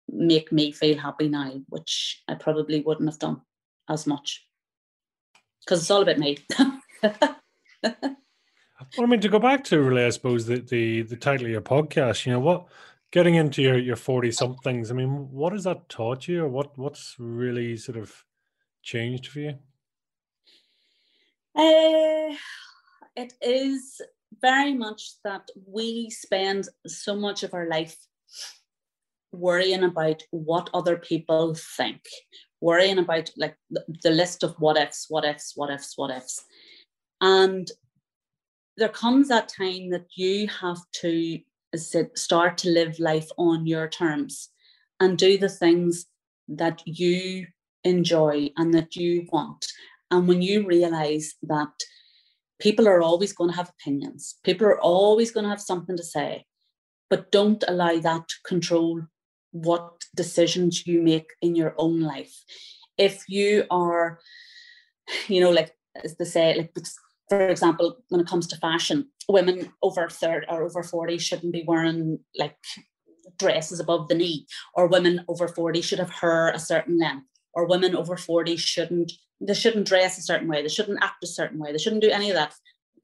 [0.08, 3.40] make me feel happy now which i probably wouldn't have done
[3.88, 4.46] as much
[5.60, 6.38] because it's all about me
[7.82, 8.16] well
[8.98, 11.60] i mean to go back to really i suppose the, the the title of your
[11.60, 12.66] podcast you know what
[13.12, 16.76] getting into your your 40 somethings i mean what has that taught you or what
[16.78, 18.24] what's really sort of
[18.84, 19.54] changed for you?
[21.56, 22.34] Uh,
[23.16, 24.00] it is
[24.40, 27.96] very much that we spend so much of our life
[29.32, 32.00] worrying about what other people think
[32.60, 36.44] worrying about like the, the list of what ifs what ifs what ifs what ifs
[37.24, 37.70] and
[38.76, 41.40] there comes that time that you have to
[42.14, 44.50] start to live life on your terms
[45.00, 46.06] and do the things
[46.48, 47.46] that you
[47.84, 49.64] enjoy and that you want.
[50.10, 51.72] And when you realize that
[52.58, 56.04] people are always going to have opinions, people are always going to have something to
[56.04, 56.44] say,
[57.08, 59.00] but don't allow that to control
[59.52, 62.34] what decisions you make in your own life.
[62.98, 64.18] If you are,
[65.28, 66.74] you know, like as they say, like
[67.38, 71.64] for example, when it comes to fashion, women over 30 or over 40 shouldn't be
[71.66, 72.56] wearing like
[73.38, 77.66] dresses above the knee, or women over 40 should have hair a certain length, or
[77.66, 81.58] women over 40 shouldn't they shouldn't dress a certain way, they shouldn't act a certain
[81.58, 82.54] way, they shouldn't do any of that.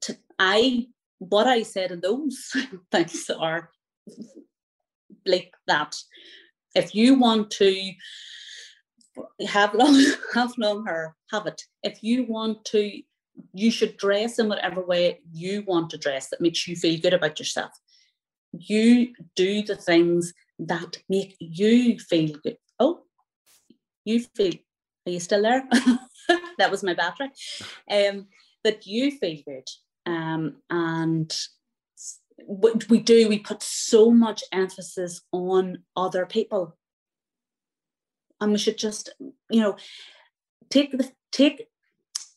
[0.03, 0.87] To, I
[1.19, 2.55] what I said in those
[2.91, 3.69] things are
[5.25, 5.95] like that.
[6.73, 7.91] If you want to
[9.47, 10.03] have long
[10.33, 11.61] have long hair, have it.
[11.83, 13.01] If you want to
[13.53, 17.13] you should dress in whatever way you want to dress that makes you feel good
[17.13, 17.71] about yourself.
[18.51, 22.57] You do the things that make you feel good.
[22.79, 23.01] Oh,
[24.05, 24.53] you feel,
[25.07, 25.67] are you still there?
[26.57, 27.29] that was my battery.
[27.89, 28.27] Um,
[28.63, 29.67] that you feel good.
[30.05, 31.31] Um, and
[32.45, 36.77] what we do, we put so much emphasis on other people.
[38.39, 39.09] And we should just,
[39.49, 39.77] you know,
[40.69, 41.67] take the take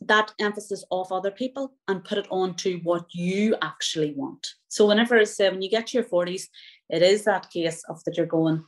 [0.07, 4.47] that emphasis off other people and put it on to what you actually want.
[4.69, 6.45] So whenever I say when you get to your 40s,
[6.91, 8.65] it is that case of that you're going,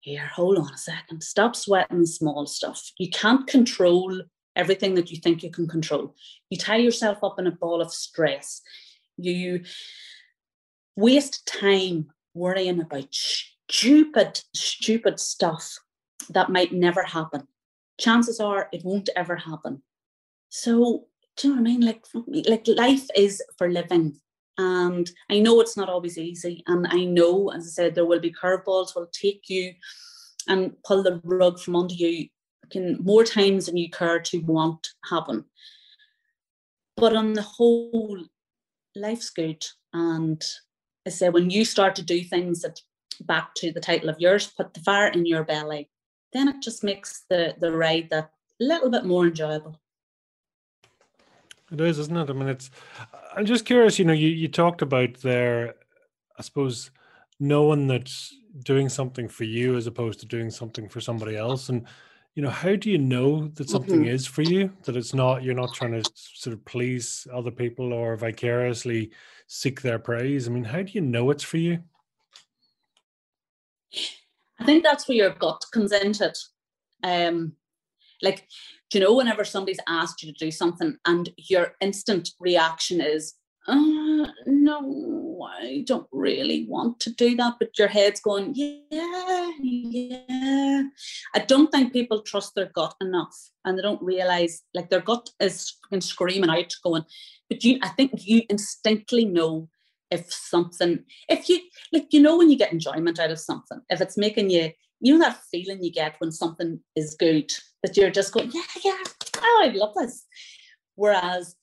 [0.00, 2.90] here, hold on a second, stop sweating small stuff.
[2.98, 4.22] You can't control
[4.56, 6.14] everything that you think you can control.
[6.50, 8.62] You tie yourself up in a ball of stress.
[9.16, 9.62] You
[10.96, 15.78] waste time worrying about stupid, stupid stuff
[16.30, 17.46] that might never happen.
[17.98, 19.82] Chances are it won't ever happen.
[20.54, 21.06] So,
[21.38, 21.80] do you know what I mean?
[21.80, 22.04] Like,
[22.46, 24.20] like life is for living.
[24.58, 26.62] And I know it's not always easy.
[26.66, 29.72] And I know, as I said, there will be curveballs will take you
[30.46, 32.28] and pull the rug from under you
[32.70, 35.46] can more times than you care to want happen.
[36.98, 38.22] But on the whole,
[38.94, 39.64] life's good.
[39.94, 40.44] And
[41.06, 42.78] I say when you start to do things that
[43.22, 45.88] back to the title of yours, put the fire in your belly,
[46.34, 49.78] then it just makes the the ride that a little bit more enjoyable.
[51.72, 52.30] It is, isn't it?
[52.30, 52.70] I mean, it's.
[53.34, 53.98] I'm just curious.
[53.98, 55.74] You know, you you talked about there.
[56.38, 56.90] I suppose
[57.40, 58.12] knowing that
[58.64, 61.86] doing something for you as opposed to doing something for somebody else, and
[62.34, 64.14] you know, how do you know that something mm-hmm.
[64.14, 64.72] is for you?
[64.84, 69.10] That it's not you're not trying to sort of please other people or vicariously
[69.46, 70.46] seek their praise.
[70.46, 71.82] I mean, how do you know it's for you?
[74.58, 76.38] I think that's where your gut comes into it.
[77.02, 77.54] Um,
[78.22, 78.46] like,
[78.94, 83.34] you know, whenever somebody's asked you to do something and your instant reaction is,
[83.68, 87.54] uh, no, I don't really want to do that.
[87.60, 90.82] But your head's going, yeah, yeah.
[91.34, 95.30] I don't think people trust their gut enough and they don't realize, like, their gut
[95.38, 97.04] is screaming out, going,
[97.48, 99.68] but you, I think you instinctively know
[100.10, 101.60] if something, if you,
[101.92, 104.72] like, you know, when you get enjoyment out of something, if it's making you,
[105.02, 107.52] you know, that feeling you get when something is good,
[107.82, 109.02] that you're just going, yeah, yeah,
[109.38, 110.24] oh, I love this.
[110.94, 111.56] Whereas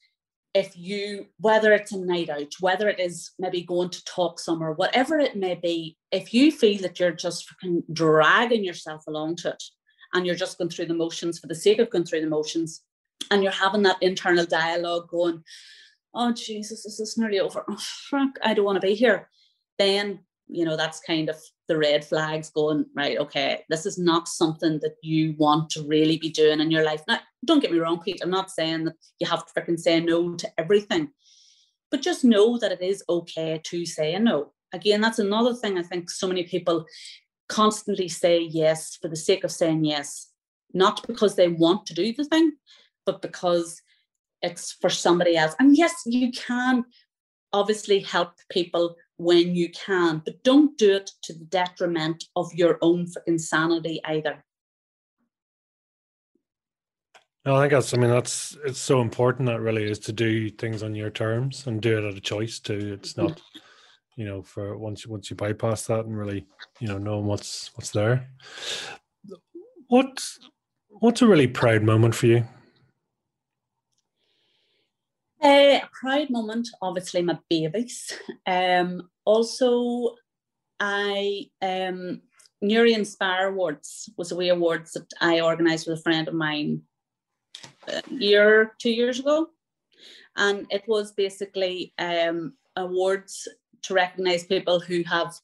[0.53, 4.74] if you, whether it's a night out, whether it is maybe going to talk somewhere,
[4.74, 7.48] whatever it may be, if you feel that you're just
[7.94, 9.64] dragging yourself along to it
[10.14, 12.82] and you're just going through the motions for the sake of going through the motions
[13.32, 15.41] and you're having that internal dialogue going,
[16.14, 17.64] oh Jesus, this is nearly over.
[17.70, 19.30] Oh, fuck, I don't want to be here.
[19.78, 21.38] Then, you know, that's kind of
[21.70, 26.18] the red flags going, right, okay, this is not something that you want to really
[26.18, 27.04] be doing in your life.
[27.08, 30.00] Now, don't get me wrong, Pete, I'm not saying that you have to freaking say
[30.02, 31.12] no to everything,
[31.91, 34.52] but just know that it is okay to say no.
[34.74, 36.86] Again, that's another thing I think so many people
[37.48, 40.32] constantly say yes for the sake of saying yes,
[40.74, 42.54] not because they want to do the thing,
[43.06, 43.82] but because
[44.41, 45.56] it's for somebody else.
[45.60, 46.84] And yes, you can
[47.54, 52.78] obviously help people when you can, but don't do it to the detriment of your
[52.82, 54.44] own insanity either.
[57.46, 57.94] No, I think that's.
[57.94, 58.58] I mean, that's.
[58.66, 62.08] It's so important that really is to do things on your terms and do it
[62.08, 62.98] at a choice too.
[63.00, 63.60] It's not, mm-hmm.
[64.16, 66.46] you know, for once once you bypass that and really,
[66.80, 68.30] you know, knowing what's what's there.
[69.88, 70.24] What
[70.88, 72.46] what's a really proud moment for you?
[75.41, 78.11] Uh, a proud moment, obviously, my babies.
[78.45, 80.16] Um, also,
[80.80, 82.22] I um,
[82.61, 86.82] Newry Inspire Awards was a wee awards that I organised with a friend of mine
[87.88, 89.48] a year, two years ago,
[90.36, 93.48] and it was basically um, awards
[93.84, 95.36] to recognise people who have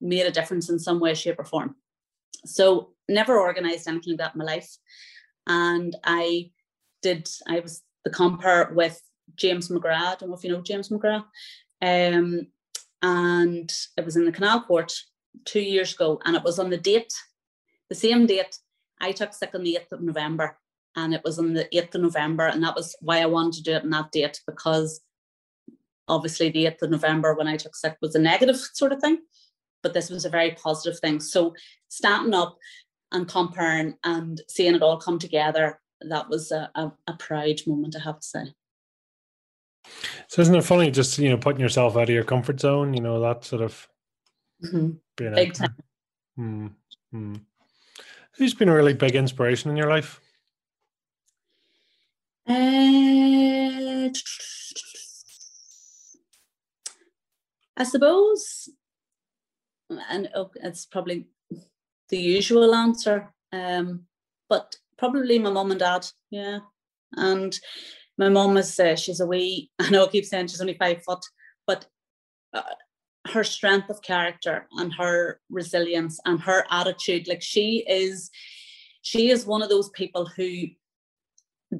[0.00, 1.76] made a difference in some way, shape, or form.
[2.44, 4.76] So, never organised anything like that in my life,
[5.46, 6.50] and I
[7.02, 7.28] did.
[7.46, 9.00] I was the compare with
[9.36, 9.96] James McGrath.
[9.96, 11.24] I don't know if you know James McGrath.
[11.82, 12.48] Um,
[13.02, 14.92] and it was in the Canal Court
[15.44, 17.12] two years ago, and it was on the date,
[17.88, 18.58] the same date.
[19.00, 20.56] I took sick on the 8th of November,
[20.96, 23.62] and it was on the 8th of November, and that was why I wanted to
[23.62, 25.00] do it on that date because
[26.08, 29.18] obviously the 8th of November when I took sick was a negative sort of thing,
[29.82, 31.20] but this was a very positive thing.
[31.20, 31.54] So
[31.88, 32.56] standing up
[33.12, 37.96] and comparing and seeing it all come together, that was a, a, a proud moment,
[37.96, 38.54] I have to say.
[40.28, 42.94] So isn't it funny just you know putting yourself out of your comfort zone?
[42.94, 43.88] You know that sort of
[44.64, 44.90] mm-hmm.
[45.16, 45.76] being big time.
[46.36, 46.66] Hmm,
[47.12, 47.34] hmm.
[48.36, 50.20] Who's been a really big inspiration in your life?
[52.48, 54.10] Uh,
[57.76, 58.68] I suppose,
[60.10, 61.26] and oh, it's probably
[62.08, 64.06] the usual answer, um,
[64.48, 66.06] but probably my mom and dad.
[66.30, 66.58] Yeah,
[67.12, 67.58] and
[68.18, 71.02] my mom is uh, she's a wee i know i keep saying she's only five
[71.02, 71.24] foot
[71.66, 71.86] but
[72.52, 72.62] uh,
[73.28, 78.30] her strength of character and her resilience and her attitude like she is
[79.02, 80.66] she is one of those people who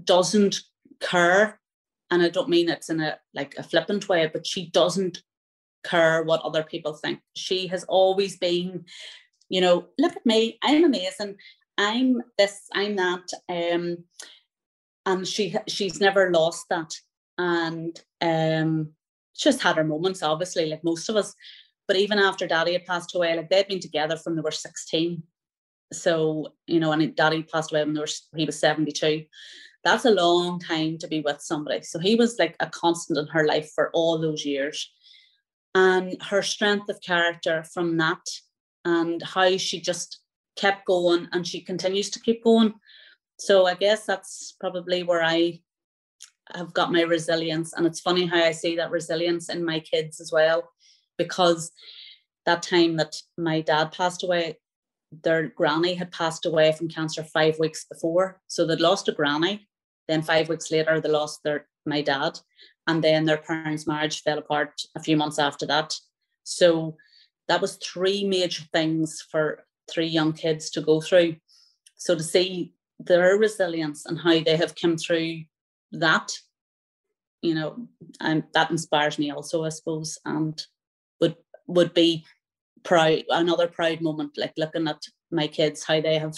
[0.05, 0.56] doesn't
[1.01, 1.61] care
[2.11, 5.23] and i don't mean it's in a like a flippant way but she doesn't
[5.85, 7.20] care what other people think.
[7.36, 8.86] She has always been
[9.48, 11.36] you know look at me i'm amazing
[11.78, 13.98] i'm this i'm that um
[15.06, 16.93] and she she's never lost that
[17.39, 18.90] and um
[19.36, 21.35] just had her moments obviously like most of us
[21.86, 25.22] But even after daddy had passed away, like they'd been together from they were 16.
[25.93, 29.24] So, you know, and daddy passed away when they were, he was 72.
[29.85, 31.82] That's a long time to be with somebody.
[31.82, 34.90] So he was like a constant in her life for all those years.
[35.74, 38.24] And her strength of character from that
[38.85, 40.20] and how she just
[40.56, 42.74] kept going and she continues to keep going.
[43.39, 45.61] So I guess that's probably where I
[46.55, 47.73] have got my resilience.
[47.73, 50.70] And it's funny how I see that resilience in my kids as well,
[51.19, 51.73] because
[52.47, 54.59] that time that my dad passed away,
[55.23, 58.40] their granny had passed away from cancer five weeks before.
[58.48, 59.66] So they'd lost a granny.
[60.09, 62.39] Then five weeks later, they lost their my dad.
[62.86, 65.94] And then their parents' marriage fell apart a few months after that.
[66.44, 66.97] So
[67.48, 71.36] that was three major things for three young kids to go through.
[71.97, 75.42] So to see their resilience and how they have come through
[75.92, 76.32] that,
[77.42, 77.88] you know,
[78.20, 80.60] and that inspires me also, I suppose, and
[81.20, 82.24] would would be
[82.82, 86.34] proud another proud moment, like looking at my kids, how they have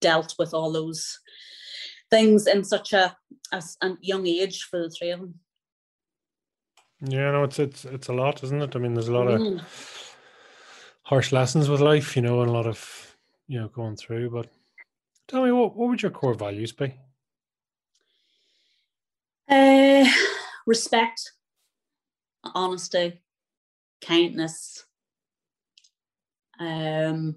[0.00, 1.18] dealt with all those
[2.10, 3.16] things in such a,
[3.52, 5.34] a, a young age for the three of them.
[7.02, 8.76] Yeah, no, it's it's it's a lot, isn't it?
[8.76, 9.58] I mean, there's a lot mm.
[9.58, 10.16] of
[11.02, 13.16] harsh lessons with life, you know, and a lot of
[13.48, 14.30] you know going through.
[14.30, 14.48] But
[15.30, 16.94] tell me, what what would your core values be?
[19.48, 20.04] Uh,
[20.66, 21.32] respect,
[22.54, 23.22] honesty,
[24.00, 24.84] kindness.
[26.58, 27.36] Um,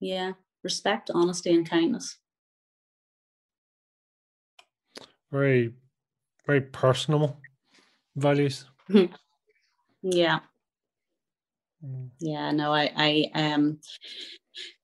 [0.00, 2.18] yeah, respect, honesty, and kindness.
[5.32, 5.74] Very,
[6.46, 7.40] very personal
[8.16, 8.66] values.
[10.02, 10.40] yeah.
[11.84, 12.10] Mm.
[12.20, 13.80] Yeah, no, I, I, um,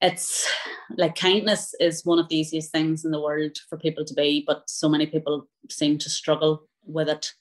[0.00, 0.48] it's
[0.96, 4.44] like kindness is one of the easiest things in the world for people to be,
[4.46, 7.32] but so many people seem to struggle with it.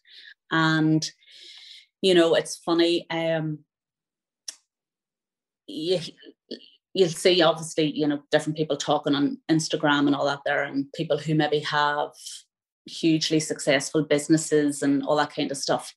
[0.51, 1.09] And,
[2.01, 3.59] you know, it's funny, um,
[5.67, 5.99] you,
[6.93, 10.91] you'll see obviously, you know, different people talking on Instagram and all that there, and
[10.93, 12.09] people who maybe have
[12.85, 15.93] hugely successful businesses and all that kind of stuff.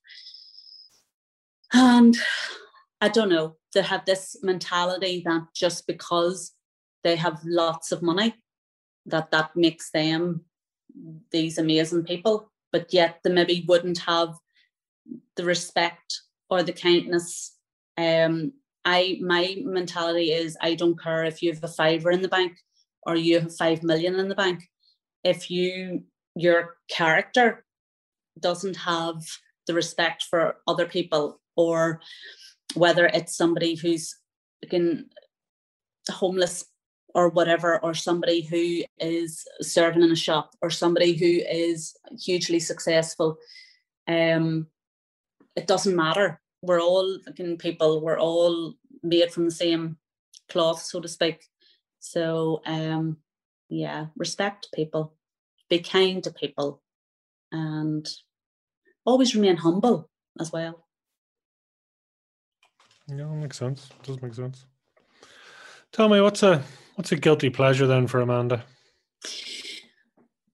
[1.73, 2.15] And
[3.01, 6.53] I don't know, they have this mentality that just because
[7.03, 8.35] they have lots of money,
[9.05, 10.41] that that makes them
[11.31, 14.35] these amazing people, but yet they maybe wouldn't have
[15.35, 17.57] the respect or the kindness.
[17.97, 18.53] Um,
[18.85, 22.57] I my mentality is I don't care if you have a fiver in the bank
[23.05, 24.63] or you have five million in the bank.
[25.23, 26.03] If you
[26.35, 27.65] your character
[28.39, 29.21] doesn't have
[29.67, 32.01] the respect for other people or
[32.75, 34.15] whether it's somebody who's
[34.61, 35.09] again
[36.09, 36.65] homeless
[37.15, 42.59] or whatever, or somebody who is serving in a shop, or somebody who is hugely
[42.59, 43.37] successful.
[44.07, 44.67] Um,
[45.55, 46.41] it doesn't matter.
[46.63, 48.01] We're all again people.
[48.01, 48.73] We're all
[49.03, 49.97] made from the same
[50.49, 51.45] cloth, so to speak.
[51.99, 53.17] So um,
[53.69, 55.13] yeah, respect people,
[55.69, 56.81] be kind to people,
[57.51, 58.07] and
[59.05, 60.09] always remain humble
[60.39, 60.82] as well.
[63.07, 63.89] Yeah, that makes sense.
[63.89, 64.65] It does make sense.
[65.91, 66.63] Tell me, what's a
[66.95, 68.63] what's a guilty pleasure then for Amanda?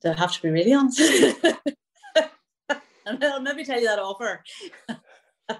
[0.02, 1.00] Do I have to be really honest?
[3.06, 4.44] I'll maybe tell you that offer.
[5.50, 5.56] uh,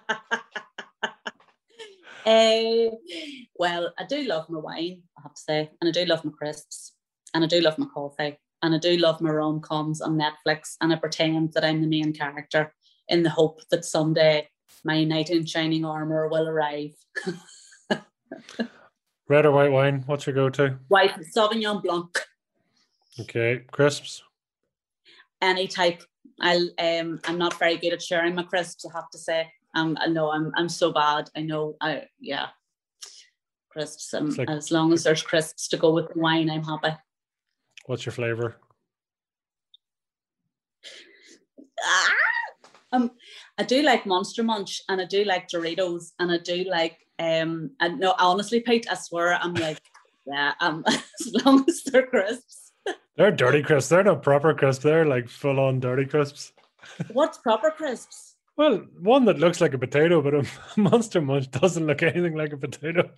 [3.60, 6.32] well, I do love my wine, I have to say, and I do love my
[6.32, 6.94] crisps,
[7.34, 10.76] and I do love my coffee, and I do love my rom coms on Netflix,
[10.82, 12.74] and I pretend that I'm the main character
[13.08, 14.48] in the hope that someday
[14.84, 16.96] my knight in shining armor will arrive.
[19.30, 20.04] Red or white wine?
[20.08, 20.80] What's your go-to?
[20.88, 22.18] White Sauvignon Blanc.
[23.20, 24.24] Okay, crisps.
[25.42, 26.04] Any type.
[26.42, 26.70] I'll.
[26.80, 28.86] Um, I'm not very good at sharing my crisps.
[28.86, 29.52] I have to say.
[29.76, 30.52] Um, I know I'm.
[30.56, 31.30] I'm so bad.
[31.36, 31.76] I know.
[31.82, 32.48] I yeah.
[33.70, 34.14] Crisps.
[34.14, 36.96] Um, like, as long as there's crisps to go with the wine, I'm happy.
[37.86, 38.56] What's your flavor?
[41.84, 42.14] Ah!
[42.92, 43.12] Um,
[43.60, 47.72] I do like Monster Munch and I do like Doritos and I do like um
[47.82, 49.82] and no honestly Pete I swear I'm like
[50.26, 52.72] yeah um as long as they're crisps.
[53.18, 53.90] They're dirty crisps.
[53.90, 54.86] They're not proper crisps.
[54.86, 56.54] They're like full on dirty crisps.
[57.12, 58.38] What's proper crisps?
[58.56, 60.46] Well, one that looks like a potato, but a
[60.80, 63.10] Monster Munch doesn't look anything like a potato.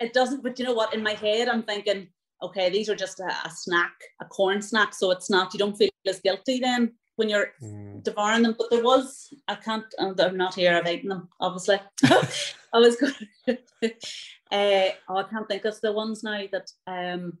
[0.00, 0.94] It doesn't, but you know what?
[0.94, 2.08] In my head, I'm thinking,
[2.42, 5.52] okay, these are just a, a snack, a corn snack, so it's not.
[5.54, 8.02] You don't feel as guilty then when you're mm.
[8.02, 8.54] devouring them.
[8.56, 11.80] But there was, I can't, I'm not here, I've eaten them, obviously.
[12.04, 13.14] I was good.
[13.48, 13.88] uh,
[15.08, 17.38] oh, I can't think of the ones now that, um,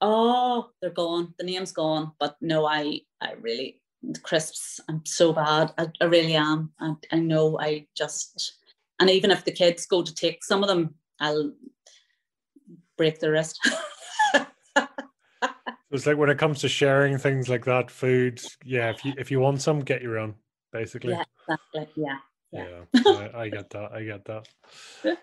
[0.00, 1.34] oh, they're gone.
[1.38, 2.12] The name's gone.
[2.20, 5.72] But no, I, I really, the crisps, I'm so bad.
[5.76, 6.70] I, I really am.
[6.80, 8.58] I, I know I just,
[9.00, 11.52] And even if the kids go to take some of them, I'll
[12.96, 13.58] break the wrist.
[15.90, 18.40] it's like when it comes to sharing things like that, food.
[18.64, 20.34] Yeah, if you if you want some, get your own.
[20.72, 21.12] Basically.
[21.12, 22.02] Yeah, exactly.
[22.02, 22.18] Yeah.
[22.52, 23.92] Yeah, yeah I, I, get that.
[23.92, 24.48] I get that.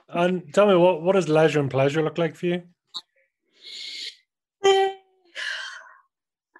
[0.09, 2.63] And tell me, what what does leisure and pleasure look like for you?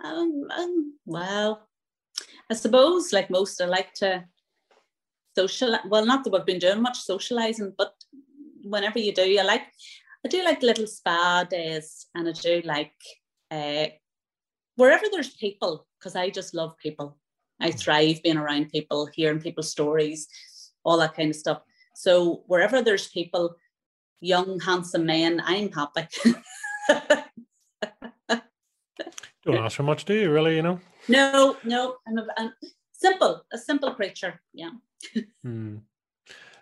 [0.06, 1.70] Um, um, well,
[2.52, 4.26] I suppose like most, I like to
[5.34, 5.78] social.
[5.88, 7.94] Well, not that we've been doing much socializing, but
[8.64, 9.62] whenever you do, I like
[10.26, 12.92] I do like little spa days, and I do like
[13.54, 13.88] uh,
[14.76, 17.18] wherever there's people because I just love people.
[17.62, 17.80] I mm.
[17.80, 20.28] thrive being around people, hearing people's stories,
[20.84, 21.62] all that kind of stuff.
[21.96, 23.56] So wherever there's people,
[24.20, 26.08] young, handsome men, I'm happy.
[29.46, 30.32] Don't ask for much, do you?
[30.32, 30.80] Really, you know?
[31.08, 31.98] No, no.
[32.08, 32.54] I'm a, I'm
[32.94, 34.42] simple, a simple creature.
[34.54, 34.72] Yeah.
[35.44, 35.78] hmm.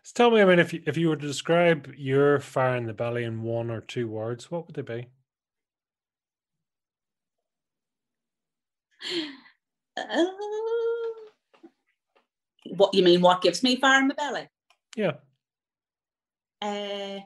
[0.03, 2.87] So tell me, I mean, if you, if you were to describe your fire in
[2.87, 5.07] the belly in one or two words, what would they be?
[9.97, 10.25] Uh,
[12.75, 13.21] what you mean?
[13.21, 14.47] What gives me fire in the belly?
[14.95, 15.13] Yeah.
[16.61, 17.19] Uh,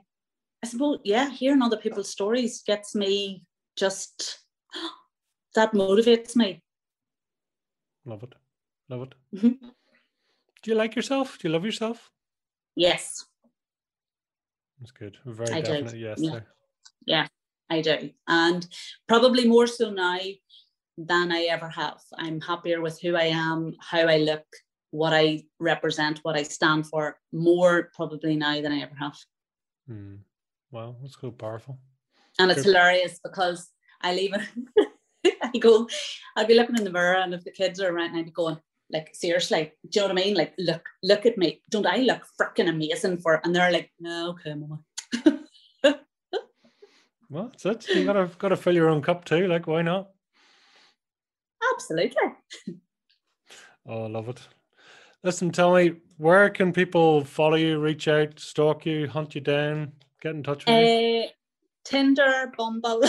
[0.64, 3.43] I suppose, yeah, hearing other people's stories gets me
[3.76, 4.39] just
[5.56, 6.61] that motivates me.
[8.06, 8.34] Love it.
[8.89, 9.15] Love it.
[9.35, 9.68] Mm-hmm.
[10.64, 11.38] Do you like yourself?
[11.38, 12.10] Do you love yourself?
[12.76, 13.26] Yes.
[14.80, 15.18] That's good.
[15.26, 15.97] Very I definite do.
[15.97, 16.19] yes.
[16.19, 16.39] Yeah.
[17.06, 17.27] yeah,
[17.69, 18.10] I do.
[18.27, 18.68] And
[19.07, 20.19] probably more so now
[20.98, 22.00] than I ever have.
[22.18, 24.46] I'm happier with who I am, how I look,
[24.92, 29.18] what I represent, what I stand for, more probably now than I ever have.
[29.90, 30.20] Mm.
[30.72, 31.78] Wow, that's so powerful.
[32.40, 33.70] And it's hilarious because
[34.02, 34.88] I leave it.
[35.42, 35.88] I go,
[36.36, 38.58] I'd be looking in the mirror, and if the kids are around, I'd be going,
[38.92, 40.36] like, seriously, do you know what I mean?
[40.36, 41.62] Like, look, look at me.
[41.70, 43.42] Don't I look freaking amazing for?
[43.44, 44.80] And they're like, no, okay, mama.
[47.30, 47.96] well, that's it.
[47.96, 49.48] You gotta gotta fill your own cup too.
[49.48, 50.10] Like, why not?
[51.76, 52.18] Absolutely.
[53.88, 54.39] oh, I love it.
[55.23, 59.91] Listen, tell me, where can people follow you, reach out, stalk you, hunt you down,
[60.22, 61.26] get in touch with uh, you?
[61.84, 63.03] Tinder, Bumble.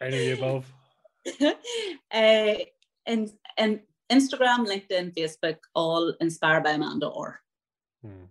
[0.00, 0.72] Any of the above?
[2.12, 2.54] uh,
[3.06, 7.40] and, and Instagram, LinkedIn, Facebook, all inspired by Amanda Orr.
[8.02, 8.24] Hmm.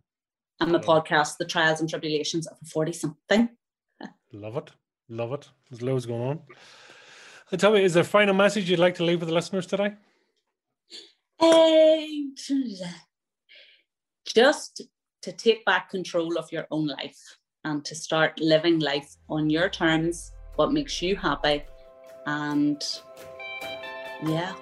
[0.61, 3.49] And my podcast, The Trials and Tribulations of a 40 something.
[4.31, 4.71] Love it.
[5.09, 5.49] Love it.
[5.69, 6.39] There's loads going on.
[7.51, 9.67] And tell me, is there a final message you'd like to leave with the listeners
[9.67, 9.93] today?
[11.39, 12.01] Uh,
[14.25, 14.81] just
[15.21, 17.19] to take back control of your own life
[17.63, 21.63] and to start living life on your terms what makes you happy,
[22.25, 22.83] and
[24.23, 24.53] yeah,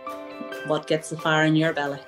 [0.67, 1.99] what gets the fire in your belly.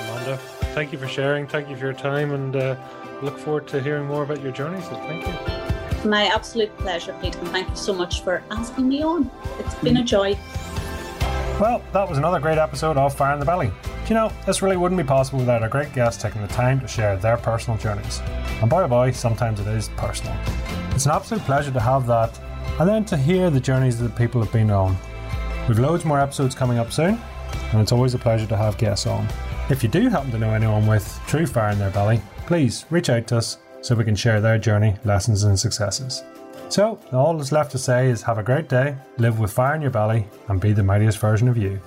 [0.00, 0.38] Amanda,
[0.74, 1.46] thank you for sharing.
[1.46, 2.76] Thank you for your time, and uh,
[3.22, 4.80] look forward to hearing more about your journey.
[4.80, 5.69] So thank you.
[6.04, 9.30] My absolute pleasure, Pete, and thank you so much for asking me on.
[9.58, 10.06] It's been a mm.
[10.06, 10.38] joy.
[11.60, 13.66] Well, that was another great episode of Fire in the Belly.
[13.66, 16.80] Do you know, this really wouldn't be possible without our great guests taking the time
[16.80, 18.20] to share their personal journeys.
[18.62, 20.34] And boy oh boy, sometimes it is personal.
[20.92, 22.40] It's an absolute pleasure to have that
[22.80, 24.96] and then to hear the journeys that people have been on.
[25.68, 27.20] We've loads more episodes coming up soon,
[27.72, 29.28] and it's always a pleasure to have guests on.
[29.68, 33.10] If you do happen to know anyone with true fire in their belly, please reach
[33.10, 36.22] out to us so we can share their journey, lessons, and successes.
[36.68, 39.82] So, all that's left to say is have a great day, live with fire in
[39.82, 41.80] your belly, and be the mightiest version of you.